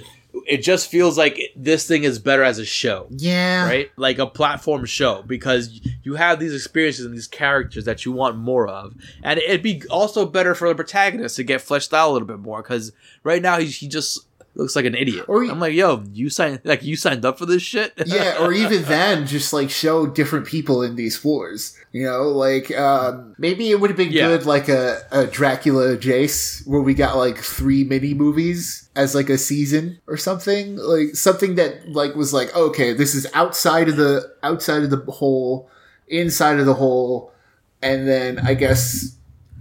it 0.48 0.58
just 0.58 0.90
feels 0.92 1.18
like 1.18 1.40
this 1.56 1.88
thing 1.88 2.04
is 2.04 2.20
better 2.20 2.44
as 2.44 2.60
a 2.60 2.66
show. 2.66 3.08
Yeah, 3.10 3.66
right? 3.66 3.90
Like 3.96 4.20
a 4.20 4.28
platform 4.28 4.86
show. 4.86 5.24
Because 5.26 5.80
you 6.04 6.16
have 6.16 6.40
these 6.40 6.54
experiences 6.54 7.06
and 7.06 7.16
these 7.16 7.26
characters 7.26 7.86
that 7.86 8.06
you 8.06 8.12
want 8.12 8.36
more 8.38 8.68
of. 8.68 8.94
And 9.24 9.40
it'd 9.40 9.64
be 9.64 9.82
also 9.90 10.26
better 10.26 10.54
for 10.54 10.68
the 10.68 10.76
protagonist 10.76 11.38
to 11.38 11.44
get 11.44 11.62
fleshed 11.62 11.94
out 11.94 12.10
a 12.10 12.12
little 12.12 12.28
bit 12.28 12.40
more. 12.40 12.62
Because 12.62 12.92
right 13.24 13.42
now 13.42 13.58
he, 13.60 13.68
he 13.68 13.88
just 13.88 14.28
looks 14.56 14.76
like 14.76 14.86
an 14.86 14.96
idiot 14.96 15.26
Or 15.28 15.44
i'm 15.44 15.60
like 15.60 15.74
yo 15.74 16.04
you 16.14 16.30
signed 16.30 16.62
like 16.64 16.84
you 16.84 16.96
signed 16.96 17.26
up 17.26 17.38
for 17.38 17.46
this 17.46 17.62
shit 17.62 17.94
yeah, 18.06 18.38
or 18.40 18.52
even 18.54 18.84
then, 18.84 19.28
just 19.28 19.52
like 19.54 19.70
show 19.70 20.08
different 20.08 20.46
people 20.48 20.82
in 20.84 20.96
these 20.96 21.18
floors. 21.18 21.78
You 21.92 22.04
know, 22.06 22.24
like 22.30 22.76
um, 22.78 23.36
maybe 23.38 23.70
it 23.72 23.80
would 23.80 23.90
have 23.90 23.98
been 23.98 24.12
Yeah. 24.12 24.28
good, 24.28 24.46
like 24.46 24.68
a, 24.68 25.02
a 25.12 25.26
Dracula 25.28 25.96
Jace, 25.98 26.66
where 26.68 26.82
we 26.82 26.94
got 26.94 27.16
like 27.18 27.38
three 27.38 27.84
mini 27.86 28.14
movies 28.14 28.90
as 28.96 29.16
like 29.16 29.30
a 29.30 29.38
season 29.38 30.00
or 30.08 30.18
something, 30.18 30.76
like 30.78 31.16
something 31.16 31.56
that 31.56 31.90
like 31.90 32.16
was 32.16 32.34
like, 32.34 32.54
okay, 32.56 32.92
this 32.94 33.16
is 33.16 33.26
outside 33.34 33.88
of 33.88 33.96
the 33.98 34.34
outside 34.44 34.84
of 34.84 34.90
the 34.90 34.98
hole, 35.12 35.70
inside 36.08 36.60
of 36.60 36.66
the 36.66 36.74
hole, 36.76 37.32
and 37.82 38.08
then 38.08 38.40
I 38.40 38.54
guess 38.56 39.16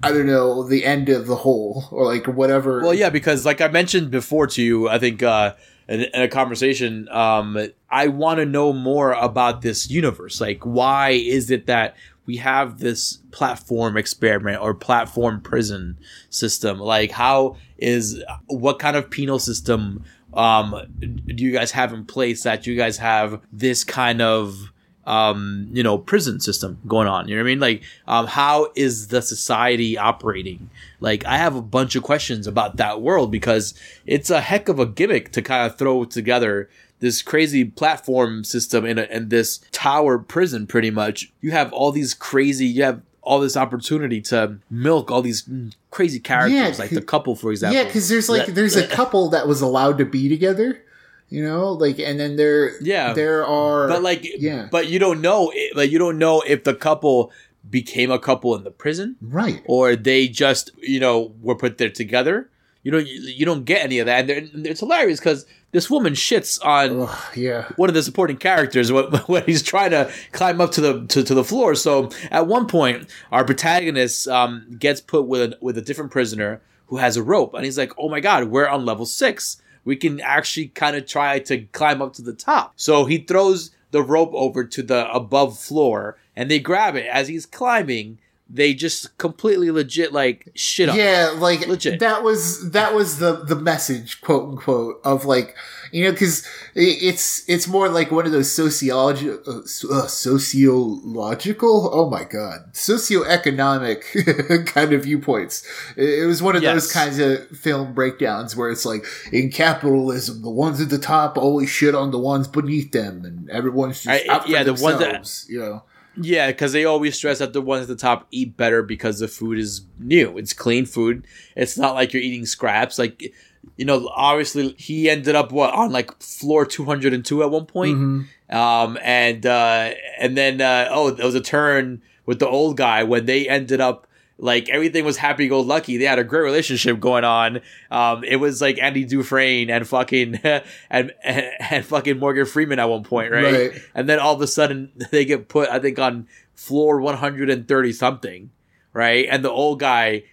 I 0.04 0.12
don't 0.12 0.26
know 0.26 0.62
the 0.66 0.84
end 0.84 1.08
of 1.08 1.26
the 1.26 1.36
hole 1.36 1.84
or 1.90 2.04
like 2.04 2.26
whatever. 2.26 2.80
Well, 2.80 2.94
yeah, 2.94 3.10
because 3.10 3.44
like 3.44 3.60
I 3.60 3.68
mentioned 3.68 4.10
before 4.10 4.46
to 4.48 4.62
you, 4.62 4.88
I 4.88 4.98
think 4.98 5.22
uh, 5.22 5.54
in, 5.88 6.02
in 6.02 6.22
a 6.22 6.28
conversation, 6.28 7.08
um, 7.10 7.58
I 7.90 8.08
want 8.08 8.38
to 8.38 8.46
know 8.46 8.72
more 8.72 9.12
about 9.12 9.62
this 9.62 9.90
universe. 9.90 10.40
Like, 10.40 10.64
why 10.64 11.10
is 11.10 11.50
it 11.50 11.66
that 11.66 11.96
we 12.26 12.36
have 12.38 12.78
this 12.78 13.18
platform 13.30 13.96
experiment 13.96 14.60
or 14.60 14.74
platform 14.74 15.40
prison 15.40 15.98
system? 16.30 16.78
Like, 16.78 17.10
how 17.10 17.56
is 17.78 18.22
what 18.46 18.78
kind 18.78 18.96
of 18.96 19.10
penal 19.10 19.38
system 19.38 20.04
um, 20.34 20.74
do 21.00 21.44
you 21.44 21.52
guys 21.52 21.70
have 21.72 21.92
in 21.92 22.04
place 22.04 22.42
that 22.42 22.66
you 22.66 22.76
guys 22.76 22.98
have 22.98 23.40
this 23.52 23.84
kind 23.84 24.20
of 24.20 24.72
um, 25.06 25.68
you 25.72 25.82
know, 25.82 25.98
prison 25.98 26.40
system 26.40 26.78
going 26.86 27.08
on. 27.08 27.28
You 27.28 27.36
know 27.36 27.42
what 27.42 27.48
I 27.48 27.52
mean? 27.52 27.60
Like, 27.60 27.82
um, 28.06 28.26
how 28.26 28.72
is 28.74 29.08
the 29.08 29.22
society 29.22 29.98
operating? 29.98 30.70
Like, 31.00 31.24
I 31.26 31.36
have 31.36 31.56
a 31.56 31.62
bunch 31.62 31.94
of 31.96 32.02
questions 32.02 32.46
about 32.46 32.76
that 32.76 33.00
world 33.00 33.30
because 33.30 33.74
it's 34.06 34.30
a 34.30 34.40
heck 34.40 34.68
of 34.68 34.78
a 34.78 34.86
gimmick 34.86 35.32
to 35.32 35.42
kind 35.42 35.70
of 35.70 35.78
throw 35.78 36.04
together 36.04 36.68
this 37.00 37.20
crazy 37.20 37.64
platform 37.64 38.44
system 38.44 38.86
in, 38.86 38.98
a, 38.98 39.02
in 39.04 39.28
this 39.28 39.60
tower 39.72 40.18
prison, 40.18 40.66
pretty 40.66 40.90
much. 40.90 41.30
You 41.40 41.50
have 41.50 41.72
all 41.72 41.92
these 41.92 42.14
crazy, 42.14 42.66
you 42.66 42.82
have 42.84 43.02
all 43.20 43.40
this 43.40 43.56
opportunity 43.56 44.20
to 44.20 44.58
milk 44.70 45.10
all 45.10 45.22
these 45.22 45.48
crazy 45.90 46.20
characters, 46.20 46.54
Yeah, 46.54 46.74
like 46.78 46.90
the 46.90 47.02
couple, 47.02 47.34
for 47.36 47.50
example. 47.50 47.76
Yeah, 47.76 47.84
because 47.84 48.08
there's 48.08 48.28
like 48.28 48.46
there's 48.46 48.76
a 48.76 48.86
couple 48.88 49.30
that 49.30 49.48
was 49.48 49.60
allowed 49.60 49.98
to 49.98 50.04
be 50.04 50.28
together, 50.28 50.82
you 51.28 51.42
know, 51.42 51.72
like 51.72 51.98
and 51.98 52.18
then 52.20 52.36
there 52.36 52.80
Yeah. 52.82 53.12
there 53.12 53.44
are 53.46 53.88
but 53.88 54.02
like 54.02 54.24
yeah. 54.38 54.68
but 54.70 54.88
you 54.88 54.98
don't 54.98 55.20
know 55.20 55.52
like 55.74 55.90
you 55.90 55.98
don't 55.98 56.18
know 56.18 56.42
if 56.46 56.64
the 56.64 56.74
couple 56.74 57.32
became 57.68 58.10
a 58.10 58.18
couple 58.18 58.54
in 58.54 58.62
the 58.62 58.70
prison 58.70 59.16
right 59.22 59.62
or 59.64 59.96
they 59.96 60.28
just 60.28 60.70
you 60.82 61.00
know 61.00 61.32
were 61.40 61.54
put 61.56 61.78
there 61.78 61.88
together 61.90 62.50
you 62.82 62.90
don't 62.92 63.06
you, 63.06 63.46
don't 63.46 63.64
get 63.64 63.82
any 63.82 63.98
of 63.98 64.06
that 64.06 64.28
and 64.28 64.66
it's 64.66 64.80
hilarious 64.80 65.18
because 65.18 65.46
this 65.72 65.88
woman 65.90 66.12
shits 66.12 66.62
on 66.64 67.00
Ugh, 67.08 67.18
yeah 67.34 67.72
one 67.76 67.88
of 67.88 67.94
the 67.94 68.02
supporting 68.02 68.36
characters 68.36 68.92
when, 68.92 69.04
when 69.26 69.42
he's 69.44 69.62
trying 69.62 69.92
to 69.92 70.12
climb 70.32 70.60
up 70.60 70.72
to 70.72 70.82
the 70.82 71.06
to, 71.06 71.24
to 71.24 71.34
the 71.34 71.42
floor. 71.42 71.74
So 71.74 72.10
at 72.30 72.46
one 72.46 72.66
point, 72.68 73.08
our 73.32 73.44
protagonist 73.44 74.28
um, 74.28 74.76
gets 74.78 75.00
put 75.00 75.26
with 75.26 75.40
a, 75.54 75.58
with 75.62 75.78
a 75.78 75.82
different 75.82 76.10
prisoner 76.12 76.60
who 76.88 76.98
has 76.98 77.16
a 77.16 77.22
rope, 77.22 77.54
and 77.54 77.64
he's 77.64 77.78
like, 77.78 77.92
"Oh 77.98 78.08
my 78.10 78.20
god, 78.20 78.44
we're 78.44 78.68
on 78.68 78.84
level 78.84 79.06
six. 79.06 79.60
We 79.84 79.96
can 79.96 80.20
actually 80.20 80.68
kind 80.68 80.96
of 80.96 81.06
try 81.06 81.38
to 81.40 81.62
climb 81.72 82.00
up 82.00 82.14
to 82.14 82.22
the 82.22 82.32
top." 82.32 82.72
So 82.76 83.04
he 83.04 83.18
throws 83.18 83.70
the 83.90 84.02
rope 84.02 84.32
over 84.34 84.64
to 84.64 84.82
the 84.82 85.10
above 85.12 85.58
floor, 85.58 86.18
and 86.34 86.50
they 86.50 86.58
grab 86.58 86.96
it 86.96 87.06
as 87.06 87.28
he's 87.28 87.46
climbing. 87.46 88.18
They 88.48 88.74
just 88.74 89.16
completely 89.16 89.70
legit 89.70 90.12
like 90.12 90.50
shit 90.54 90.88
up. 90.90 90.96
Yeah, 90.96 91.34
like 91.36 91.66
Legit. 91.66 91.98
that 92.00 92.22
was 92.22 92.70
that 92.72 92.94
was 92.94 93.18
the 93.18 93.36
the 93.44 93.56
message, 93.56 94.20
quote 94.20 94.50
unquote, 94.50 95.00
of 95.02 95.24
like 95.24 95.56
you 95.92 96.04
know, 96.04 96.12
because 96.12 96.46
it's 96.74 97.48
it's 97.48 97.66
more 97.66 97.88
like 97.88 98.10
one 98.10 98.26
of 98.26 98.32
those 98.32 98.52
sociology 98.52 99.30
uh, 99.30 99.60
uh, 99.90 100.06
sociological. 100.06 101.90
Oh 101.92 102.10
my 102.10 102.24
god, 102.24 102.72
socioeconomic 102.74 104.66
kind 104.74 104.92
of 104.92 105.04
viewpoints. 105.04 105.66
It, 105.96 106.26
was 106.26 106.42
one 106.42 106.56
of 106.56 106.62
Yes. 106.62 106.74
those 106.74 106.92
kinds 106.92 107.18
of 107.18 107.48
film 107.58 107.94
breakdowns 107.94 108.54
where 108.56 108.70
it's 108.70 108.84
like 108.84 109.04
in 109.32 109.50
capitalism, 109.50 110.42
the 110.42 110.50
ones 110.50 110.80
at 110.80 110.90
the 110.90 110.98
top 110.98 111.36
always 111.38 111.70
shit 111.70 111.94
on 111.94 112.10
the 112.10 112.18
ones 112.18 112.48
beneath 112.48 112.92
them, 112.92 113.24
and 113.24 113.48
everyone's 113.50 114.02
just 114.04 114.28
I- 114.28 114.32
out 114.32 114.44
for 114.44 114.50
yeah, 114.50 114.62
the 114.64 114.74
ones 114.74 114.98
that- 114.98 115.44
you 115.52 115.60
know. 115.60 115.82
Yeah, 116.16 116.48
because 116.48 116.72
they 116.72 116.84
always 116.84 117.16
stress 117.16 117.38
that 117.38 117.52
the 117.52 117.60
ones 117.60 117.82
at 117.82 117.88
the 117.88 117.96
top 117.96 118.26
eat 118.30 118.56
better 118.56 118.82
because 118.82 119.18
the 119.18 119.28
food 119.28 119.58
is 119.58 119.82
new. 119.98 120.38
It's 120.38 120.52
clean 120.52 120.86
food. 120.86 121.26
It's 121.56 121.76
not 121.76 121.94
like 121.94 122.12
you're 122.12 122.22
eating 122.22 122.46
scraps. 122.46 122.98
Like, 122.98 123.34
you 123.76 123.84
know, 123.84 124.08
obviously 124.14 124.74
he 124.78 125.10
ended 125.10 125.34
up 125.34 125.50
what 125.50 125.74
on 125.74 125.90
like 125.90 126.20
floor 126.22 126.64
two 126.66 126.84
hundred 126.84 127.14
and 127.14 127.24
two 127.24 127.42
at 127.42 127.50
one 127.50 127.66
point. 127.66 127.98
Mhm. 127.98 128.26
Um, 128.54 128.98
and 129.02 129.44
uh, 129.44 129.90
and 130.20 130.36
then 130.36 130.60
uh, 130.60 130.88
oh, 130.90 131.10
there 131.10 131.26
was 131.26 131.34
a 131.34 131.40
turn 131.40 132.02
with 132.26 132.38
the 132.38 132.48
old 132.48 132.76
guy 132.76 133.02
when 133.02 133.26
they 133.26 133.48
ended 133.48 133.80
up 133.80 134.06
like 134.44 134.68
everything 134.68 135.06
was 135.06 135.16
happy 135.16 135.48
go 135.48 135.60
lucky. 135.60 135.96
They 135.96 136.04
had 136.04 136.18
a 136.18 136.24
great 136.24 136.42
relationship 136.42 137.00
going 137.00 137.24
on. 137.24 137.62
Um, 137.90 138.22
it 138.24 138.36
was 138.36 138.60
like 138.60 138.78
Andy 138.78 139.06
Dufresne 139.06 139.70
and 139.70 139.88
fucking 139.88 140.34
and, 140.44 140.62
and 140.90 141.12
and 141.60 141.84
fucking 141.84 142.18
Morgan 142.18 142.44
Freeman 142.44 142.78
at 142.78 142.84
one 142.84 143.04
point, 143.04 143.32
right? 143.32 143.70
Right. 143.72 143.82
And 143.94 144.06
then 144.06 144.18
all 144.18 144.34
of 144.34 144.42
a 144.42 144.46
sudden 144.46 144.92
they 145.10 145.24
get 145.24 145.48
put, 145.48 145.70
I 145.70 145.78
think, 145.78 145.98
on 145.98 146.28
floor 146.54 147.00
one 147.00 147.16
hundred 147.16 147.48
and 147.48 147.66
thirty 147.66 147.90
something, 147.90 148.50
right? 148.92 149.26
And 149.30 149.42
the 149.42 149.50
old 149.50 149.80
guy, 149.80 150.24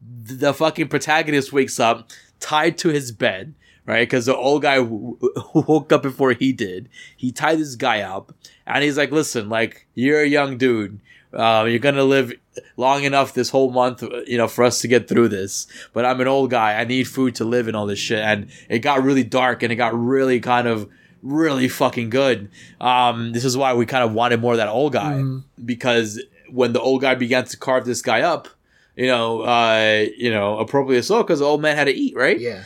the 0.00 0.54
fucking 0.54 0.86
protagonist 0.86 1.52
wakes 1.52 1.80
up 1.80 2.08
tied 2.38 2.78
to 2.78 2.90
his 2.90 3.10
bed, 3.10 3.54
right? 3.84 4.08
Because 4.08 4.26
the 4.26 4.36
old 4.36 4.62
guy 4.62 4.76
w- 4.76 5.18
w- 5.20 5.64
woke 5.66 5.90
up 5.90 6.02
before 6.02 6.34
he 6.34 6.52
did. 6.52 6.88
He 7.16 7.32
tied 7.32 7.58
this 7.58 7.74
guy 7.74 8.02
up, 8.02 8.32
and 8.64 8.84
he's 8.84 8.96
like, 8.96 9.10
"Listen, 9.10 9.48
like 9.48 9.88
you're 9.96 10.22
a 10.22 10.28
young 10.28 10.56
dude. 10.56 11.00
Uh, 11.32 11.64
you're 11.68 11.78
gonna 11.78 12.04
live 12.04 12.32
long 12.76 13.04
enough 13.04 13.34
this 13.34 13.50
whole 13.50 13.70
month, 13.70 14.02
you 14.26 14.36
know, 14.36 14.48
for 14.48 14.64
us 14.64 14.80
to 14.80 14.88
get 14.88 15.08
through 15.08 15.28
this. 15.28 15.66
But 15.92 16.04
I'm 16.04 16.20
an 16.20 16.26
old 16.28 16.50
guy. 16.50 16.74
I 16.80 16.84
need 16.84 17.04
food 17.04 17.34
to 17.36 17.44
live 17.44 17.68
and 17.68 17.76
all 17.76 17.86
this 17.86 17.98
shit. 18.00 18.18
And 18.18 18.48
it 18.68 18.80
got 18.80 19.02
really 19.02 19.22
dark, 19.24 19.62
and 19.62 19.72
it 19.72 19.76
got 19.76 19.98
really 19.98 20.40
kind 20.40 20.66
of." 20.68 20.88
Really 21.22 21.68
fucking 21.68 22.08
good. 22.08 22.48
Um, 22.80 23.32
this 23.32 23.44
is 23.44 23.54
why 23.54 23.74
we 23.74 23.84
kind 23.84 24.02
of 24.02 24.14
wanted 24.14 24.40
more 24.40 24.52
of 24.54 24.56
that 24.56 24.68
old 24.68 24.94
guy 24.94 25.16
Mhm. 25.16 25.42
because 25.62 26.18
when 26.50 26.72
the 26.72 26.80
old 26.80 27.02
guy 27.02 27.14
began 27.14 27.44
to 27.44 27.58
carve 27.58 27.84
this 27.84 28.00
guy 28.00 28.22
up, 28.22 28.48
you 28.96 29.06
know, 29.06 29.42
uh, 29.42 30.06
you 30.16 30.30
know, 30.30 30.56
appropriately 30.58 31.02
so, 31.02 31.22
because 31.22 31.40
the 31.40 31.44
old 31.44 31.60
man 31.60 31.76
had 31.76 31.84
to 31.88 31.92
eat, 31.94 32.16
right? 32.16 32.40
Yeah. 32.40 32.62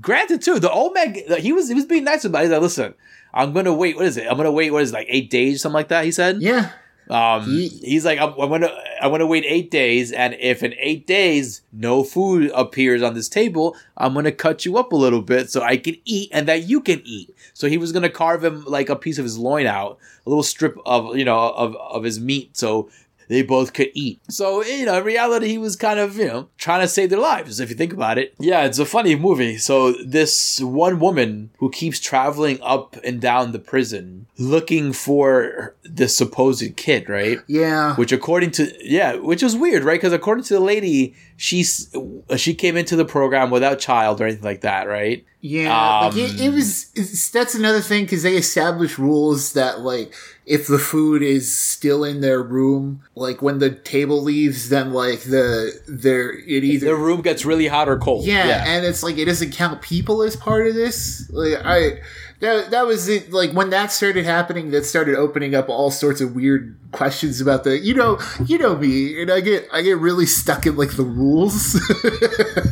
Granted, 0.00 0.40
too, 0.40 0.60
the 0.60 0.70
old 0.70 0.94
man 0.94 1.16
he 1.40 1.52
was 1.52 1.66
he 1.66 1.74
was 1.74 1.84
being 1.84 2.04
nice 2.04 2.24
about 2.24 2.42
it. 2.42 2.42
He's 2.44 2.52
like, 2.52 2.60
listen, 2.60 2.94
I'm 3.34 3.52
gonna 3.52 3.74
wait. 3.74 3.96
What 3.96 4.04
is 4.06 4.16
it? 4.16 4.28
I'm 4.30 4.36
gonna 4.36 4.52
wait. 4.52 4.70
What 4.72 4.84
is 4.84 4.90
it, 4.92 4.94
like 4.94 5.08
eight 5.10 5.28
days, 5.28 5.62
something 5.62 5.74
like 5.74 5.88
that? 5.88 6.04
He 6.04 6.12
said. 6.12 6.40
Yeah. 6.40 6.70
Um, 7.08 7.44
He- 7.44 7.68
he's 7.68 8.04
like, 8.04 8.18
I'm, 8.18 8.30
I'm 8.38 8.48
gonna 8.50 8.70
I'm 9.00 9.10
gonna 9.10 9.26
wait 9.26 9.44
eight 9.46 9.70
days, 9.70 10.10
and 10.12 10.34
if 10.40 10.62
in 10.62 10.74
eight 10.78 11.06
days 11.06 11.62
no 11.72 12.02
food 12.02 12.50
appears 12.54 13.02
on 13.02 13.14
this 13.14 13.28
table, 13.28 13.76
I'm 13.96 14.14
gonna 14.14 14.32
cut 14.32 14.64
you 14.64 14.76
up 14.78 14.92
a 14.92 14.96
little 14.96 15.22
bit 15.22 15.50
so 15.50 15.62
I 15.62 15.76
can 15.76 15.96
eat, 16.04 16.30
and 16.32 16.48
that 16.48 16.64
you 16.68 16.80
can 16.80 17.02
eat. 17.04 17.34
So 17.54 17.68
he 17.68 17.78
was 17.78 17.92
gonna 17.92 18.10
carve 18.10 18.42
him 18.44 18.64
like 18.66 18.88
a 18.88 18.96
piece 18.96 19.18
of 19.18 19.24
his 19.24 19.38
loin 19.38 19.66
out, 19.66 19.98
a 20.26 20.30
little 20.30 20.42
strip 20.42 20.76
of 20.84 21.16
you 21.16 21.24
know 21.24 21.38
of 21.38 21.76
of 21.76 22.02
his 22.02 22.18
meat, 22.18 22.56
so 22.56 22.88
they 23.28 23.42
both 23.42 23.72
could 23.72 23.90
eat. 23.94 24.20
So 24.28 24.62
you 24.64 24.86
know, 24.86 24.98
in 24.98 25.04
reality, 25.04 25.48
he 25.48 25.58
was 25.58 25.76
kind 25.76 25.98
of 25.98 26.16
you 26.16 26.26
know 26.26 26.48
trying 26.58 26.80
to 26.82 26.88
save 26.88 27.10
their 27.10 27.18
lives. 27.18 27.60
If 27.60 27.70
you 27.70 27.76
think 27.76 27.92
about 27.92 28.18
it, 28.18 28.34
yeah, 28.38 28.64
it's 28.64 28.78
a 28.78 28.86
funny 28.86 29.16
movie. 29.16 29.58
So 29.58 29.92
this 29.92 30.60
one 30.60 31.00
woman 31.00 31.50
who 31.58 31.70
keeps 31.70 31.98
traveling 32.00 32.58
up 32.62 32.96
and 33.04 33.20
down 33.20 33.52
the 33.52 33.58
prison 33.58 34.26
looking 34.38 34.92
for 34.92 35.74
this 35.84 36.16
supposed 36.16 36.76
kid, 36.76 37.08
right? 37.08 37.38
Yeah. 37.46 37.94
Which 37.96 38.12
according 38.12 38.50
to 38.52 38.72
yeah, 38.80 39.16
which 39.16 39.42
is 39.42 39.56
weird, 39.56 39.84
right? 39.84 39.98
Because 39.98 40.12
according 40.12 40.44
to 40.44 40.54
the 40.54 40.60
lady, 40.60 41.14
she's 41.36 41.94
she 42.36 42.54
came 42.54 42.76
into 42.76 42.96
the 42.96 43.04
program 43.04 43.50
without 43.50 43.78
child 43.78 44.20
or 44.20 44.24
anything 44.24 44.44
like 44.44 44.60
that, 44.62 44.88
right? 44.88 45.24
Yeah, 45.40 46.00
like 46.00 46.12
Um, 46.14 46.18
it, 46.18 46.40
it 46.40 46.50
was. 46.52 46.90
It's, 46.96 47.30
that's 47.30 47.54
another 47.54 47.80
thing 47.80 48.04
because 48.04 48.24
they 48.24 48.34
establish 48.36 48.98
rules 48.98 49.52
that 49.52 49.80
like 49.80 50.12
if 50.46 50.68
the 50.68 50.78
food 50.78 51.22
is 51.22 51.52
still 51.60 52.04
in 52.04 52.20
their 52.20 52.40
room, 52.40 53.02
like 53.16 53.42
when 53.42 53.58
the 53.58 53.70
table 53.70 54.22
leaves, 54.22 54.68
then 54.68 54.92
like 54.92 55.22
the 55.22 55.72
their 55.88 56.30
it 56.32 56.62
either 56.62 56.86
The 56.86 56.94
room 56.96 57.20
gets 57.20 57.44
really 57.44 57.66
hot 57.66 57.88
or 57.88 57.98
cold. 57.98 58.24
yeah, 58.24 58.64
and 58.66 58.86
it's 58.86 59.02
like 59.02 59.18
it 59.18 59.24
doesn't 59.24 59.52
count 59.52 59.82
people 59.82 60.22
as 60.22 60.36
part 60.36 60.68
of 60.68 60.74
this. 60.74 61.28
Like 61.30 61.58
I 61.64 61.98
that 62.40 62.70
that 62.70 62.86
was 62.86 63.08
it. 63.08 63.32
Like 63.32 63.52
when 63.52 63.70
that 63.70 63.90
started 63.90 64.24
happening, 64.24 64.70
that 64.70 64.84
started 64.84 65.16
opening 65.16 65.54
up 65.56 65.68
all 65.68 65.90
sorts 65.90 66.20
of 66.20 66.36
weird 66.36 66.78
questions 66.92 67.40
about 67.40 67.64
the 67.64 67.78
you 67.78 67.94
know 67.94 68.20
you 68.46 68.56
know 68.56 68.76
me, 68.76 69.20
and 69.20 69.32
I 69.32 69.40
get 69.40 69.66
I 69.72 69.82
get 69.82 69.98
really 69.98 70.26
stuck 70.26 70.64
in 70.64 70.76
like 70.76 70.96
the 70.96 71.02
rules. 71.02 71.74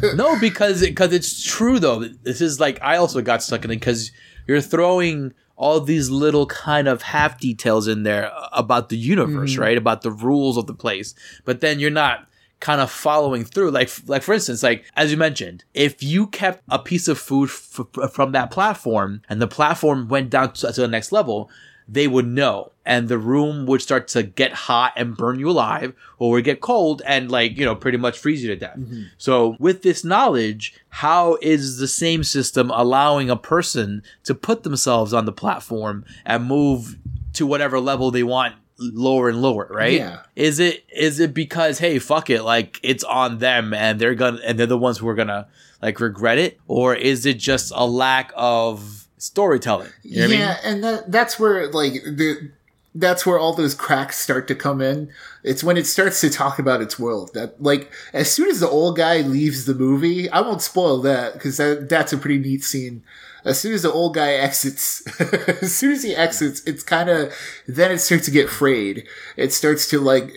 no, 0.15 0.39
because 0.39 0.83
because 0.83 1.13
it's 1.13 1.43
true 1.43 1.81
though. 1.81 2.05
This 2.23 2.41
is 2.41 2.61
like 2.61 2.79
I 2.83 2.99
also 2.99 3.21
got 3.21 3.43
stuck 3.43 3.65
in 3.65 3.71
it 3.73 3.77
because 3.77 4.13
you're 4.47 4.61
throwing 4.61 5.33
all 5.57 5.81
these 5.81 6.11
little 6.11 6.47
kind 6.47 6.89
of 6.89 7.03
half 7.03 7.39
details 7.39 7.87
in 7.87 8.03
there 8.03 8.33
about 8.53 8.89
the 8.89 8.97
universe, 8.97 9.53
mm-hmm. 9.53 9.63
right? 9.63 9.79
About 9.79 10.03
the 10.03 10.11
rules 10.11 10.57
of 10.57 10.67
the 10.67 10.75
place, 10.75 11.15
but 11.45 11.61
then 11.61 11.79
you're 11.79 11.91
not 11.91 12.29
kind 12.61 12.81
of 12.81 12.91
following 12.91 13.45
through. 13.45 13.71
Like 13.71 13.91
like 14.07 14.23
for 14.23 14.35
instance, 14.35 14.63
like 14.63 14.85
as 14.97 15.11
you 15.11 15.17
mentioned, 15.17 15.65
if 15.75 16.03
you 16.03 16.27
kept 16.27 16.63
a 16.71 16.79
piece 16.79 17.09
of 17.09 17.19
food 17.19 17.51
f- 17.51 18.13
from 18.13 18.33
that 18.33 18.51
platform 18.51 19.23
and 19.29 19.41
the 19.41 19.47
platform 19.47 20.09
went 20.09 20.31
down 20.31 20.53
to, 20.55 20.73
to 20.73 20.81
the 20.81 20.89
next 20.89 21.13
level. 21.13 21.51
They 21.87 22.09
would 22.09 22.27
know, 22.27 22.73
and 22.87 23.09
the 23.09 23.19
room 23.19 23.67
would 23.67 23.83
start 23.83 24.09
to 24.09 24.23
get 24.23 24.53
hot 24.53 24.93
and 24.97 25.17
burn 25.17 25.39
you 25.39 25.51
alive, 25.51 25.95
or 26.19 26.33
would 26.33 26.45
get 26.45 26.61
cold 26.61 27.03
and 27.07 27.31
like 27.31 27.59
you 27.59 27.65
know 27.65 27.77
pretty 27.77 27.99
much 27.99 28.19
freeze 28.19 28.43
you 28.43 28.49
to 28.49 28.57
death. 28.57 28.77
Mm-hmm. 28.77 29.03
So, 29.19 29.57
with 29.59 29.83
this 29.83 30.05
knowledge, 30.05 30.75
how 30.89 31.37
is 31.43 31.79
the 31.79 31.89
same 31.89 32.25
system 32.25 32.71
allowing 32.71 33.31
a 33.31 33.37
person 33.37 34.03
to 34.25 34.35
put 34.35 34.63
themselves 34.63 35.13
on 35.13 35.25
the 35.25 35.33
platform 35.33 36.05
and 36.25 36.47
move 36.47 36.97
to 37.35 37.47
whatever 37.47 37.81
level 37.81 38.11
they 38.11 38.23
want 38.23 38.55
lower 38.79 39.29
and 39.29 39.41
lower, 39.41 39.69
right? 39.71 39.99
Yeah. 39.99 40.23
Is 40.37 40.59
it 40.59 40.85
is 40.89 41.21
it 41.21 41.35
because 41.35 41.79
hey, 41.79 41.99
fuck 41.99 42.31
it, 42.31 42.43
like 42.43 42.81
it's 42.83 43.05
on 43.05 43.39
them 43.39 43.73
and 43.73 44.01
they're 44.01 44.15
gonna 44.15 44.41
and 44.45 44.59
they're 44.59 44.67
the 44.67 44.79
ones 44.79 44.99
who 44.99 45.09
are 45.09 45.15
gonna 45.15 45.49
like 45.83 46.01
regret 46.01 46.39
it? 46.39 46.59
Or 46.67 46.95
is 46.95 47.27
it 47.27 47.39
just 47.39 47.73
a 47.75 47.87
lack 47.87 48.33
of 48.37 49.04
storytelling? 49.25 49.91
You 50.03 50.21
know 50.21 50.27
what 50.27 50.35
I 50.35 50.39
yeah, 50.39 50.49
mean? 50.49 50.57
and 50.65 50.85
that 50.85 51.13
that's 51.13 51.39
where 51.39 51.71
like 51.71 51.95
the 52.05 52.51
that's 52.95 53.27
where 53.27 53.39
all 53.39 53.53
those 53.53 53.75
cracks 53.75 54.19
start 54.19 54.47
to 54.49 54.55
come 54.55 54.81
in. 54.81 55.11
It's 55.43 55.65
when 55.65 55.77
it 55.77 55.87
starts 55.87 56.21
to 56.21 56.31
talk 56.31 56.59
about 56.59 56.81
its 56.81 56.99
world. 56.99 57.31
That 57.35 57.61
like 57.63 57.91
as 58.13 58.33
soon 58.33 58.49
as 58.49 58.61
the 58.61 58.69
old 58.69 58.97
guy 58.97 59.21
leaves 59.21 59.65
the 59.65 59.75
movie, 59.75 60.31
I 60.31 60.41
won't 60.41 60.63
spoil 60.63 60.99
that 61.03 61.35
because 61.35 61.57
that, 61.57 61.89
that's 61.89 62.13
a 62.13 62.19
pretty 62.19 62.39
neat 62.39 62.63
scene. 62.63 63.03
As 63.45 63.61
soon 63.61 63.75
as 63.75 63.83
the 63.83 63.93
old 63.93 64.15
guy 64.15 64.33
exits, 64.33 65.03
as 65.63 65.75
soon 65.75 65.93
as 65.93 66.03
he 66.03 66.15
exits, 66.15 66.63
it's 66.65 66.83
kind 66.83 67.11
of 67.11 67.35
then 67.67 67.91
it 67.91 67.99
starts 67.99 68.27
to 68.27 68.31
get 68.31 68.49
frayed. 68.49 69.07
It 69.37 69.53
starts 69.53 69.89
to 69.89 70.01
like 70.01 70.33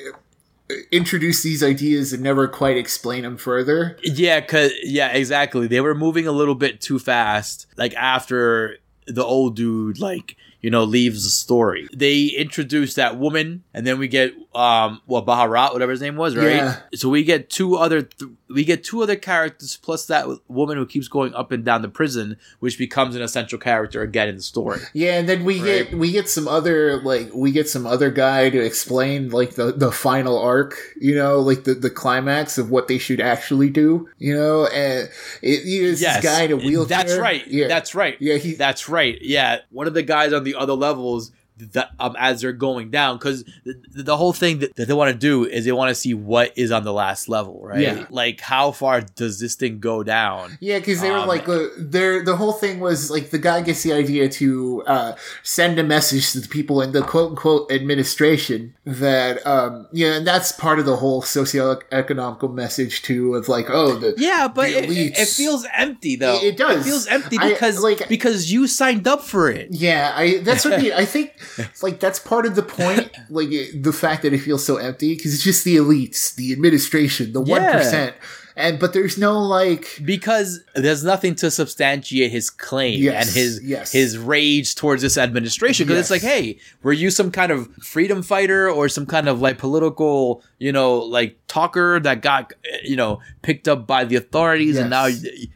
introduce 0.92 1.44
these 1.44 1.64
ideas 1.64 2.14
and 2.14 2.22
never 2.22 2.48
quite 2.48 2.78
explain 2.78 3.24
them 3.24 3.38
further. 3.38 3.98
Yeah, 4.04 4.42
cause 4.42 4.72
yeah, 4.84 5.10
exactly. 5.10 5.68
They 5.68 5.82
were 5.82 5.96
moving 5.96 6.28
a 6.28 6.32
little 6.32 6.56
bit 6.56 6.82
too 6.82 7.00
fast. 7.00 7.68
Like 7.78 7.94
after 7.96 8.78
the 9.06 9.24
old 9.24 9.56
dude, 9.56 10.00
like 10.00 10.36
you 10.62 10.72
know, 10.72 10.84
leaves 10.84 11.24
the 11.24 11.30
story. 11.30 11.88
They 11.94 12.26
introduce 12.26 12.96
that 12.96 13.18
woman, 13.18 13.64
and 13.74 13.86
then 13.86 14.00
we 14.00 14.08
get 14.08 14.34
um, 14.56 15.02
what 15.06 15.26
Baharat, 15.26 15.72
whatever 15.72 15.92
his 15.92 16.02
name 16.02 16.16
was, 16.16 16.36
right? 16.36 16.56
Yeah. 16.56 16.78
So 16.96 17.10
we 17.10 17.24
get 17.24 17.50
two 17.50 17.76
other, 17.76 18.02
th- 18.02 18.32
we 18.50 18.64
get 18.64 18.84
two 18.84 19.02
other 19.04 19.16
characters 19.16 19.78
plus 19.82 20.06
that 20.08 20.26
woman 20.48 20.78
who 20.78 20.86
keeps 20.86 21.08
going 21.08 21.34
up 21.36 21.52
and 21.52 21.66
down 21.66 21.82
the 21.82 21.90
prison, 21.90 22.38
which 22.60 22.78
becomes 22.78 23.16
an 23.16 23.22
essential 23.22 23.60
character 23.60 24.02
again 24.02 24.30
in 24.30 24.36
the 24.38 24.42
story. 24.42 24.80
Yeah, 24.94 25.20
and 25.20 25.28
then 25.30 25.44
we 25.44 25.58
Right. 25.60 25.90
get 25.90 25.98
we 25.98 26.12
get 26.12 26.30
some 26.30 26.48
other 26.48 27.02
like 27.02 27.30
we 27.34 27.52
get 27.52 27.68
some 27.70 27.86
other 27.86 28.10
guy 28.10 28.50
to 28.50 28.60
explain 28.60 29.30
like 29.30 29.56
the 29.56 29.72
the 29.74 29.92
final 29.92 30.40
arc, 30.40 30.76
you 31.00 31.14
know, 31.16 31.40
like 31.40 31.66
the 31.66 31.74
the 31.74 31.90
climax 31.90 32.58
of 32.58 32.70
what 32.72 32.88
they 32.88 32.98
should 32.98 33.20
actually 33.22 33.70
do, 33.70 34.08
you 34.18 34.34
know, 34.36 34.66
and 34.68 35.10
it, 35.42 35.62
it's 35.66 36.02
Yes, 36.02 36.22
this 36.22 36.24
guy 36.24 36.44
in 36.44 36.52
a 36.52 36.56
wheelchair. 36.58 36.98
That's 36.98 37.18
right. 37.18 37.46
Yeah, 37.48 37.68
That's 37.68 37.94
right. 37.96 38.16
Yeah, 38.20 38.38
he- 38.38 38.54
That's 38.56 38.88
right. 38.90 39.18
Yeah. 39.22 39.60
One 39.72 39.88
of 39.88 39.94
the 39.94 40.04
guys 40.04 40.34
on 40.34 40.44
the 40.44 40.56
other 40.56 40.74
levels 40.74 41.32
the, 41.58 41.88
um, 42.00 42.16
as 42.20 42.42
they're 42.42 42.54
going 42.54 42.92
down 42.92 43.18
because 43.18 43.44
the, 43.66 43.76
the 44.04 44.16
whole 44.18 44.34
thing 44.34 44.60
that, 44.60 44.76
that 44.76 44.88
they 44.88 44.94
want 44.94 45.12
to 45.12 45.18
do 45.18 45.46
is 45.46 45.66
they 45.66 45.72
want 45.72 45.90
to 45.90 45.96
see 45.96 46.14
what 46.14 46.52
is 46.58 46.72
on 46.72 46.84
the 46.84 46.94
last 46.94 47.28
level, 47.30 47.60
right? 47.64 47.80
Yeah. 47.80 48.06
Like 48.10 48.40
how 48.42 48.72
far 48.72 49.02
does 49.02 49.40
this 49.40 49.56
thing 49.56 49.80
go 49.80 50.04
down? 50.04 50.58
Yeah, 50.62 50.80
because 50.80 51.02
they 51.02 51.10
were 51.12 51.18
Um, 51.18 51.28
like, 51.28 51.48
uh, 51.50 51.68
their 51.78 52.24
the 52.24 52.36
whole 52.36 52.54
thing 52.54 52.80
was 52.80 53.10
like 53.10 53.32
the 53.32 53.40
guy 53.40 53.62
gets 53.62 53.84
the 53.84 53.94
idea 53.94 54.30
to 54.30 54.84
uh, 54.88 55.14
send 55.44 55.80
a 55.80 55.84
message 55.84 56.32
to 56.34 56.40
the 56.40 56.48
people 56.48 56.82
in 56.82 56.92
the 56.92 57.02
quote 57.02 57.32
unquote 57.32 57.72
administration 57.72 58.74
that, 58.86 59.46
um, 59.46 59.88
yeah, 59.92 60.14
and 60.16 60.28
that's 60.28 60.52
part 60.52 60.80
of 60.80 60.86
the 60.86 60.96
whole 60.98 61.22
socio-economical 61.22 62.50
message 62.50 63.02
too 63.02 63.36
of 63.36 63.48
like, 63.48 63.70
oh, 63.70 63.98
the 63.98 64.14
Yeah, 64.18 64.48
but 64.48 64.68
The 64.70 64.84
it, 64.84 65.18
it, 65.20 65.28
feels 65.28 65.66
empty 65.74 66.16
though. 66.16 66.38
It- 66.38 66.44
it 66.48 66.58
does. 66.58 66.86
It 66.86 66.90
feels 66.90 67.08
empty 67.08 67.38
I- 67.40 67.50
because 67.50 67.82
like- 67.82 68.08
because 68.10 68.52
you 68.52 68.68
signed 68.68 69.08
up 69.08 69.22
for 69.22 69.50
it. 69.50 69.68
Yeah, 69.72 70.14
I 70.16 70.38
that's 70.40 70.64
what 70.66 70.76
I 70.76 70.78
mean. 70.82 70.92
I 71.58 71.64
think 71.64 71.84
like 71.84 72.00
that's 72.00 72.20
part 72.20 72.46
of 72.46 72.56
the 72.56 72.64
point, 72.64 73.10
like 73.30 73.50
it- 73.52 73.84
the 73.84 73.94
fact 73.94 74.24
that 74.24 74.34
it 74.34 74.40
feels 74.40 74.66
so 74.66 74.78
empty 74.78 75.16
because 75.16 75.34
it's 75.34 75.44
just 75.44 75.64
the 75.64 75.78
elites, 75.78 76.36
the 76.36 76.52
administration, 76.54 77.34
the 77.34 77.42
one 77.42 77.62
Yeah. 77.62 78.12
and 78.56 78.80
but 78.80 78.92
there's 78.94 79.20
no 79.20 79.40
like 79.40 80.00
because 80.04 80.62
there's 80.74 81.04
nothing 81.04 81.36
to 81.36 81.52
substantiate 81.52 82.32
his 82.32 82.50
claim 82.50 83.02
Yes, 83.04 83.28
and 83.28 83.36
his 83.36 83.64
yes. 83.64 83.92
his 83.92 84.18
rage 84.18 84.74
towards 84.74 85.04
this 85.04 85.16
administration 85.16 85.86
because 85.86 86.00
it's 86.00 86.10
like 86.10 86.24
hey 86.24 86.58
were 86.82 86.92
you 86.94 87.12
some 87.12 87.30
kind 87.30 87.52
of 87.52 87.68
freedom 87.76 88.24
fighter 88.24 88.68
or 88.68 88.90
some 88.90 89.06
kind 89.06 89.30
of 89.30 89.40
like 89.42 89.60
political 89.60 90.42
you 90.58 90.72
know 90.72 90.98
like 90.98 91.38
talker 91.48 92.00
that 92.00 92.24
got 92.24 92.52
eh, 92.66 92.78
you 92.84 92.96
know 92.96 93.22
picked 93.44 93.68
up 93.68 93.86
by 93.86 94.04
the 94.04 94.16
authorities 94.16 94.76
and 94.78 94.90
now 94.90 95.06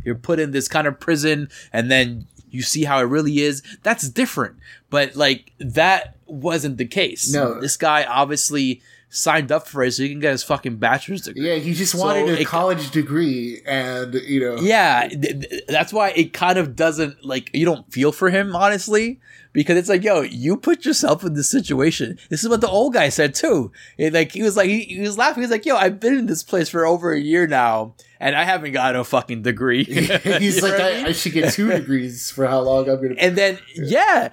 you're 0.06 0.14
put 0.14 0.40
in 0.40 0.52
this 0.52 0.68
kind 0.68 0.86
of 0.86 1.00
prison 1.00 1.50
and 1.74 1.90
then 1.90 2.28
you 2.54 2.62
see 2.62 2.84
how 2.84 3.00
it 3.00 3.04
really 3.04 3.40
is? 3.40 3.64
That's 3.82 4.10
different 4.10 4.58
but 4.92 5.16
like 5.16 5.52
that 5.60 6.16
wasn't 6.28 6.78
the 6.78 6.86
case 6.86 7.34
No. 7.34 7.60
this 7.60 7.76
guy 7.78 8.04
obviously 8.04 8.82
signed 9.14 9.52
up 9.52 9.68
for 9.68 9.84
it 9.84 9.92
so 9.92 10.04
he 10.04 10.10
can 10.10 10.22
get 10.22 10.32
his 10.32 10.42
fucking 10.44 10.78
bachelor's 10.78 11.24
degree 11.24 11.46
yeah, 11.46 11.56
he 11.56 11.74
just 11.74 11.94
wanted 11.96 12.30
a 12.30 12.40
it- 12.42 12.48
college 12.48 12.92
degree, 12.92 13.62
and 13.66 14.14
you 14.14 14.40
know, 14.40 14.56
yeah, 14.62 15.08
th- 15.10 15.22
th- 15.50 15.64
that's 15.68 15.92
why 15.92 16.12
it 16.12 16.32
kind 16.32 16.58
of 16.58 16.76
doesn't 16.78 17.26
like 17.26 17.50
you 17.54 17.66
don't 17.66 17.92
feel 17.92 18.14
for 18.14 18.30
him 18.30 18.56
honestly 18.56 19.20
because 19.52 19.76
it's 19.78 19.90
like 19.90 20.02
yo, 20.06 20.22
you 20.22 20.56
put 20.56 20.86
yourself 20.86 21.26
in 21.26 21.34
this 21.34 21.50
situation. 21.50 22.18
This 22.30 22.42
is 22.42 22.48
what 22.50 22.62
the 22.62 22.70
old 22.70 22.94
guy 22.94 23.10
said 23.10 23.36
too. 23.36 23.74
It, 23.98 24.14
like 24.14 24.32
he 24.32 24.44
was 24.44 24.56
like 24.56 24.70
he, 24.70 24.84
he 24.84 25.02
was 25.02 25.18
laughing. 25.18 25.44
He's 25.44 25.52
like, 25.52 25.66
yo, 25.66 25.76
I've 25.76 26.00
been 26.00 26.18
in 26.18 26.28
this 26.28 26.42
place 26.42 26.70
for 26.70 26.86
over 26.86 27.12
a 27.12 27.20
year 27.20 27.48
now, 27.48 27.96
and 28.22 28.34
I 28.34 28.46
haven't 28.46 28.72
got 28.72 28.96
a 28.96 29.04
fucking 29.04 29.42
degree. 29.42 29.84
he's 30.40 30.62
like, 30.64 30.80
I 30.80 31.02
I. 31.02 31.06
I 31.08 31.12
should 31.12 31.34
get 31.34 31.52
two 31.52 31.68
degrees 31.70 32.32
for 32.32 32.48
how 32.48 32.62
long 32.62 32.90
I'm 32.90 33.02
gonna. 33.02 33.16
and 33.18 33.38
then 33.38 33.60
yeah, 33.76 34.30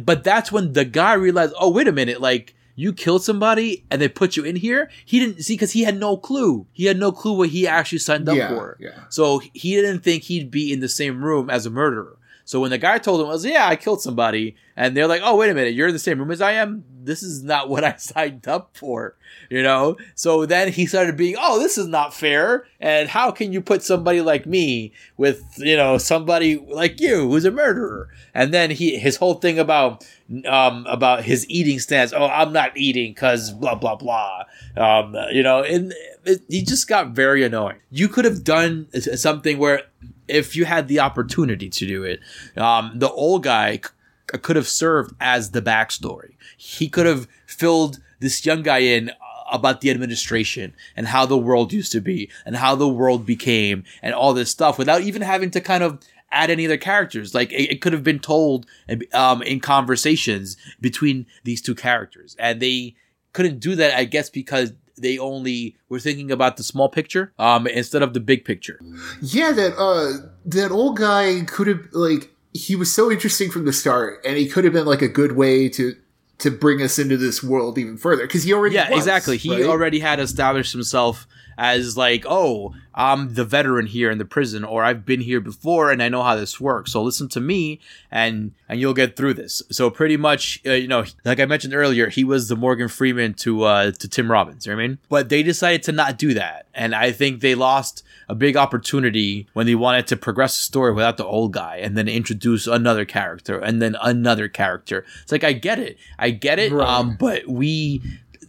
but 0.00 0.24
that's 0.24 0.50
when 0.52 0.72
the 0.72 0.84
guy 0.84 1.14
realized, 1.14 1.54
oh 1.58 1.70
wait 1.70 1.88
a 1.88 1.92
minute, 1.92 2.20
like. 2.20 2.54
You 2.80 2.92
killed 2.92 3.24
somebody 3.24 3.84
and 3.90 4.00
they 4.00 4.06
put 4.06 4.36
you 4.36 4.44
in 4.44 4.54
here. 4.54 4.88
He 5.04 5.18
didn't 5.18 5.42
see 5.42 5.54
because 5.54 5.72
he 5.72 5.82
had 5.82 5.98
no 5.98 6.16
clue. 6.16 6.68
He 6.72 6.84
had 6.84 6.96
no 6.96 7.10
clue 7.10 7.36
what 7.36 7.48
he 7.48 7.66
actually 7.66 7.98
signed 7.98 8.28
up 8.28 8.36
Yeah, 8.36 8.50
for. 8.50 8.76
yeah. 8.78 9.00
So 9.08 9.40
he 9.52 9.74
didn't 9.74 10.04
think 10.04 10.22
he'd 10.22 10.48
be 10.48 10.72
in 10.72 10.78
the 10.78 10.88
same 10.88 11.24
room 11.24 11.50
as 11.50 11.66
a 11.66 11.70
murderer. 11.70 12.16
So 12.48 12.60
when 12.60 12.70
the 12.70 12.78
guy 12.78 12.96
told 12.96 13.20
him, 13.20 13.26
was 13.26 13.44
yeah, 13.44 13.68
I 13.68 13.76
killed 13.76 14.00
somebody, 14.00 14.56
and 14.74 14.96
they're 14.96 15.06
like, 15.06 15.20
oh 15.22 15.36
wait 15.36 15.50
a 15.50 15.54
minute, 15.54 15.74
you're 15.74 15.88
in 15.88 15.92
the 15.92 15.98
same 15.98 16.18
room 16.18 16.30
as 16.30 16.40
I 16.40 16.52
am. 16.52 16.82
This 17.04 17.22
is 17.22 17.42
not 17.42 17.68
what 17.68 17.84
I 17.84 17.96
signed 17.98 18.48
up 18.48 18.74
for, 18.74 19.18
you 19.50 19.62
know. 19.62 19.98
So 20.14 20.46
then 20.46 20.72
he 20.72 20.86
started 20.86 21.14
being, 21.14 21.36
oh, 21.38 21.58
this 21.58 21.76
is 21.76 21.86
not 21.86 22.14
fair, 22.14 22.66
and 22.80 23.06
how 23.06 23.32
can 23.32 23.52
you 23.52 23.60
put 23.60 23.82
somebody 23.82 24.22
like 24.22 24.46
me 24.46 24.94
with 25.18 25.44
you 25.58 25.76
know 25.76 25.98
somebody 25.98 26.56
like 26.56 27.02
you 27.02 27.28
who's 27.28 27.44
a 27.44 27.50
murderer? 27.50 28.08
And 28.32 28.54
then 28.54 28.70
he 28.70 28.98
his 28.98 29.16
whole 29.16 29.34
thing 29.34 29.58
about 29.58 30.06
um 30.46 30.86
about 30.86 31.24
his 31.24 31.46
eating 31.50 31.78
stance. 31.78 32.14
Oh, 32.14 32.28
I'm 32.28 32.54
not 32.54 32.74
eating 32.78 33.12
because 33.12 33.50
blah 33.50 33.74
blah 33.74 33.96
blah. 33.96 34.44
Um, 34.74 35.14
you 35.32 35.42
know, 35.42 35.62
and 35.62 35.92
it, 36.24 36.40
he 36.48 36.62
just 36.62 36.88
got 36.88 37.10
very 37.10 37.44
annoying. 37.44 37.80
You 37.90 38.08
could 38.08 38.24
have 38.24 38.42
done 38.42 38.88
something 38.94 39.58
where 39.58 39.82
if 40.28 40.54
you 40.54 40.64
had 40.64 40.88
the 40.88 41.00
opportunity 41.00 41.68
to 41.68 41.86
do 41.86 42.04
it, 42.04 42.20
um, 42.56 42.92
the 42.94 43.10
old 43.10 43.42
guy 43.42 43.76
c- 43.76 44.38
could 44.38 44.56
have 44.56 44.68
served 44.68 45.14
as 45.20 45.50
the 45.50 45.62
backstory. 45.62 46.34
He 46.56 46.88
could 46.88 47.06
have 47.06 47.26
filled 47.46 48.00
this 48.20 48.44
young 48.44 48.62
guy 48.62 48.78
in 48.78 49.10
about 49.50 49.80
the 49.80 49.90
administration 49.90 50.74
and 50.94 51.06
how 51.08 51.24
the 51.26 51.38
world 51.38 51.72
used 51.72 51.92
to 51.92 52.00
be 52.00 52.30
and 52.44 52.56
how 52.56 52.74
the 52.74 52.88
world 52.88 53.24
became 53.24 53.84
and 54.02 54.14
all 54.14 54.34
this 54.34 54.50
stuff 54.50 54.78
without 54.78 55.00
even 55.00 55.22
having 55.22 55.50
to 55.50 55.60
kind 55.60 55.82
of 55.82 55.98
add 56.30 56.50
any 56.50 56.66
other 56.66 56.76
characters. 56.76 57.34
Like 57.34 57.52
it, 57.52 57.70
it 57.72 57.80
could 57.80 57.92
have 57.92 58.04
been 58.04 58.18
told 58.18 58.66
um, 59.14 59.42
in 59.42 59.60
conversations 59.60 60.56
between 60.80 61.26
these 61.44 61.62
two 61.62 61.74
characters, 61.74 62.36
and 62.38 62.60
they 62.60 62.94
couldn't 63.32 63.60
do 63.60 63.74
that. 63.76 63.96
I 63.96 64.04
guess 64.04 64.28
because 64.30 64.72
they 65.00 65.18
only 65.18 65.76
were 65.88 66.00
thinking 66.00 66.30
about 66.30 66.56
the 66.56 66.62
small 66.62 66.88
picture 66.88 67.32
um, 67.38 67.66
instead 67.66 68.02
of 68.02 68.14
the 68.14 68.20
big 68.20 68.44
picture. 68.44 68.80
Yeah, 69.22 69.52
that 69.52 69.76
uh, 69.78 70.28
that 70.46 70.70
old 70.70 70.96
guy 70.96 71.42
could 71.46 71.66
have 71.66 71.80
like 71.92 72.30
he 72.52 72.74
was 72.76 72.92
so 72.92 73.10
interesting 73.10 73.50
from 73.50 73.64
the 73.64 73.72
start, 73.72 74.20
and 74.24 74.36
he 74.36 74.48
could 74.48 74.64
have 74.64 74.72
been 74.72 74.86
like 74.86 75.02
a 75.02 75.08
good 75.08 75.32
way 75.32 75.68
to 75.70 75.94
to 76.38 76.50
bring 76.50 76.80
us 76.80 76.98
into 76.98 77.16
this 77.16 77.42
world 77.42 77.78
even 77.78 77.96
further 77.96 78.26
because 78.26 78.44
he 78.44 78.52
already 78.52 78.74
Yeah, 78.76 78.90
was, 78.90 78.98
exactly. 78.98 79.36
He 79.36 79.50
right? 79.50 79.64
already 79.64 79.98
had 79.98 80.20
established 80.20 80.72
himself 80.72 81.26
as 81.58 81.96
like, 81.96 82.24
oh, 82.26 82.72
I'm 82.94 83.34
the 83.34 83.44
veteran 83.44 83.86
here 83.86 84.10
in 84.10 84.18
the 84.18 84.24
prison, 84.24 84.64
or 84.64 84.84
I've 84.84 85.04
been 85.04 85.20
here 85.20 85.40
before 85.40 85.90
and 85.90 86.02
I 86.02 86.08
know 86.08 86.22
how 86.22 86.36
this 86.36 86.60
works. 86.60 86.92
So 86.92 87.02
listen 87.02 87.28
to 87.30 87.40
me, 87.40 87.80
and 88.10 88.52
and 88.68 88.80
you'll 88.80 88.94
get 88.94 89.16
through 89.16 89.34
this. 89.34 89.60
So 89.70 89.90
pretty 89.90 90.16
much, 90.16 90.60
uh, 90.66 90.72
you 90.72 90.86
know, 90.88 91.04
like 91.24 91.40
I 91.40 91.44
mentioned 91.46 91.74
earlier, 91.74 92.08
he 92.08 92.22
was 92.24 92.48
the 92.48 92.56
Morgan 92.56 92.88
Freeman 92.88 93.34
to 93.34 93.64
uh, 93.64 93.90
to 93.90 94.08
Tim 94.08 94.30
Robbins. 94.30 94.64
You 94.66 94.72
know 94.72 94.76
what 94.76 94.84
I 94.84 94.88
mean? 94.88 94.98
But 95.08 95.28
they 95.28 95.42
decided 95.42 95.82
to 95.84 95.92
not 95.92 96.16
do 96.16 96.32
that, 96.34 96.66
and 96.74 96.94
I 96.94 97.10
think 97.12 97.40
they 97.40 97.54
lost 97.56 98.04
a 98.28 98.34
big 98.34 98.56
opportunity 98.56 99.48
when 99.54 99.66
they 99.66 99.74
wanted 99.74 100.06
to 100.06 100.16
progress 100.16 100.56
the 100.58 100.62
story 100.64 100.92
without 100.92 101.16
the 101.16 101.24
old 101.24 101.52
guy 101.54 101.76
and 101.78 101.96
then 101.96 102.08
introduce 102.08 102.66
another 102.66 103.04
character 103.04 103.58
and 103.58 103.80
then 103.82 103.96
another 104.02 104.48
character. 104.48 105.04
It's 105.22 105.32
like 105.32 105.44
I 105.44 105.54
get 105.54 105.78
it, 105.78 105.98
I 106.18 106.30
get 106.30 106.58
it, 106.58 106.70
Right. 106.72 106.86
um, 106.88 107.16
but 107.18 107.48
we 107.48 108.00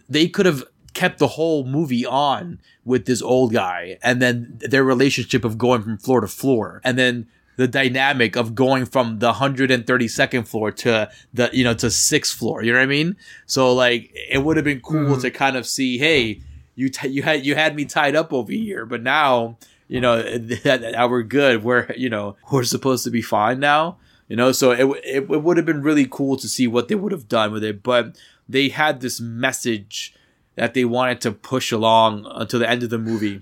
they 0.09 0.27
could 0.27 0.45
have 0.45 0.63
kept 1.01 1.17
the 1.19 1.31
whole 1.37 1.61
movie 1.77 2.05
on 2.05 2.59
with 2.91 3.01
this 3.09 3.21
old 3.33 3.49
guy 3.53 3.97
and 4.07 4.15
then 4.23 4.33
their 4.73 4.83
relationship 4.93 5.43
of 5.49 5.53
going 5.65 5.81
from 5.85 5.97
floor 6.05 6.19
to 6.21 6.27
floor 6.41 6.81
and 6.83 6.97
then 7.01 7.15
the 7.61 7.67
dynamic 7.67 8.31
of 8.41 8.45
going 8.55 8.85
from 8.93 9.19
the 9.19 9.31
132nd 9.33 10.47
floor 10.47 10.71
to 10.71 11.09
the 11.33 11.49
you 11.53 11.63
know 11.63 11.73
to 11.73 11.89
sixth 11.89 12.37
floor. 12.39 12.63
You 12.63 12.71
know 12.71 12.79
what 12.79 12.83
i 12.83 12.97
mean? 12.99 13.15
So 13.45 13.61
like 13.73 14.11
it 14.29 14.39
would 14.43 14.55
have 14.57 14.63
been 14.71 14.81
cool 14.81 15.15
Mhm. 15.17 15.21
to 15.21 15.29
kind 15.31 15.55
of 15.57 15.65
see 15.65 15.97
hey 15.97 16.41
you 16.75 16.87
t- 16.89 17.09
you 17.15 17.21
had 17.23 17.45
you 17.45 17.55
had 17.55 17.75
me 17.75 17.85
tied 17.85 18.15
up 18.15 18.31
over 18.33 18.51
here 18.51 18.85
but 18.85 19.01
now 19.01 19.57
you 19.87 19.99
know 20.01 20.15
now 20.65 21.07
we're 21.07 21.23
good. 21.23 21.63
We're 21.63 21.85
you 21.97 22.09
know 22.09 22.35
we're 22.51 22.63
supposed 22.75 23.03
to 23.05 23.11
be 23.11 23.21
fine 23.21 23.59
now. 23.59 23.97
You 24.29 24.35
know 24.39 24.51
so 24.51 24.71
it, 24.71 24.85
it, 25.15 25.23
it 25.29 25.41
would 25.43 25.57
have 25.57 25.65
been 25.65 25.81
really 25.89 26.07
cool 26.09 26.37
to 26.37 26.47
see 26.47 26.67
what 26.67 26.87
they 26.87 26.95
would 26.95 27.11
have 27.11 27.27
done 27.27 27.51
with 27.51 27.63
it. 27.63 27.83
But 27.83 28.03
they 28.47 28.69
had 28.69 29.01
this 29.01 29.19
message 29.19 30.13
that 30.59 30.73
they 30.73 30.83
wanted 30.83 31.21
to 31.21 31.31
push 31.31 31.71
along 31.71 32.27
until 32.35 32.59
the 32.59 32.69
end 32.69 32.83
of 32.83 32.89
the 32.89 32.97
movie. 32.97 33.41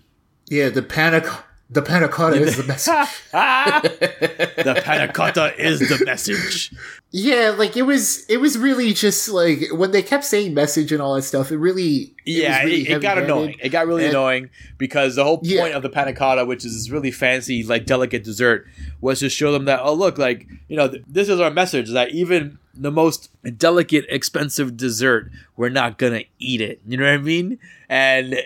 Yeah, 0.49 0.69
the 0.69 0.83
panic, 0.83 1.25
the 1.69 1.81
panna 1.81 2.07
cotta 2.07 2.35
is 2.41 2.57
the 2.57 2.63
message. 2.63 3.21
the 3.31 4.81
panna 4.83 5.11
cotta 5.11 5.53
is 5.59 5.79
the 5.79 6.03
message 6.05 6.71
yeah, 7.11 7.55
like 7.57 7.77
it 7.77 7.83
was, 7.83 8.25
it 8.27 8.37
was 8.37 8.57
really 8.57 8.93
just 8.93 9.29
like 9.29 9.61
when 9.71 9.91
they 9.91 10.01
kept 10.01 10.25
saying 10.25 10.53
message 10.53 10.91
and 10.91 11.01
all 11.01 11.15
that 11.15 11.21
stuff. 11.21 11.51
It 11.53 11.57
really, 11.57 12.13
yeah, 12.25 12.61
it, 12.61 12.65
really 12.65 12.81
it, 12.81 12.97
it 12.97 13.01
got 13.01 13.17
annoying. 13.17 13.55
It 13.61 13.69
got 13.69 13.87
really 13.87 14.03
And- 14.03 14.11
annoying 14.11 14.49
because 14.77 15.15
the 15.15 15.23
whole 15.23 15.37
point 15.37 15.49
Yeah. 15.49 15.67
of 15.67 15.83
the 15.83 15.89
panna 15.89 16.11
cotta, 16.13 16.45
which 16.45 16.65
is 16.65 16.73
this 16.73 16.89
really 16.89 17.11
fancy, 17.11 17.63
like 17.63 17.85
delicate 17.85 18.25
dessert, 18.25 18.67
was 18.99 19.19
to 19.19 19.29
show 19.29 19.53
them 19.53 19.65
that 19.65 19.79
oh 19.83 19.93
look, 19.93 20.17
like 20.17 20.47
you 20.67 20.75
know, 20.75 20.89
th- 20.89 21.03
this 21.07 21.29
is 21.29 21.39
our 21.39 21.49
message 21.49 21.91
that 21.91 22.11
even 22.11 22.59
the 22.73 22.91
most 22.91 23.29
delicate, 23.57 24.05
expensive 24.09 24.75
dessert, 24.75 25.31
we're 25.55 25.69
not 25.69 25.97
gonna 25.97 26.23
eat 26.39 26.59
it. 26.59 26.81
You 26.85 26.97
know 26.97 27.05
what 27.05 27.13
I 27.13 27.17
mean? 27.17 27.57
And 27.87 28.37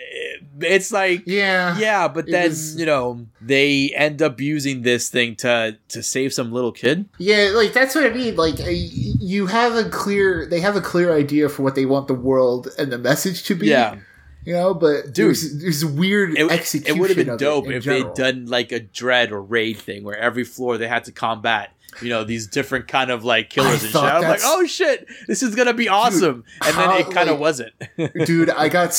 it's 0.60 0.92
like 0.92 1.22
Yeah, 1.26 1.78
yeah, 1.78 2.08
but 2.08 2.26
then 2.26 2.50
was- 2.50 2.76
you 2.78 2.86
know 2.86 3.26
they 3.40 3.92
end 3.96 4.22
up 4.22 4.40
using 4.40 4.82
this 4.82 5.08
thing 5.08 5.36
to 5.36 5.78
to 5.88 6.02
save 6.02 6.32
some 6.32 6.52
little 6.52 6.72
kid. 6.72 7.08
Yeah, 7.18 7.50
like 7.54 7.72
that's 7.72 7.94
what 7.94 8.04
I 8.04 8.10
mean. 8.10 8.36
Like 8.36 8.60
uh, 8.60 8.68
you 8.70 9.46
have 9.46 9.74
a 9.74 9.88
clear, 9.88 10.46
they 10.46 10.60
have 10.60 10.76
a 10.76 10.80
clear 10.80 11.12
idea 11.16 11.48
for 11.48 11.62
what 11.62 11.74
they 11.74 11.86
want 11.86 12.08
the 12.08 12.14
world 12.14 12.68
and 12.78 12.90
the 12.92 12.98
message 12.98 13.44
to 13.44 13.54
be. 13.54 13.66
Yeah. 13.68 13.96
you 14.44 14.52
know, 14.54 14.74
but 14.74 15.12
Dude, 15.14 15.36
there's, 15.60 15.84
weird 15.84 16.36
It, 16.36 16.50
execution. 16.50 16.96
it 16.96 17.00
would 17.00 17.10
have 17.10 17.26
been 17.26 17.36
dope 17.36 17.68
if 17.70 17.84
general. 17.84 18.12
they'd 18.12 18.14
done 18.22 18.46
like 18.46 18.72
a 18.72 18.80
Dredd 18.80 19.30
or 19.30 19.40
Raid 19.40 19.78
thing 19.78 20.02
where 20.02 20.16
every 20.16 20.42
floor 20.44 20.78
they 20.78 20.88
had 20.88 21.04
to 21.04 21.12
combat, 21.12 21.70
you 22.02 22.08
know, 22.08 22.24
these 22.24 22.48
different 22.48 22.88
kind 22.88 23.10
of 23.12 23.24
like 23.24 23.50
killers 23.50 23.82
I 23.82 23.86
and 23.86 23.92
shit. 23.92 23.94
I'm 24.02 24.22
like, 24.22 24.40
oh 24.42 24.66
shit, 24.66 25.06
this 25.28 25.44
is 25.44 25.54
gonna 25.54 25.74
be 25.74 25.88
awesome, 25.88 26.42
and 26.64 26.76
then 26.76 26.88
how- 26.88 26.98
it 26.98 27.10
kind 27.10 27.28
of 27.28 27.34
like- 27.36 27.40
wasn't. 27.40 27.72
dude. 28.26 28.50
I 28.50 28.68
got, 28.68 28.90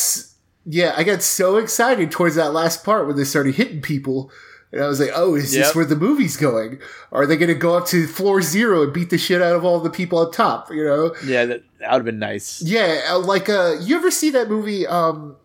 yeah, 0.65 0.93
I 0.95 1.03
got 1.03 1.21
so 1.21 1.57
excited 1.57 2.11
towards 2.11 2.35
that 2.35 2.53
last 2.53 2.83
part 2.83 3.07
when 3.07 3.17
they 3.17 3.23
started 3.23 3.55
hitting 3.55 3.81
people. 3.81 4.31
And 4.71 4.81
I 4.81 4.87
was 4.87 4.99
like, 4.99 5.11
oh, 5.13 5.35
is 5.35 5.53
Yep. 5.53 5.65
this 5.65 5.75
where 5.75 5.85
the 5.85 5.95
movie's 5.95 6.35
going? 6.35 6.79
Are 7.11 7.27
they 7.27 7.37
going 7.37 7.49
to 7.49 7.53
go 7.53 7.77
up 7.77 7.85
to 7.87 8.07
floor 8.07 8.41
zero 8.41 8.81
and 8.83 8.91
beat 8.93 9.11
the 9.11 9.19
shit 9.19 9.39
out 9.41 9.55
of 9.55 9.63
all 9.63 9.79
the 9.79 9.89
people 9.91 10.17
up 10.17 10.31
top? 10.31 10.71
You 10.71 10.83
know? 10.83 11.15
Yeah, 11.23 11.45
that, 11.45 11.63
that 11.79 11.91
would 11.91 11.97
have 11.97 12.05
been 12.05 12.17
nice. 12.19 12.61
Yeah, 12.61 13.01
uh, 13.11 13.19
like 13.19 13.49
uh, 13.49 13.75
you 13.81 13.95
ever 13.95 14.09
see 14.09 14.31
that 14.31 14.49
movie? 14.49 14.87
Um, 14.87 15.35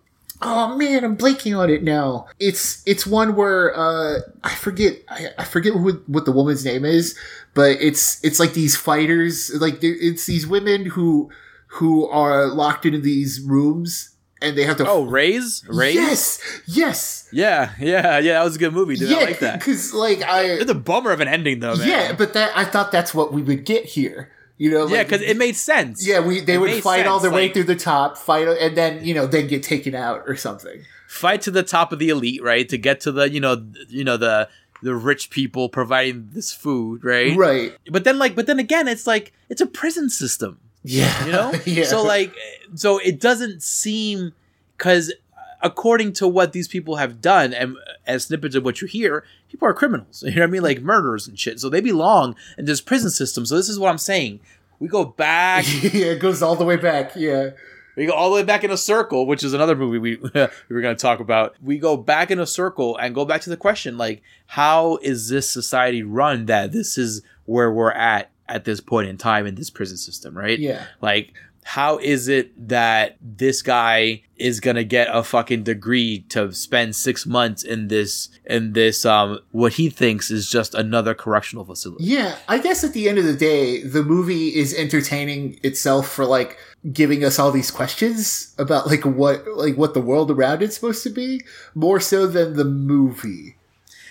oh 0.41 0.77
man, 0.79 1.05
I'm 1.05 1.17
blanking 1.17 1.59
on 1.59 1.69
it 1.69 1.83
now. 1.83 2.27
It's 2.39 2.83
it's 2.87 3.07
one 3.07 3.37
where 3.37 3.77
uh, 3.77 4.21
I 4.45 4.55
forget 4.55 4.95
I, 5.11 5.29
I 5.37 5.45
forget 5.45 5.75
who, 5.75 5.93
what 6.07 6.25
the 6.25 6.33
woman's 6.33 6.65
name 6.65 6.87
is, 6.87 7.19
but 7.53 7.73
it's 7.83 8.25
it's 8.25 8.41
like 8.41 8.55
these 8.55 8.77
fighters, 8.77 9.51
like 9.61 9.79
it's 9.83 10.25
these 10.25 10.47
women 10.47 10.87
who 10.87 11.29
who 11.67 12.07
are 12.07 12.47
locked 12.47 12.87
into 12.87 12.99
these 13.01 13.43
rooms 13.43 14.15
and 14.41 14.57
they 14.57 14.65
have 14.65 14.77
to. 14.79 14.89
Oh, 14.89 15.05
Raze? 15.05 15.65
Raze? 15.69 15.95
yes, 15.95 16.61
yes, 16.67 17.29
Yeah, 17.33 17.73
yeah, 17.81 18.19
yeah. 18.19 18.35
That 18.35 18.45
was 18.45 18.57
a 18.57 18.59
good 18.59 18.73
movie, 18.73 18.97
dude. 18.97 19.11
yeah, 19.11 19.17
I 19.19 19.25
like 19.25 19.39
that. 19.41 19.59
because 19.61 19.93
like 19.95 20.23
I 20.23 20.43
It's 20.45 20.71
a 20.71 20.75
bummer 20.75 21.11
of 21.13 21.21
an 21.21 21.29
ending, 21.29 21.61
though, 21.61 21.77
man. 21.77 21.89
yeah, 21.89 22.13
but 22.13 22.33
that 22.35 22.57
I 22.57 22.65
thought 22.65 22.93
that's 22.93 23.15
what 23.15 23.33
we 23.33 23.43
would 23.43 23.65
get 23.65 23.85
here. 23.85 24.31
You 24.57 24.73
know, 24.73 24.89
yeah, 24.89 25.05
because 25.05 25.23
it 25.23 25.37
made 25.37 25.55
sense. 25.55 26.05
Yeah, 26.07 26.19
we 26.19 26.41
they 26.41 26.55
It 26.55 26.59
would 26.59 26.83
fight 26.83 27.07
all 27.07 27.21
sense, 27.21 27.31
their 27.31 27.37
way 27.37 27.49
through 27.49 27.65
the 27.65 27.77
top, 27.77 28.19
fight, 28.19 28.49
and 28.49 28.77
then 28.77 29.05
you 29.05 29.15
know 29.15 29.27
then 29.27 29.47
get 29.47 29.63
taken 29.63 29.95
out 29.95 30.25
or 30.27 30.35
something. 30.35 30.83
fight 31.07 31.43
to 31.43 31.53
the 31.53 31.63
top 31.63 31.93
of 31.93 32.01
the 32.01 32.09
elite, 32.09 32.43
right? 32.43 32.69
To 32.69 32.77
get 32.77 33.01
to 33.03 33.13
the 33.13 33.31
you 33.31 33.39
know 33.39 33.65
you 33.89 34.03
know 34.03 34.17
the 34.17 34.49
the 34.83 34.95
rich 34.97 35.31
people 35.31 35.69
providing 35.69 36.31
this 36.33 36.53
food, 36.53 37.05
right? 37.05 37.37
Right. 37.37 37.77
But 37.91 38.03
then 38.05 38.19
like, 38.19 38.35
but 38.35 38.47
then 38.47 38.59
again, 38.59 38.89
it's 38.89 39.07
like 39.07 39.33
it's 39.49 39.61
a 39.61 39.67
prison 39.67 40.11
system, 40.11 40.59
Yeah. 40.89 41.27
you 41.27 41.33
know. 41.33 41.53
yeah. 41.67 41.85
So 41.85 42.03
like, 42.03 42.33
so 42.75 42.99
it 42.99 43.21
doesn't 43.21 43.63
seem 43.63 44.33
because 44.77 45.13
according 45.61 46.13
to 46.15 46.29
what 46.29 46.53
these 46.53 46.69
people 46.69 46.97
have 46.97 47.21
done 47.21 47.53
and 47.53 47.77
as 48.07 48.25
snippets 48.25 48.55
of 48.55 48.65
what 48.65 48.81
you 48.81 48.87
hear, 48.87 49.25
people 49.51 49.69
are 49.69 49.75
criminals. 49.75 50.23
You 50.27 50.35
know 50.37 50.43
what 50.43 50.49
I 50.49 50.51
mean? 50.51 50.63
Like 50.63 50.81
murderers 50.81 51.29
and 51.29 51.39
shit. 51.39 51.61
So 51.61 51.69
they 51.69 51.81
belong 51.81 52.37
in 52.57 52.65
this 52.65 52.81
prison 52.81 53.11
system. 53.11 53.45
So 53.45 53.57
this 53.57 53.69
is 53.69 53.79
what 53.79 53.91
I'm 53.91 53.99
saying. 53.99 54.41
We 54.81 54.89
go 54.89 55.05
back 55.05 55.65
yeah, 55.83 56.13
it 56.13 56.21
goes 56.21 56.43
all 56.43 56.57
the 56.57 56.65
way 56.65 56.77
back. 56.77 57.13
Yeah. 57.17 57.51
We 57.97 58.07
go 58.07 58.13
all 58.13 58.31
the 58.31 58.37
way 58.37 58.45
back 58.45 58.63
in 58.63 58.71
a 58.71 58.77
circle, 58.77 59.27
which 59.27 59.43
is 59.43 59.53
another 59.53 59.75
movie 59.75 59.99
we 59.99 60.17
we 60.17 60.31
were 60.71 60.81
going 60.81 60.97
to 60.97 61.03
talk 61.03 61.19
about. 61.19 61.57
We 61.61 61.79
go 61.79 61.97
back 61.97 62.31
in 62.31 62.39
a 62.39 62.47
circle 62.47 62.97
and 62.97 63.13
go 63.13 63.25
back 63.25 63.41
to 63.43 63.51
the 63.51 63.57
question 63.57 63.99
like 63.99 64.23
how 64.47 64.99
is 65.03 65.29
this 65.29 65.51
society 65.51 66.05
run 66.05 66.47
that 66.47 66.71
this 66.71 66.97
is 66.97 67.23
where 67.45 67.73
we're 67.73 67.91
at 67.91 68.31
at 68.49 68.65
this 68.65 68.81
point 68.81 69.09
in 69.09 69.17
time 69.17 69.47
in 69.47 69.55
this 69.55 69.71
prison 69.71 69.97
system, 69.97 70.37
right? 70.37 70.59
Yeah. 70.59 70.87
Like 71.01 71.35
how 71.69 71.99
is 71.99 72.29
it 72.29 72.69
that 72.69 73.19
this 73.21 73.61
guy 73.61 74.23
is 74.37 74.59
going 74.59 74.77
to 74.77 74.85
get 74.85 75.07
a 75.13 75.23
fucking 75.23 75.65
degree 75.65 76.21
to 76.31 76.51
spend 76.51 76.97
6 76.97 77.27
months 77.27 77.63
in 77.63 77.89
this 77.89 78.31
in 78.47 78.73
this 78.73 79.05
um 79.05 79.41
what 79.51 79.75
he 79.75 79.91
thinks 79.91 80.31
is 80.31 80.49
just 80.49 80.75
another 80.75 81.15
correctional 81.15 81.67
facility? 81.67 82.05
Yeah. 82.05 82.37
I 82.49 82.57
guess 82.57 82.85
at 82.85 82.95
the 82.95 83.07
end 83.07 83.19
of 83.19 83.27
the 83.27 83.37
day, 83.37 83.83
the 83.83 84.03
movie 84.03 84.49
is 84.49 84.73
entertaining 84.73 85.61
itself 85.63 86.09
for 86.09 86.25
like 86.25 86.57
giving 86.91 87.23
us 87.23 87.39
all 87.39 87.51
these 87.51 87.71
questions 87.71 88.55
about 88.57 88.87
like 88.87 89.05
what 89.05 89.47
like 89.55 89.77
what 89.77 89.93
the 89.93 90.01
world 90.01 90.31
around 90.31 90.63
it's 90.63 90.77
supposed 90.77 91.03
to 91.03 91.11
be 91.11 91.43
more 91.75 92.01
so 92.01 92.27
than 92.27 92.55
the 92.57 92.65
movie. 92.65 93.58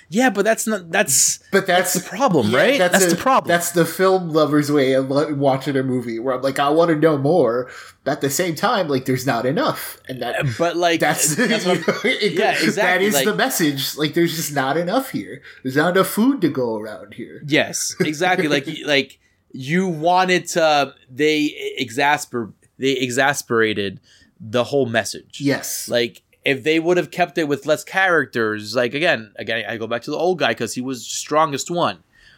Yeah, 0.10 0.30
but 0.30 0.46
that's 0.46 0.66
not 0.66 0.90
that's 0.90 1.40
But 1.52 1.68
that's, 1.68 1.94
the 1.94 2.00
problem, 2.00 2.52
Yeah, 2.52 2.58
right? 2.58 2.78
That's, 2.80 3.04
a- 3.06 3.10
the 3.10 3.16
problem. 3.18 3.48
That's 3.50 3.72
the 3.72 3.84
film 3.86 4.30
lover's 4.30 4.72
way 4.72 4.94
of 4.94 5.10
watching 5.10 5.76
a 5.76 5.84
movie, 5.84 6.18
where 6.20 6.34
I'm 6.36 6.42
like, 6.42 6.60
I 6.60 6.70
want 6.70 6.90
to 6.90 6.96
know 6.96 7.18
more, 7.18 7.70
but 8.06 8.12
at 8.14 8.22
the 8.22 8.30
same 8.30 8.56
time, 8.56 8.88
like, 8.88 9.04
there's 9.06 9.26
not 9.26 9.46
enough, 9.46 10.00
and 10.08 10.22
that 10.22 10.40
uh, 10.40 10.50
but 10.58 10.78
like 10.78 11.00
that's, 11.02 11.36
that's 11.36 11.68
I'm- 11.68 11.84
it- 12.06 12.34
yeah, 12.40 12.52
exactly, 12.52 13.08
is 13.08 13.14
like- 13.16 13.26
the 13.26 13.36
message. 13.36 13.98
Like, 13.98 14.14
there's 14.14 14.36
just 14.36 14.54
not 14.54 14.78
enough 14.78 15.12
here. 15.12 15.42
There's 15.64 15.76
not 15.76 15.96
enough 15.98 16.08
food 16.08 16.40
to 16.42 16.50
go 16.50 16.78
around 16.78 17.16
here. 17.16 17.42
Yes, 17.46 17.96
exactly. 18.00 18.48
like 18.48 18.68
like 18.86 19.20
you 19.52 19.88
wanted 19.88 20.48
to. 20.50 20.94
They 21.10 21.76
exasper. 21.82 22.54
They 22.80 22.92
exasperated 22.94 24.00
the 24.40 24.64
whole 24.64 24.86
message. 24.86 25.42
Yes. 25.42 25.90
Like 25.90 26.22
if 26.48 26.64
they 26.64 26.80
would 26.80 26.96
have 26.98 27.12
kept 27.12 27.38
it 27.38 27.48
with 27.48 27.66
less 27.66 27.84
characters, 27.84 28.74
like 28.74 28.94
again, 28.94 29.34
again, 29.36 29.66
I 29.68 29.76
go 29.78 29.86
back 29.86 30.02
to 30.04 30.12
the 30.12 30.18
old 30.18 30.40
guy 30.40 30.52
because 30.52 30.74
he 30.74 30.82
was 30.82 31.00
the 31.04 31.10
strongest 31.26 31.70
one. 31.70 31.98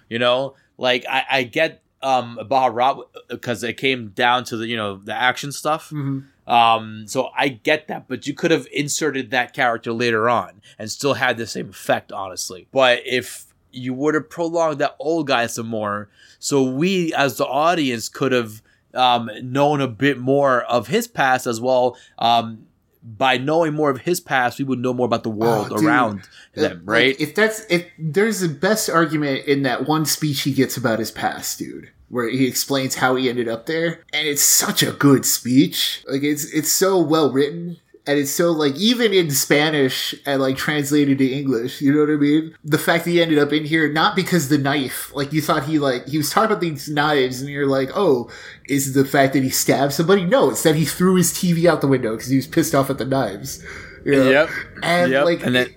You 0.10 0.18
know, 0.18 0.56
like 0.78 1.06
I, 1.08 1.26
I 1.30 1.44
get 1.44 1.84
um 2.02 2.40
Baharat 2.42 3.04
because 3.30 3.64
it 3.64 3.74
came 3.78 4.10
down 4.10 4.46
to 4.46 4.58
the 4.58 4.66
you 4.68 4.76
know 4.76 4.98
the 4.98 5.14
action 5.14 5.52
stuff. 5.52 5.92
Mhm. 5.92 6.26
Um, 6.48 7.08
so 7.08 7.30
I 7.38 7.50
get 7.50 7.88
that, 7.90 8.08
but 8.08 8.26
you 8.26 8.34
could 8.34 8.50
have 8.50 8.68
inserted 8.74 9.30
that 9.30 9.54
character 9.54 9.94
later 9.94 10.28
on 10.28 10.62
and 10.80 10.90
still 10.90 11.14
had 11.14 11.38
the 11.38 11.46
same 11.46 11.70
effect, 11.70 12.12
honestly. 12.12 12.68
But 12.72 13.02
if 13.06 13.46
you 13.72 13.94
would 13.94 14.16
have 14.16 14.28
prolonged 14.32 14.80
that 14.80 14.96
old 15.00 15.28
guy 15.28 15.46
some 15.46 15.68
more, 15.68 16.10
so 16.40 16.64
we 16.64 17.14
as 17.14 17.38
the 17.38 17.46
audience 17.46 18.10
could 18.10 18.32
have 18.32 18.64
um, 18.96 19.30
known 19.44 19.80
a 19.82 19.88
bit 19.88 20.18
more 20.18 20.64
of 20.64 20.88
his 20.88 21.08
past 21.08 21.46
as 21.46 21.62
well. 21.62 21.96
Um, 22.18 22.66
by 23.02 23.38
knowing 23.38 23.74
more 23.74 23.90
of 23.90 24.02
his 24.02 24.20
past, 24.20 24.60
we 24.60 24.66
would 24.66 24.80
know 24.80 24.94
more 24.94 25.06
about 25.06 25.24
the 25.24 25.30
oh, 25.30 25.34
world 25.34 25.68
Oh, 25.72 25.84
around 25.84 26.28
them, 26.54 26.80
Like, 26.86 26.90
right? 26.90 27.20
if 27.20 27.34
that's 27.36 27.66
if 27.70 27.86
there's 27.98 28.42
the 28.42 28.50
best 28.50 28.90
argument 28.90 29.46
in 29.46 29.64
that 29.64 29.88
one 29.88 30.06
speech 30.06 30.42
he 30.42 30.52
gets 30.54 30.76
about 30.78 31.00
his 31.00 31.12
past, 31.12 31.60
dude, 31.60 31.92
where 32.10 32.28
he 32.30 32.46
explains 32.48 32.96
how 32.96 33.16
he 33.16 33.30
ended 33.30 33.48
up 33.48 33.66
there, 33.68 34.04
and 34.14 34.28
it's 34.28 34.42
such 34.44 34.84
a 34.84 34.92
good 34.92 35.26
speech. 35.26 36.04
Like 36.08 36.24
it's 36.24 36.46
it's 36.54 36.72
so 36.72 37.00
well 37.00 37.32
written. 37.32 37.78
And 38.10 38.18
it's 38.18 38.32
so 38.32 38.52
like 38.52 38.76
even 38.76 39.14
in 39.14 39.30
Spanish 39.30 40.16
and 40.26 40.42
like 40.42 40.58
translated 40.58 41.20
to 41.20 41.28
English, 41.32 41.80
you 41.80 41.94
know 41.94 42.00
what 42.00 42.10
I 42.10 42.16
mean? 42.16 42.56
The 42.64 42.80
fact 42.80 43.06
that 43.06 43.12
he 43.12 43.22
ended 43.22 43.38
up 43.38 43.54
in 43.54 43.66
here 43.66 43.88
not 43.94 44.16
because 44.16 44.50
the 44.50 44.58
knife, 44.58 45.12
like 45.14 45.32
you 45.32 45.44
thought 45.44 45.66
he 45.66 45.78
like 45.78 46.08
he 46.08 46.18
was 46.18 46.32
talking 46.32 46.50
about 46.50 46.60
these 46.60 46.90
knives, 46.90 47.40
and 47.40 47.52
you're 47.52 47.68
like, 47.68 47.92
oh, 47.94 48.28
is 48.68 48.96
the 48.96 49.06
fact 49.06 49.34
that 49.34 49.44
he 49.44 49.52
stabbed 49.52 49.94
somebody? 49.94 50.26
No, 50.26 50.50
it's 50.50 50.64
that 50.64 50.74
he 50.76 50.86
threw 50.86 51.18
his 51.18 51.32
TV 51.32 51.66
out 51.70 51.82
the 51.82 51.88
window 51.88 52.16
because 52.16 52.30
he 52.30 52.38
was 52.38 52.48
pissed 52.48 52.74
off 52.74 52.90
at 52.90 52.98
the 52.98 53.06
knives. 53.06 53.64
You 54.04 54.14
know? 54.14 54.30
Yep. 54.32 54.50
And 54.82 55.12
Yep. 55.12 55.26
like 55.26 55.46
And 55.46 55.56
then- 55.56 55.76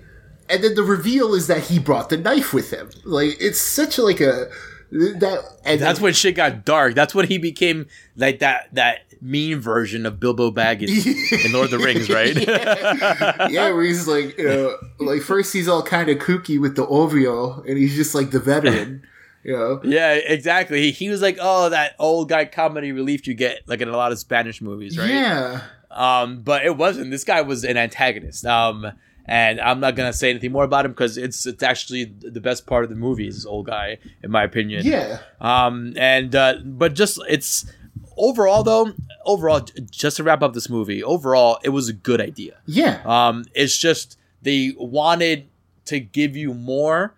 and 0.49 0.65
then 0.65 0.75
the 0.75 0.83
reveal 0.85 1.35
is 1.35 1.49
that 1.49 1.65
he 1.65 1.79
brought 1.79 2.09
the 2.09 2.17
knife 2.17 2.55
with 2.55 2.71
him. 2.71 2.89
Like 3.05 3.37
it's 3.41 3.61
such 3.61 3.99
like 3.99 4.21
a 4.23 4.49
that 4.91 5.43
and 5.67 5.81
That's 5.81 6.01
when 6.01 6.13
shit 6.15 6.35
got 6.35 6.65
dark. 6.65 6.95
That's 6.95 7.15
when 7.15 7.27
he 7.27 7.37
became 7.37 7.87
like 8.17 8.39
that 8.41 8.69
that 8.73 9.01
mean 9.23 9.61
version 9.61 10.05
of 10.05 10.19
Bilbo 10.19 10.51
Baggins 10.51 11.07
in 11.45 11.53
Lord 11.53 11.67
of 11.67 11.71
the 11.71 11.79
Rings, 11.79 12.11
right? 12.11 12.37
yeah, 12.49 13.49
yeah, 13.49 13.71
where 13.71 13.85
he's 13.85 14.09
like, 14.09 14.37
you 14.37 14.49
know, 14.49 14.77
like 14.99 15.23
first 15.23 15.53
he's 15.53 15.69
all 15.69 15.83
kind 15.83 16.09
of 16.09 16.19
kooky 16.19 16.61
with 16.61 16.75
the 16.77 16.85
obvio, 16.87 17.65
and 17.69 17.79
he's 17.79 17.95
just 17.95 18.15
like 18.15 18.33
the 18.33 18.41
veteran, 18.41 19.03
you 19.45 19.53
know. 19.57 19.81
Yeah, 19.85 20.15
exactly. 20.15 20.83
He, 20.83 20.91
he 20.91 21.09
was 21.09 21.23
like, 21.23 21.39
oh, 21.41 21.69
that 21.69 21.95
old 21.99 22.29
guy 22.29 22.45
comedy 22.47 22.91
relief 22.93 23.27
you 23.29 23.35
get 23.35 23.61
like 23.67 23.81
in 23.81 23.89
a 23.89 23.97
lot 23.97 24.11
of 24.13 24.19
Spanish 24.19 24.61
movies, 24.61 24.99
right? 24.99 25.11
Yeah, 25.11 25.63
Um, 25.91 26.43
but 26.43 26.65
it 26.65 26.77
wasn't. 26.77 27.11
This 27.13 27.25
guy 27.25 27.43
was 27.43 27.63
an 27.65 27.77
antagonist. 27.77 28.45
Um, 28.45 28.91
and 29.25 29.61
I'm 29.61 29.79
not 29.79 29.95
gonna 29.95 30.13
say 30.13 30.31
anything 30.31 30.51
more 30.51 30.65
about 30.65 30.85
him 30.85 30.91
because 30.91 31.17
it's 31.17 31.47
it's 31.47 31.63
actually 31.63 32.07
the 32.07 32.41
best 32.41 32.67
part 32.67 32.83
of 32.83 32.91
the 32.91 32.97
movie. 32.97 33.29
Is 33.29 33.37
this 33.37 33.47
old 33.47 33.67
guy, 33.67 33.99
in 34.21 34.33
my 34.33 34.43
opinion. 34.43 34.85
yeah, 34.85 35.19
Um, 35.41 35.95
and 35.97 36.35
uh, 36.35 36.55
but 36.65 36.95
just 36.95 37.21
it's 37.29 37.71
overall 38.17 38.63
though. 38.63 38.93
Overall, 39.25 39.61
just 39.91 40.17
to 40.17 40.25
wrap 40.25 40.43
up 40.43 40.53
this 40.53 40.69
movie, 40.69 41.03
overall 41.03 41.59
it 41.63 41.69
was 41.71 41.89
a 41.89 41.93
good 41.93 42.21
idea. 42.21 42.59
yeah, 42.67 43.01
Um, 43.05 43.45
it's 43.55 43.77
just 43.77 44.19
they 44.43 44.75
wanted 44.77 45.49
to 45.87 46.01
give 46.01 46.37
you 46.37 46.55
more 46.55 47.15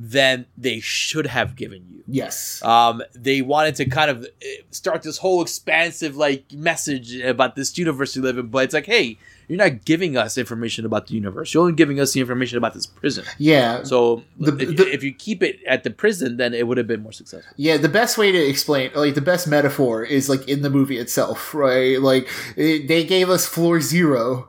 than 0.00 0.46
they 0.56 0.78
should 0.78 1.26
have 1.26 1.56
given 1.56 1.84
you. 1.90 2.04
yes, 2.06 2.62
Um, 2.62 3.02
they 3.16 3.42
wanted 3.42 3.74
to 3.76 3.84
kind 3.86 4.10
of 4.12 4.24
eh, 4.40 4.46
start 4.70 5.02
this 5.02 5.18
whole 5.18 5.42
expansive 5.42 6.14
like 6.16 6.44
message 6.52 7.16
about 7.16 7.56
this 7.56 7.76
universe 7.76 8.14
we 8.14 8.22
live 8.22 8.38
in, 8.38 8.46
but 8.46 8.62
it's 8.62 8.74
like, 8.74 8.86
hey, 8.86 9.18
you're 9.48 9.58
not 9.58 9.84
giving 9.84 10.16
us 10.16 10.38
information 10.38 10.84
about 10.86 11.08
the 11.08 11.14
universe. 11.14 11.52
You're 11.52 11.62
only 11.62 11.74
giving 11.74 11.98
us 11.98 12.12
the 12.12 12.20
information 12.20 12.58
about 12.58 12.74
this 12.74 12.86
prison. 12.86 13.24
yeah. 13.38 13.82
So 13.82 14.22
The- 14.38 14.56
if, 14.56 14.76
the- 14.76 14.92
if 14.92 15.02
you 15.02 15.12
keep 15.12 15.42
it 15.42 15.58
at 15.66 15.82
the 15.82 15.90
prison, 15.90 16.36
then 16.36 16.54
it 16.54 16.68
would 16.68 16.78
have 16.78 16.86
been 16.86 17.02
more 17.02 17.12
successful. 17.12 17.52
Yeah, 17.56 17.76
the 17.78 17.88
best 17.88 18.16
way 18.18 18.30
to 18.30 18.38
explain, 18.38 18.92
like 18.94 19.14
the 19.16 19.20
best 19.20 19.48
metaphor, 19.48 20.04
is 20.04 20.28
like 20.28 20.46
in 20.48 20.62
the 20.62 20.70
movie 20.70 20.98
itself, 20.98 21.54
right? 21.54 22.00
Like 22.00 22.28
it, 22.56 22.86
they 22.86 23.02
gave 23.04 23.30
us 23.30 23.46
floor 23.46 23.80
zero, 23.80 24.48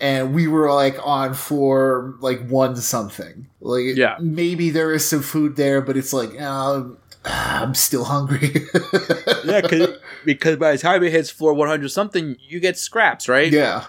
and 0.00 0.34
we 0.34 0.46
were 0.48 0.72
like 0.72 0.96
on 1.04 1.34
for 1.34 2.14
like 2.20 2.46
one 2.48 2.76
something. 2.76 3.46
Like 3.60 3.96
Yeah. 3.96 4.16
maybe 4.20 4.70
there 4.70 4.92
is 4.92 5.04
some 5.08 5.22
food 5.22 5.56
there, 5.56 5.80
but 5.80 5.96
it's 5.96 6.12
like 6.12 6.40
um, 6.40 6.98
I'm 7.24 7.74
still 7.74 8.04
hungry. 8.04 8.66
Yeah, 9.44 9.60
cause, 9.60 9.88
because 10.24 10.56
by 10.56 10.72
the 10.72 10.78
time 10.78 11.02
it 11.04 11.12
hits 11.12 11.28
floor 11.30 11.52
100 11.52 11.90
something, 11.90 12.36
you 12.48 12.60
get 12.60 12.78
scraps, 12.78 13.28
right? 13.28 13.52
yeah, 13.52 13.84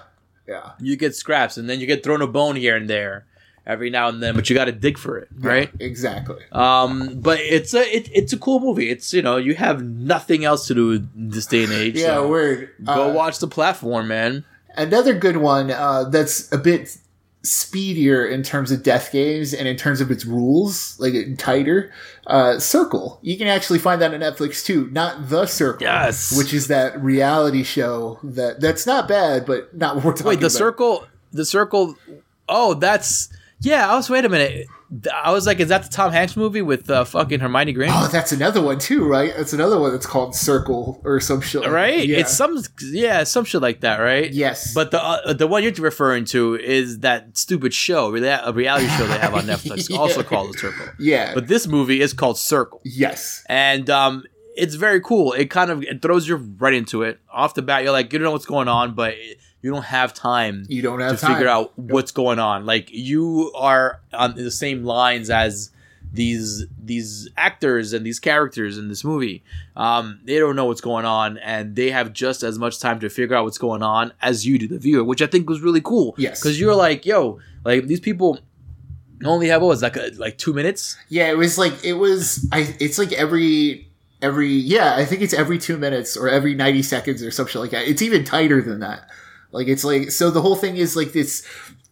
yeah, 0.48 0.72
You 0.82 0.98
get 0.98 1.16
scraps, 1.16 1.56
and 1.58 1.70
then 1.70 1.80
you 1.80 1.88
get 1.88 2.04
thrown 2.04 2.22
a 2.22 2.28
bone 2.28 2.56
here 2.58 2.76
and 2.76 2.90
there 2.90 3.26
every 3.66 3.90
now 3.90 4.10
and 4.10 4.22
then, 4.22 4.36
but 4.36 4.48
you 4.50 4.56
got 4.56 4.66
to 4.66 4.72
dig 4.74 4.98
for 4.98 5.18
it, 5.18 5.30
right? 5.40 5.72
Yeah, 5.80 5.88
exactly. 5.88 6.44
Um, 6.52 7.20
but 7.22 7.40
it's 7.40 7.74
a 7.74 7.82
it, 7.96 8.10
it's 8.14 8.34
a 8.34 8.38
cool 8.38 8.60
movie. 8.60 8.90
It's 8.90 9.14
you 9.14 9.22
know 9.22 9.38
you 9.38 9.56
have 9.56 9.82
nothing 9.82 10.44
else 10.46 10.68
to 10.68 10.74
do 10.76 10.92
in 10.92 11.10
this 11.16 11.46
day 11.48 11.64
and 11.64 11.72
age. 11.74 11.96
Yeah, 11.96 12.16
so 12.16 12.28
word. 12.28 12.70
go 12.84 13.10
Uh, 13.10 13.14
watch 13.14 13.40
the 13.40 13.48
platform, 13.48 14.08
man. 14.10 14.44
Another 14.78 15.14
good 15.14 15.38
one 15.38 15.72
uh, 15.72 16.06
that's 16.06 16.52
a 16.52 16.58
bit 16.58 16.98
speedier 17.44 18.26
in 18.26 18.42
terms 18.42 18.72
of 18.72 18.82
death 18.82 19.12
games 19.12 19.54
and 19.54 19.68
in 19.68 19.78
terms 19.78 20.02
of 20.02 20.10
its 20.10 20.26
rules, 20.26 21.00
like 21.00 21.14
tighter. 21.38 21.92
Uh, 22.26 22.58
Circle, 22.60 23.20
you 23.22 23.38
can 23.38 23.48
actually 23.48 23.78
find 23.80 24.02
that 24.02 24.14
on 24.14 24.20
Netflix 24.20 24.66
too. 24.66 24.90
Not 24.92 25.30
the 25.30 25.46
Circle, 25.46 25.84
Yes. 25.84 26.36
which 26.38 26.54
is 26.54 26.68
that 26.68 27.00
reality 27.02 27.64
show 27.64 28.20
that 28.24 28.62
that's 28.62 28.88
not 28.88 29.08
bad, 29.08 29.46
but 29.46 29.76
not 29.76 29.96
what 29.98 30.06
we're 30.06 30.12
talking 30.14 30.28
Wait, 30.28 30.40
the 30.40 30.48
about. 30.48 30.52
circle, 30.58 31.08
the 31.32 31.46
circle. 31.46 31.96
Oh, 32.50 32.74
that's 32.74 33.30
yeah. 33.62 33.90
I 33.92 33.96
was 33.96 34.10
wait 34.10 34.26
a 34.26 34.30
minute. 34.30 34.68
I 35.14 35.32
was 35.32 35.48
like, 35.48 35.60
is 35.60 35.70
that 35.70 35.84
the 35.84 35.90
Tom 35.90 36.12
Hanks 36.12 36.38
movie 36.38 36.62
with 36.62 36.90
uh, 36.90 37.04
fucking 37.06 37.40
Hermione 37.40 37.74
Granger? 37.74 37.94
Oh, 37.98 38.08
that's 38.12 38.32
another 38.32 38.62
one 38.62 38.78
too, 38.78 39.06
right? 39.08 39.34
That's 39.36 39.52
another 39.54 39.80
one 39.80 39.92
that's 39.92 40.06
called 40.06 40.36
Circle 40.36 41.02
or 41.04 41.20
some 41.20 41.42
shit. 41.42 41.62
like 41.62 41.70
that. 41.70 41.76
right? 41.76 42.08
Yeah. 42.08 42.18
It's 42.20 42.36
some 42.36 42.62
yeah, 42.82 43.24
some 43.24 43.46
shit 43.46 43.62
like 43.62 43.82
that, 43.82 43.98
right? 43.98 44.32
Yes. 44.32 44.74
But 44.74 44.92
the 44.92 45.02
uh, 45.04 45.34
the 45.34 45.48
one 45.48 45.64
you're 45.64 45.72
referring 45.74 46.26
to 46.26 46.56
is 46.56 47.00
that 47.00 47.36
stupid 47.38 47.74
show, 47.74 48.16
a 48.16 48.54
reality 48.54 48.88
show 48.90 49.08
they 49.08 49.18
have 49.18 49.34
on 49.34 49.44
Netflix, 49.46 49.90
Yeah. 49.90 49.98
also 49.98 50.22
called 50.24 50.54
The 50.54 50.58
Circle. 50.60 50.86
yeah. 51.00 51.34
But 51.34 51.48
this 51.48 51.66
movie 51.68 52.02
is 52.02 52.14
called 52.14 52.38
Circle, 52.38 52.82
yes. 52.86 53.44
and 53.50 53.90
um, 53.90 54.24
it's 54.56 54.76
very 54.76 55.02
cool. 55.02 55.34
It 55.34 55.50
kind 55.50 55.72
of 55.72 55.84
it 55.84 56.02
throws 56.02 56.28
you 56.28 56.36
right 56.36 56.74
into 56.74 57.02
it 57.02 57.20
off 57.32 57.56
the 57.56 57.62
bat. 57.62 57.84
You're 57.84 57.92
like, 57.92 58.14
you 58.14 58.20
don't 58.20 58.24
know 58.26 58.32
what's 58.32 58.46
going 58.46 58.68
on, 58.68 58.94
but 58.94 59.16
you 59.66 59.72
don't 59.72 59.86
have 59.86 60.14
time 60.14 60.66
You 60.70 60.84
don't 60.84 61.00
to 61.00 61.06
have 61.06 61.20
time. 61.20 61.34
figure 61.34 61.48
out 61.50 61.72
what's 61.78 62.12
going 62.12 62.38
on. 62.38 62.66
Like 62.68 62.92
you 62.92 63.52
are 63.56 64.00
on 64.14 64.36
the 64.36 64.52
same 64.52 64.84
lines 64.84 65.30
as 65.32 65.72
these 66.14 66.66
these 66.82 67.28
actors 67.36 67.92
and 67.92 68.06
these 68.06 68.20
characters 68.20 68.78
in 68.78 68.90
this 68.90 69.04
movie. 69.04 69.44
Um, 69.76 70.20
they 70.24 70.38
don't 70.38 70.56
know 70.56 70.66
what's 70.66 70.82
going 70.82 71.04
on, 71.06 71.38
and 71.40 71.76
they 71.76 71.90
have 71.90 72.14
just 72.14 72.44
as 72.44 72.58
much 72.60 72.80
time 72.80 73.00
to 73.00 73.10
figure 73.10 73.36
out 73.36 73.44
what's 73.44 73.58
going 73.58 73.82
on 73.84 74.14
as 74.22 74.46
you 74.46 74.60
do, 74.60 74.68
the 74.68 74.78
viewer, 74.78 75.04
which 75.04 75.22
I 75.22 75.28
think 75.28 75.50
was 75.50 75.62
really 75.62 75.82
cool. 75.82 76.14
Yes. 76.18 76.40
because 76.40 76.60
you're 76.60 76.76
like, 76.76 77.06
yo, 77.06 77.40
like 77.66 77.88
these 77.88 78.00
people 78.00 78.40
only 79.26 79.48
have 79.48 79.62
what 79.62 79.70
was 79.70 79.82
like 79.82 79.98
a, 79.98 80.12
like 80.18 80.38
two 80.38 80.54
minutes. 80.54 80.96
Yeah, 81.10 81.30
it 81.32 81.38
was 81.38 81.58
like 81.58 81.74
it 81.84 81.94
was. 81.94 82.48
I. 82.52 82.76
It's 82.80 82.98
like 83.00 83.12
every 83.14 83.90
every. 84.22 84.50
Yeah, 84.54 84.96
I 84.96 85.06
think 85.06 85.22
it's 85.22 85.34
every 85.34 85.58
two 85.58 85.78
minutes 85.78 86.16
or 86.16 86.30
every 86.30 86.54
ninety 86.56 86.84
seconds 86.84 87.24
or 87.24 87.32
something 87.32 87.60
like 87.60 87.72
that. 87.72 87.88
It's 87.90 88.02
even 88.04 88.24
tighter 88.24 88.62
than 88.62 88.80
that. 88.80 89.10
Like 89.56 89.68
it's 89.68 89.84
like 89.86 90.12
so. 90.12 90.30
The 90.30 90.42
whole 90.42 90.58
thing 90.58 90.76
is 90.76 90.96
like 90.96 91.14
this. 91.14 91.48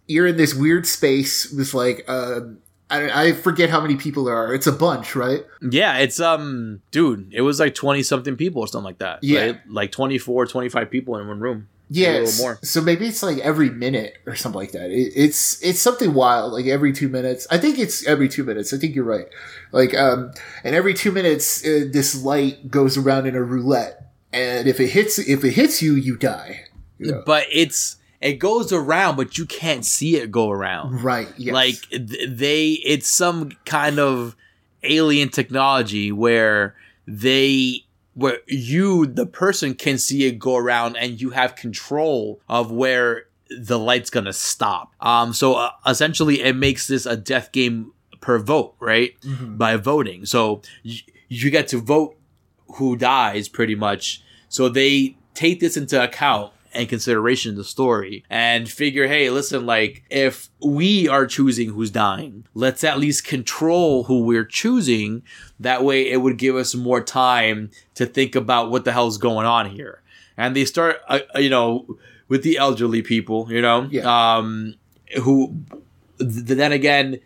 You're 0.05 0.27
in 0.27 0.37
this 0.37 0.53
weird 0.53 0.85
space 0.85 1.51
with 1.51 1.73
like. 1.73 2.07
Um, 2.09 2.59
I, 2.89 3.27
I 3.27 3.31
forget 3.31 3.69
how 3.71 3.81
many 3.81 3.95
people 3.95 4.25
there 4.25 4.35
are. 4.35 4.53
It's 4.53 4.67
a 4.67 4.71
bunch, 4.71 5.15
right? 5.15 5.45
Yeah, 5.61 5.97
it's 5.97 6.19
um, 6.19 6.81
dude, 6.91 7.33
it 7.33 7.41
was 7.41 7.59
like 7.59 7.73
twenty 7.73 8.03
something 8.03 8.35
people 8.35 8.61
or 8.61 8.67
something 8.67 8.85
like 8.85 8.99
that. 8.99 9.23
Yeah. 9.23 9.39
right? 9.39 9.59
like 9.67 9.91
24, 9.91 10.45
25 10.45 10.91
people 10.91 11.17
in 11.17 11.27
one 11.27 11.39
room. 11.39 11.69
Yeah, 11.89 12.17
a 12.17 12.19
little 12.21 12.43
more. 12.43 12.59
So 12.63 12.81
maybe 12.81 13.07
it's 13.07 13.23
like 13.23 13.37
every 13.39 13.69
minute 13.69 14.17
or 14.25 14.35
something 14.35 14.59
like 14.59 14.71
that. 14.71 14.91
It, 14.91 15.13
it's 15.15 15.61
it's 15.63 15.79
something 15.79 16.13
wild, 16.13 16.53
like 16.53 16.65
every 16.65 16.91
two 16.91 17.07
minutes. 17.07 17.47
I 17.49 17.57
think 17.57 17.79
it's 17.79 18.05
every 18.05 18.27
two 18.27 18.43
minutes. 18.43 18.73
I 18.73 18.77
think 18.77 18.95
you're 18.95 19.05
right. 19.05 19.27
Like 19.71 19.95
um, 19.95 20.33
and 20.63 20.75
every 20.75 20.93
two 20.93 21.11
minutes, 21.11 21.65
uh, 21.65 21.85
this 21.89 22.21
light 22.21 22.69
goes 22.69 22.97
around 22.97 23.27
in 23.27 23.35
a 23.35 23.43
roulette, 23.43 24.11
and 24.31 24.67
if 24.67 24.79
it 24.79 24.89
hits 24.89 25.17
if 25.19 25.43
it 25.43 25.51
hits 25.51 25.81
you, 25.81 25.93
you 25.95 26.17
die. 26.17 26.65
But 27.25 27.45
it's 27.51 27.97
it 28.21 28.33
goes 28.39 28.71
around, 28.71 29.17
but 29.17 29.37
you 29.37 29.45
can't 29.45 29.83
see 29.85 30.15
it 30.15 30.31
go 30.31 30.49
around. 30.49 31.03
Right. 31.03 31.27
Yes. 31.37 31.53
Like 31.53 31.75
they, 31.91 32.71
it's 32.85 33.09
some 33.09 33.51
kind 33.65 33.99
of 33.99 34.35
alien 34.83 35.27
technology 35.29 36.11
where 36.13 36.75
they, 37.05 37.83
where 38.13 38.37
you, 38.47 39.05
the 39.07 39.25
person, 39.25 39.75
can 39.75 39.97
see 39.97 40.23
it 40.25 40.39
go 40.39 40.55
around, 40.55 40.95
and 40.95 41.19
you 41.19 41.31
have 41.31 41.55
control 41.57 42.39
of 42.47 42.71
where 42.71 43.25
the 43.49 43.77
light's 43.77 44.09
gonna 44.09 44.31
stop. 44.33 44.93
Um, 45.01 45.33
so 45.33 45.55
uh, 45.55 45.71
essentially, 45.85 46.41
it 46.41 46.55
makes 46.55 46.87
this 46.87 47.05
a 47.05 47.17
death 47.17 47.51
game 47.51 47.91
per 48.21 48.39
vote, 48.39 48.75
right? 48.79 49.19
Mhm. 49.21 49.57
By 49.57 49.75
voting, 49.75 50.25
so 50.25 50.61
y- 50.85 51.01
you 51.27 51.49
get 51.51 51.67
to 51.69 51.79
vote 51.81 52.15
who 52.75 52.95
dies, 52.95 53.49
pretty 53.49 53.75
much. 53.75 54.23
So 54.47 54.69
they 54.69 55.17
take 55.33 55.59
this 55.59 55.75
into 55.75 56.01
account 56.01 56.52
and 56.73 56.89
consideration 56.89 57.51
in 57.51 57.57
the 57.57 57.63
story 57.63 58.23
and 58.29 58.69
figure, 58.69 59.07
hey, 59.07 59.29
listen, 59.29 59.65
like 59.65 60.03
if 60.09 60.49
we 60.63 61.07
are 61.07 61.25
choosing 61.25 61.69
who's 61.69 61.91
dying, 61.91 62.45
let's 62.53 62.83
at 62.83 62.99
least 62.99 63.25
control 63.25 64.03
who 64.05 64.23
we're 64.23 64.45
choosing. 64.45 65.23
That 65.59 65.83
way 65.83 66.09
it 66.09 66.17
would 66.17 66.37
give 66.37 66.55
us 66.55 66.73
more 66.75 67.01
time 67.01 67.69
to 67.95 68.05
think 68.05 68.35
about 68.35 68.71
what 68.71 68.85
the 68.85 68.91
hell's 68.91 69.17
going 69.17 69.45
on 69.45 69.69
here. 69.69 70.01
And 70.37 70.55
they 70.55 70.65
start, 70.65 70.97
uh, 71.07 71.19
uh, 71.35 71.39
you 71.39 71.49
know, 71.49 71.97
with 72.27 72.43
the 72.43 72.57
elderly 72.57 73.01
people, 73.01 73.47
you 73.51 73.61
know, 73.61 73.87
Yeah. 73.91 74.37
um, 74.37 74.75
who 75.21 75.63
th- 76.19 76.31
then 76.57 76.71
again, 76.71 77.19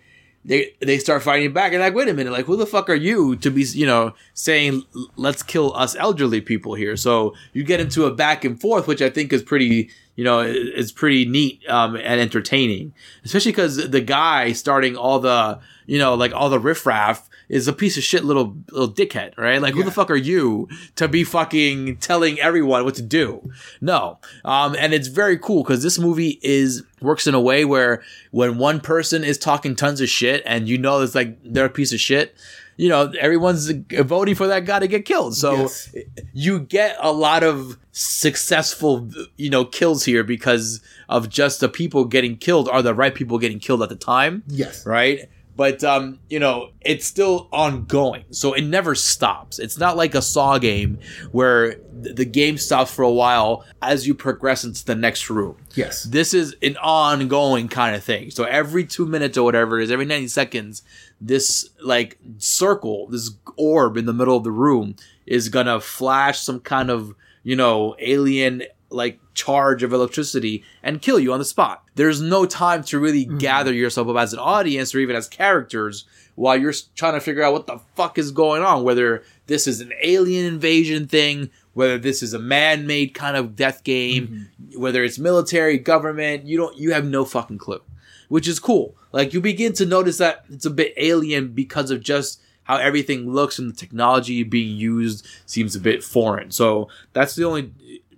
they 0.47 0.73
they 0.79 0.97
start 0.97 1.21
fighting 1.21 1.53
back 1.53 1.73
and 1.73 1.81
like 1.81 1.93
wait 1.93 2.07
a 2.07 2.13
minute 2.13 2.31
like 2.31 2.45
who 2.45 2.55
the 2.55 2.65
fuck 2.65 2.89
are 2.89 2.95
you 2.95 3.35
to 3.35 3.51
be 3.51 3.63
you 3.63 3.85
know 3.85 4.13
saying 4.33 4.83
let's 5.17 5.43
kill 5.43 5.75
us 5.75 5.95
elderly 5.97 6.41
people 6.41 6.73
here? 6.73 6.95
So 6.95 7.35
you 7.53 7.63
get 7.63 7.79
into 7.79 8.05
a 8.05 8.13
back 8.13 8.43
and 8.43 8.59
forth 8.59 8.87
which 8.87 9.01
i 9.01 9.09
think 9.09 9.31
is 9.31 9.43
pretty 9.43 9.89
you 10.17 10.25
know 10.25 10.41
it's 10.41 10.91
pretty 10.91 11.25
neat 11.25 11.61
um, 11.69 11.95
and 11.95 12.19
entertaining 12.19 12.93
especially 13.23 13.53
because 13.53 13.89
the 13.89 14.01
guy 14.01 14.51
starting 14.51 14.97
all 14.97 15.19
the 15.19 15.57
you 15.85 15.97
know 15.97 16.15
like 16.15 16.33
all 16.33 16.49
the 16.49 16.59
riffraff 16.59 17.29
is 17.49 17.67
a 17.67 17.73
piece 17.73 17.95
of 17.95 18.03
shit 18.03 18.25
little 18.25 18.57
little 18.71 18.93
dickhead 18.93 19.37
right? 19.37 19.61
Like 19.61 19.73
who 19.73 19.83
the 19.83 19.91
fuck 19.91 20.11
are 20.11 20.15
you 20.15 20.67
to 20.95 21.07
be 21.07 21.23
fucking 21.23 21.97
telling 21.97 22.39
everyone 22.39 22.83
what 22.83 22.95
to 22.95 23.01
do? 23.01 23.49
No. 23.79 24.19
Um 24.43 24.75
and 24.77 24.93
it's 24.93 25.07
very 25.07 25.37
cool 25.37 25.63
because 25.63 25.83
this 25.83 25.97
movie 25.97 26.39
is 26.41 26.83
works 27.01 27.27
in 27.27 27.35
a 27.35 27.39
way 27.39 27.63
where 27.63 28.03
when 28.31 28.57
one 28.57 28.81
person 28.81 29.23
is 29.23 29.37
talking 29.37 29.75
tons 29.75 30.01
of 30.01 30.09
shit 30.09 30.43
and 30.45 30.67
you 30.67 30.77
know 30.77 31.01
it's 31.01 31.15
like 31.15 31.37
they're 31.43 31.65
a 31.65 31.69
piece 31.69 31.93
of 31.93 31.99
shit 31.99 32.35
you 32.77 32.87
know 32.89 33.11
everyone's 33.19 33.69
voting 33.71 34.35
for 34.35 34.47
that 34.47 34.65
guy 34.65 34.79
to 34.79 34.87
get 34.87 35.03
killed 35.05 35.35
so 35.35 35.53
Yes. 35.55 35.93
you 36.33 36.59
get 36.59 36.95
a 37.01 37.11
lot 37.11 37.43
of 37.43 37.77
successful 37.91 39.09
you 39.37 39.49
know 39.49 39.65
kills 39.65 40.05
here 40.05 40.23
because 40.23 40.81
of 41.09 41.29
just 41.29 41.59
the 41.59 41.69
people 41.69 42.05
getting 42.05 42.37
killed 42.37 42.69
are 42.69 42.81
the 42.81 42.93
right 42.93 43.15
people 43.15 43.39
getting 43.39 43.59
killed 43.59 43.81
at 43.81 43.89
the 43.89 43.95
time 43.95 44.43
yes. 44.47 44.85
right 44.85 45.27
but 45.57 45.83
um 45.83 46.19
you 46.29 46.39
know 46.39 46.69
it's 46.81 47.05
still 47.05 47.49
ongoing 47.51 48.23
so 48.29 48.53
it 48.53 48.61
never 48.61 48.95
stops 48.95 49.59
it's 49.59 49.77
not 49.77 49.97
like 49.97 50.15
a 50.15 50.21
saw 50.21 50.57
game 50.57 50.97
where 51.31 51.75
th- 52.03 52.15
the 52.15 52.23
game 52.25 52.57
stops 52.57 52.93
for 52.93 53.01
a 53.03 53.11
while 53.11 53.65
as 53.81 54.07
you 54.07 54.13
progress 54.13 54.63
into 54.63 54.85
the 54.85 54.95
next 54.95 55.29
room 55.29 55.57
Yes. 55.75 56.03
this 56.03 56.33
is 56.33 56.55
an 56.61 56.77
ongoing 56.77 57.67
kind 57.67 57.95
of 57.95 58.03
thing. 58.03 58.31
So 58.31 58.43
every 58.45 58.85
two 58.85 59.05
minutes 59.05 59.37
or 59.37 59.43
whatever 59.43 59.79
it 59.79 59.83
is, 59.83 59.91
every 59.91 60.05
90 60.05 60.27
seconds, 60.27 60.81
this 61.21 61.69
like 61.83 62.17
circle, 62.39 63.07
this 63.07 63.31
orb 63.57 63.97
in 63.97 64.05
the 64.05 64.13
middle 64.13 64.35
of 64.37 64.43
the 64.43 64.51
room 64.51 64.95
is 65.27 65.49
gonna 65.49 65.79
flash 65.79 66.39
some 66.39 66.59
kind 66.61 66.89
of, 66.89 67.13
you 67.43 67.55
know, 67.55 67.95
alien 67.99 68.63
like 68.89 69.19
charge 69.37 69.83
of 69.83 69.93
electricity 69.93 70.63
and 70.83 71.01
kill 71.01 71.19
you 71.19 71.31
on 71.31 71.39
the 71.39 71.45
spot. 71.45 71.83
There's 71.95 72.19
no 72.19 72.45
time 72.45 72.83
to 72.85 72.99
really 72.99 73.25
mm-hmm. 73.25 73.37
gather 73.37 73.71
yourself 73.71 74.09
up 74.09 74.17
as 74.17 74.33
an 74.33 74.39
audience 74.39 74.93
or 74.93 74.99
even 74.99 75.15
as 75.15 75.29
characters 75.29 76.05
while 76.35 76.57
you're 76.57 76.73
trying 76.95 77.13
to 77.13 77.21
figure 77.21 77.43
out 77.43 77.53
what 77.53 77.67
the 77.67 77.79
fuck 77.95 78.17
is 78.17 78.31
going 78.31 78.63
on, 78.63 78.83
whether 78.83 79.23
this 79.45 79.67
is 79.67 79.79
an 79.79 79.93
alien 80.03 80.45
invasion 80.45 81.07
thing, 81.07 81.49
whether 81.73 81.97
this 81.97 82.21
is 82.21 82.33
a 82.33 82.39
man-made 82.39 83.13
kind 83.13 83.37
of 83.37 83.55
death 83.55 83.83
game, 83.83 84.27
mm-hmm. 84.27 84.81
whether 84.81 85.03
it's 85.03 85.19
military, 85.19 85.77
government, 85.77 86.45
you 86.45 86.57
don't 86.57 86.77
you 86.77 86.91
have 86.93 87.05
no 87.05 87.23
fucking 87.23 87.59
clue. 87.59 87.81
Which 88.29 88.47
is 88.47 88.59
cool. 88.59 88.97
Like 89.13 89.33
you 89.33 89.39
begin 89.39 89.71
to 89.73 89.85
notice 89.85 90.17
that 90.17 90.43
it's 90.49 90.65
a 90.65 90.69
bit 90.69 90.93
alien 90.97 91.49
because 91.49 91.91
of 91.91 92.01
just 92.01 92.41
how 92.63 92.75
everything 92.75 93.31
looks 93.31 93.57
and 93.57 93.71
the 93.71 93.75
technology 93.75 94.43
being 94.43 94.75
used 94.75 95.25
seems 95.45 95.73
a 95.73 95.79
bit 95.79 96.03
foreign. 96.03 96.51
So 96.51 96.89
that's 97.13 97.33
the 97.33 97.45
only 97.45 97.71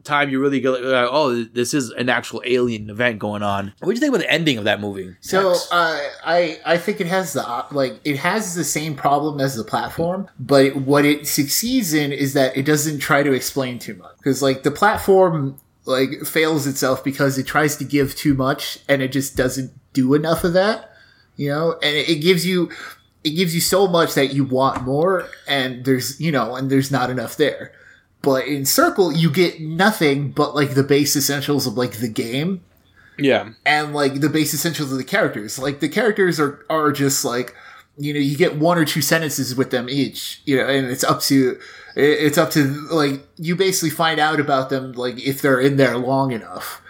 time 0.09 0.29
you 0.29 0.39
really 0.39 0.59
go 0.59 0.71
like, 0.71 1.09
oh, 1.11 1.43
this 1.43 1.73
is 1.73 1.91
an 1.91 2.09
actual 2.09 2.41
alien 2.45 2.89
event 2.89 3.19
going 3.19 3.43
on. 3.43 3.73
What 3.79 3.89
do 3.89 3.93
you 3.93 3.99
think 3.99 4.13
about 4.13 4.21
the 4.21 4.31
ending 4.31 4.57
of 4.57 4.65
that 4.65 4.79
movie? 4.79 5.15
So 5.21 5.51
uh, 5.71 5.99
I 6.25 6.59
I 6.65 6.77
think 6.77 6.99
it 6.99 7.07
has 7.07 7.33
the 7.33 7.65
like 7.71 7.99
it 8.03 8.17
has 8.17 8.55
the 8.55 8.63
same 8.63 8.95
problem 8.95 9.39
as 9.39 9.55
the 9.55 9.63
platform, 9.63 10.27
but 10.39 10.75
what 10.75 11.05
it 11.05 11.27
succeeds 11.27 11.93
in 11.93 12.11
is 12.11 12.33
that 12.33 12.57
it 12.57 12.65
doesn't 12.65 12.99
try 12.99 13.23
to 13.23 13.31
explain 13.33 13.79
too 13.79 13.95
much 13.95 14.17
because 14.17 14.41
like 14.41 14.63
the 14.63 14.71
platform 14.71 15.59
like 15.85 16.21
fails 16.25 16.67
itself 16.67 17.03
because 17.03 17.37
it 17.37 17.47
tries 17.47 17.75
to 17.77 17.83
give 17.83 18.15
too 18.15 18.33
much 18.33 18.79
and 18.87 19.01
it 19.01 19.11
just 19.11 19.35
doesn't 19.35 19.71
do 19.93 20.13
enough 20.13 20.43
of 20.43 20.53
that, 20.53 20.91
you 21.35 21.49
know, 21.49 21.73
and 21.81 21.95
it, 21.95 22.09
it 22.09 22.15
gives 22.15 22.45
you 22.45 22.69
it 23.23 23.31
gives 23.31 23.53
you 23.53 23.61
so 23.61 23.87
much 23.87 24.13
that 24.13 24.33
you 24.33 24.43
want 24.45 24.83
more 24.83 25.27
and 25.47 25.85
there's 25.85 26.19
you 26.19 26.31
know 26.31 26.55
and 26.55 26.69
there's 26.69 26.91
not 26.91 27.09
enough 27.09 27.37
there. 27.37 27.73
But 28.21 28.47
in 28.47 28.65
Circle, 28.65 29.13
you 29.13 29.31
get 29.31 29.61
nothing 29.61 30.31
but 30.31 30.53
like 30.55 30.71
the 30.73 30.83
base 30.83 31.15
essentials 31.15 31.65
of 31.65 31.75
like 31.77 31.93
the 31.99 32.09
game 32.09 32.61
yeah, 33.17 33.49
and 33.65 33.93
like 33.93 34.21
the 34.21 34.29
base 34.29 34.53
essentials 34.53 34.91
of 34.91 34.97
the 34.97 35.03
characters. 35.03 35.59
Like 35.59 35.79
the 35.81 35.89
characters 35.89 36.39
are 36.39 36.65
are 36.69 36.91
just 36.91 37.23
like 37.25 37.55
you 37.97 38.13
know 38.13 38.19
you 38.19 38.37
get 38.37 38.55
one 38.57 38.77
or 38.77 38.85
two 38.85 39.01
sentences 39.01 39.55
with 39.55 39.71
them 39.71 39.89
each. 39.89 40.41
You 40.45 40.57
know, 40.57 40.67
and 40.67 40.87
it's 40.87 41.03
up 41.03 41.21
to 41.23 41.59
it- 41.95 42.19
it's 42.25 42.37
up 42.37 42.51
to 42.51 42.63
like 42.91 43.25
you 43.37 43.55
basically 43.55 43.89
find 43.89 44.19
out 44.19 44.39
about 44.39 44.69
them 44.69 44.93
like 44.93 45.19
if 45.25 45.41
they're 45.41 45.59
in 45.59 45.75
there 45.77 45.97
long 45.97 46.31
enough. 46.31 46.81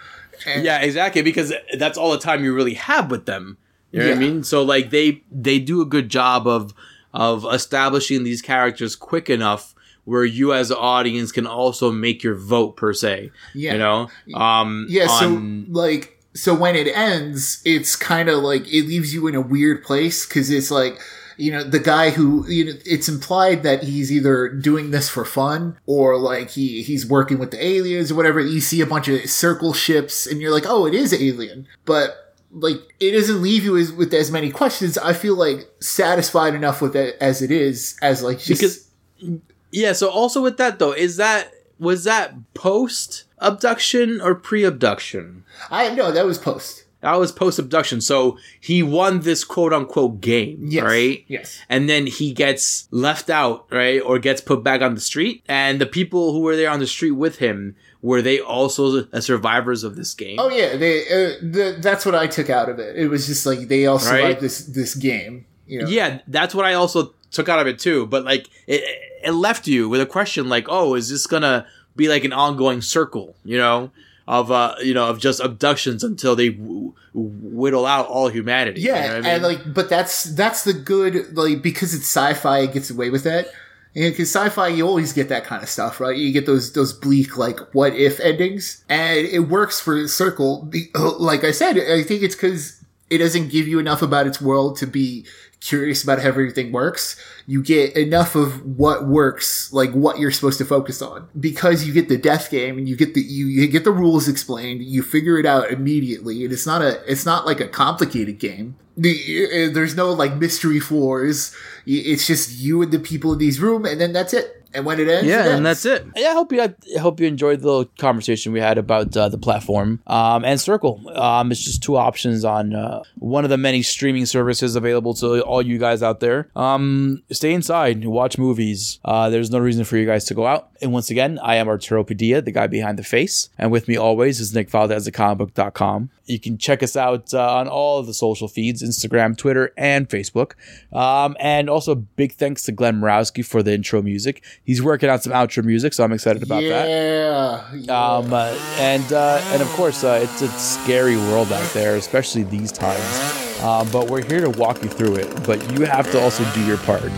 And- 0.46 0.64
yeah, 0.64 0.80
exactly. 0.82 1.22
Because 1.22 1.52
that's 1.78 1.98
all 1.98 2.12
the 2.12 2.20
time 2.20 2.44
you 2.44 2.54
really 2.54 2.76
have 2.76 3.10
with 3.12 3.26
them. 3.26 3.58
You 3.92 4.00
know 4.02 4.10
what 4.10 4.18
I 4.18 4.20
mean? 4.20 4.44
So 4.44 4.62
like 4.64 4.92
they 4.92 5.24
they 5.32 5.58
do 5.60 5.82
a 5.82 5.86
good 5.86 6.10
job 6.10 6.46
of 6.48 6.74
of 7.12 7.44
establishing 7.52 8.24
these 8.24 8.42
characters 8.44 8.96
quick 8.96 9.32
enough 9.32 9.74
where 10.06 10.26
you 10.26 10.54
as 10.54 10.72
an 10.72 10.78
audience 10.80 11.32
can 11.32 11.46
also 11.48 11.92
make 11.92 12.24
your 12.24 12.36
vote 12.36 12.76
per 12.78 12.94
se. 12.94 13.32
Yeah. 13.54 13.74
You 13.74 13.78
know? 13.80 14.08
Um 14.34 14.88
Yeah, 14.90 15.08
on- 15.10 15.66
so 15.68 15.72
like 15.72 16.16
so 16.36 16.54
when 16.54 16.76
it 16.76 16.88
ends, 16.96 17.62
it's 17.66 17.96
kind 17.96 18.30
of 18.30 18.44
like 18.44 18.62
it 18.72 18.86
leaves 18.88 19.14
you 19.14 19.28
in 19.28 19.36
a 19.36 19.42
weird 19.42 19.84
place 19.84 20.26
because 20.26 20.50
it's 20.50 20.70
like 20.72 21.00
you 21.38 21.52
know 21.52 21.64
the 21.64 21.80
guy 21.80 22.10
who 22.10 22.46
you 22.48 22.66
know 22.66 22.74
it's 22.86 23.08
implied 23.08 23.64
that 23.64 23.82
he's 23.84 24.12
either 24.12 24.50
doing 24.50 24.92
this 24.92 25.08
for 25.10 25.24
fun 25.26 25.78
or 25.86 26.18
like 26.18 26.50
he 26.52 26.82
he's 26.84 27.06
working 27.08 27.40
with 27.40 27.52
the 27.52 27.66
aliens 27.66 28.12
or 28.12 28.16
whatever. 28.16 28.40
You 28.42 28.60
see 28.62 28.82
a 28.82 28.86
bunch 28.86 29.08
of 29.08 29.28
circle 29.30 29.74
ships 29.74 30.28
and 30.28 30.42
you're 30.42 30.52
like, 30.52 30.66
oh, 30.68 30.86
it 30.86 30.94
is 30.94 31.14
alien, 31.14 31.66
but 31.86 32.36
like 32.52 32.78
it 33.00 33.12
doesn't 33.12 33.42
leave 33.42 33.64
you 33.64 33.78
as, 33.78 33.92
with 33.92 34.14
as 34.14 34.32
many 34.32 34.52
questions. 34.52 34.98
I 34.98 35.14
feel 35.14 35.36
like 35.36 35.70
satisfied 35.80 36.54
enough 36.56 36.82
with 36.82 36.96
it 36.96 37.16
as 37.22 37.42
it 37.42 37.52
is 37.52 37.98
as 38.02 38.22
like 38.22 38.40
just 38.40 38.62
Because- 38.62 39.40
Yeah, 39.72 39.94
so 39.94 40.10
also 40.10 40.42
with 40.42 40.58
that 40.58 40.80
though, 40.80 40.92
is 40.94 41.18
that 41.18 41.52
was 41.80 42.04
that 42.04 42.54
post 42.54 43.26
abduction 43.40 44.20
or 44.22 44.36
pre 44.36 44.64
abduction? 44.64 45.44
I 45.70 45.94
no 45.94 46.12
that 46.12 46.26
was 46.26 46.38
post. 46.38 46.86
That 47.02 47.16
was 47.16 47.32
post 47.32 47.60
abduction. 47.60 48.02
So 48.02 48.38
he 48.60 48.84
won 48.84 49.22
this 49.22 49.46
quote 49.46 49.72
unquote 49.72 50.20
game, 50.20 50.66
Yes, 50.68 50.84
right? 50.84 51.24
Yes. 51.28 51.58
And 51.70 51.88
then 51.88 52.08
he 52.08 52.34
gets 52.34 52.90
left 52.92 53.30
out, 53.30 53.68
right? 53.72 54.02
Or 54.02 54.20
gets 54.20 54.42
put 54.42 54.64
back 54.64 54.82
on 54.82 54.96
the 54.96 55.02
street. 55.02 55.42
And 55.48 55.80
the 55.80 55.86
people 55.86 56.34
who 56.34 56.42
were 56.42 56.58
there 56.58 56.70
on 56.70 56.80
the 56.82 56.88
street 56.88 57.12
with 57.12 57.38
him, 57.38 57.78
were 58.02 58.22
they 58.22 58.42
also 58.42 59.04
the 59.04 59.22
survivors 59.22 59.86
of 59.86 59.96
this 59.96 60.14
game? 60.14 60.40
Oh 60.40 60.50
yeah, 60.50 60.76
they. 60.76 61.00
Uh, 61.04 61.30
the, 61.42 61.78
that's 61.80 62.06
what 62.06 62.16
I 62.16 62.28
took 62.28 62.50
out 62.50 62.68
of 62.68 62.80
it. 62.80 62.98
It 62.98 63.08
was 63.08 63.28
just 63.28 63.46
like 63.46 63.70
they 63.70 63.86
all 63.86 64.00
survived 64.00 64.24
Right? 64.24 64.40
this 64.42 64.66
this 64.66 64.94
game. 64.94 65.46
You 65.68 65.84
know? 65.84 65.88
Yeah, 65.88 66.20
that's 66.28 66.54
what 66.54 66.66
I 66.66 66.74
also 66.74 67.14
took 67.32 67.50
out 67.50 67.60
of 67.60 67.68
it 67.68 67.80
too. 67.80 68.06
But 68.06 68.26
like, 68.26 68.48
it, 68.68 68.84
it 69.24 69.32
left 69.32 69.68
you 69.68 69.90
with 69.90 70.02
a 70.02 70.06
question 70.06 70.50
like, 70.50 70.66
oh, 70.70 70.96
is 70.96 71.10
this 71.10 71.28
gonna 71.28 71.68
be 71.96 72.08
like 72.08 72.24
an 72.24 72.34
ongoing 72.34 72.82
circle? 72.82 73.36
You 73.44 73.58
know, 73.58 73.92
of 74.28 74.52
uh, 74.52 74.76
you 74.84 74.94
know, 74.94 75.10
of 75.10 75.20
just 75.20 75.40
abductions 75.40 76.04
until 76.04 76.36
they 76.36 76.50
w- 76.50 76.94
whittle 77.14 77.86
out 77.86 78.06
all 78.08 78.30
humanity. 78.30 78.82
Yeah, 78.82 79.18
you 79.18 79.22
know 79.24 79.30
I 79.30 79.34
and 79.34 79.44
like, 79.44 79.74
but 79.74 79.90
that's 79.90 80.26
that's 80.36 80.64
the 80.64 80.74
good 80.74 81.36
like 81.36 81.62
because 81.62 81.94
it's 81.94 82.06
sci-fi, 82.06 82.60
it 82.60 82.74
gets 82.74 82.90
away 82.90 83.10
with 83.10 83.24
that. 83.24 83.48
Because 83.96 84.30
sci-fi, 84.34 84.68
you 84.68 84.86
always 84.86 85.14
get 85.14 85.30
that 85.30 85.46
kind 85.46 85.64
of 85.64 85.68
stuff, 85.68 86.00
right? 86.00 86.16
You 86.16 86.32
get 86.32 86.46
those 86.46 86.74
those 86.74 86.94
bleak 86.94 87.38
like 87.38 87.60
what 87.74 87.96
if 87.96 88.20
endings, 88.20 88.86
and 88.88 89.26
it 89.26 89.50
works 89.50 89.80
for 89.80 90.00
the 90.00 90.08
Circle. 90.08 90.72
Like 90.96 91.44
I 91.44 91.52
said, 91.52 91.78
I 91.78 92.04
think 92.04 92.22
it's 92.22 92.36
because 92.36 92.79
it 93.10 93.18
doesn't 93.18 93.50
give 93.50 93.68
you 93.68 93.80
enough 93.80 94.02
about 94.02 94.28
its 94.28 94.42
world 94.42 94.78
to 94.78 94.88
be 94.88 95.26
curious 95.62 96.04
about 96.04 96.20
how 96.20 96.30
everything 96.30 96.72
works. 96.72 97.22
You 97.46 97.62
get 97.62 97.98
enough 97.98 98.36
of 98.36 98.66
what 98.78 99.08
works, 99.08 99.72
like 99.74 99.92
what 99.92 100.20
you're 100.20 100.32
supposed 100.32 100.58
to 100.60 100.66
focus 100.66 101.02
on, 101.02 101.28
because 101.40 101.86
you 101.86 101.94
get 101.94 102.10
the 102.10 102.18
death 102.18 102.50
game 102.50 102.78
and 102.78 102.88
you 102.88 102.96
get 102.96 103.14
the 103.14 103.22
you, 103.22 103.48
you 103.48 103.68
get 103.68 103.84
the 103.84 103.92
rules 103.92 104.28
explained. 104.28 104.82
You 104.84 105.04
figure 105.04 105.38
it 105.38 105.46
out 105.46 105.72
immediately, 105.72 106.44
and 106.44 106.54
it's 106.54 106.66
not 106.66 106.82
a 106.82 107.02
it's 107.12 107.26
not 107.26 107.46
like 107.46 107.60
a 107.60 107.68
complicated 107.68 108.40
game. 108.40 108.78
The, 108.96 109.70
uh, 109.70 109.74
there's 109.74 109.96
no 109.96 110.12
like 110.12 110.36
mystery 110.36 110.80
floors. 110.80 111.56
It's 111.86 112.28
just 112.28 112.60
you 112.60 112.82
and 112.82 112.92
the 112.92 113.00
people 113.00 113.34
in 113.34 113.40
these 113.40 113.60
room, 113.60 113.86
and 113.86 114.00
then 114.00 114.14
that's 114.14 114.34
it. 114.34 114.59
And 114.74 114.86
when 114.86 115.00
it 115.00 115.08
ends, 115.08 115.28
yeah, 115.28 115.46
it 115.46 115.56
and 115.56 115.66
that's 115.66 115.86
it. 115.86 116.06
Yeah, 116.16 116.30
I 116.30 116.34
hope 116.34 116.52
you 116.52 116.62
I 116.62 116.74
hope 117.00 117.20
you 117.20 117.28
enjoyed 117.28 117.62
the 117.62 117.68
little 117.68 117.86
conversation 117.98 118.52
we 118.54 118.60
had 118.60 118.78
about 118.78 119.16
uh, 119.18 119.30
the 119.30 119.38
platform 119.38 120.02
um, 120.06 120.46
and 120.46 120.60
Circle. 120.60 121.02
Um, 121.18 121.52
it's 121.52 121.64
just 121.64 121.82
two 121.82 121.98
options 121.98 122.46
on 122.46 122.76
uh, 122.76 123.04
one 123.18 123.44
of 123.44 123.50
the 123.50 123.58
many 123.58 123.82
streaming 123.82 124.26
services 124.26 124.76
available 124.76 125.14
to 125.16 125.42
all 125.42 125.62
you 125.62 125.78
guys 125.78 126.04
out 126.04 126.20
there. 126.20 126.50
Um, 126.56 127.24
stay 127.32 127.54
inside, 127.54 128.06
watch 128.06 128.38
movies. 128.38 129.00
Uh, 129.04 129.30
there's 129.30 129.50
no 129.50 129.60
reason 129.60 129.86
for 129.86 129.98
you 129.98 130.06
guys 130.06 130.26
to 130.26 130.34
go 130.34 130.46
out. 130.46 130.70
And 130.82 130.94
once 130.94 131.10
again, 131.10 131.40
I 131.42 131.56
am 131.56 131.68
Arturo 131.68 132.04
Padilla, 132.04 132.42
the 132.42 132.52
guy 132.52 132.68
behind 132.68 133.00
the 133.00 133.04
face, 133.04 133.50
and 133.58 133.72
with 133.72 133.88
me 133.88 133.98
always 133.98 134.40
is 134.40 134.54
Nick 134.54 134.70
Valdez 134.70 135.08
at 135.08 135.14
comicbook.com. 135.14 136.10
You 136.26 136.40
can 136.40 136.58
check 136.60 136.84
us 136.84 136.96
out 136.96 137.34
uh, 137.34 137.56
on 137.56 137.68
all 137.68 138.00
of 138.00 138.06
the 138.06 138.14
social 138.14 138.48
feeds 138.48 138.84
Instagram, 138.84 139.36
Twitter, 139.36 139.74
and 139.76 140.08
Facebook. 140.08 140.54
Um, 140.94 141.36
and 141.40 141.70
also, 141.70 141.96
big 141.96 142.34
thanks 142.34 142.64
to 142.64 142.72
Glenn 142.72 143.02
Murawski 143.02 143.44
for 143.44 143.64
the 143.64 143.74
intro 143.74 144.02
music. 144.02 144.44
He's 144.64 144.82
working 144.84 145.10
on 145.10 145.20
some 145.20 145.34
outro 145.34 145.64
music, 145.64 145.94
so 145.94 146.04
I'm 146.04 146.12
excited 146.12 146.44
about 146.44 146.62
that. 146.62 146.88
yeah, 146.88 147.74
yeah. 147.74 148.16
Um, 148.16 148.32
uh, 148.32 148.56
and 148.78 149.12
uh, 149.12 149.42
and 149.48 149.62
of 149.62 149.68
course, 149.70 150.04
uh, 150.04 150.20
it's 150.22 150.42
a 150.42 150.48
scary 150.50 151.18
world 151.18 151.52
out 151.52 151.74
there, 151.74 151.96
especially 151.96 152.44
these 152.44 152.72
times. 152.72 153.62
Um, 153.64 153.90
but 153.92 154.10
we're 154.10 154.24
here 154.24 154.42
to 154.42 154.50
walk 154.52 154.84
you 154.84 154.90
through 154.90 155.16
it. 155.16 155.46
But 155.46 155.60
you 155.74 155.86
have 155.86 156.10
to 156.12 156.22
also 156.22 156.44
do 156.54 156.64
your 156.66 156.78
part. 156.78 157.10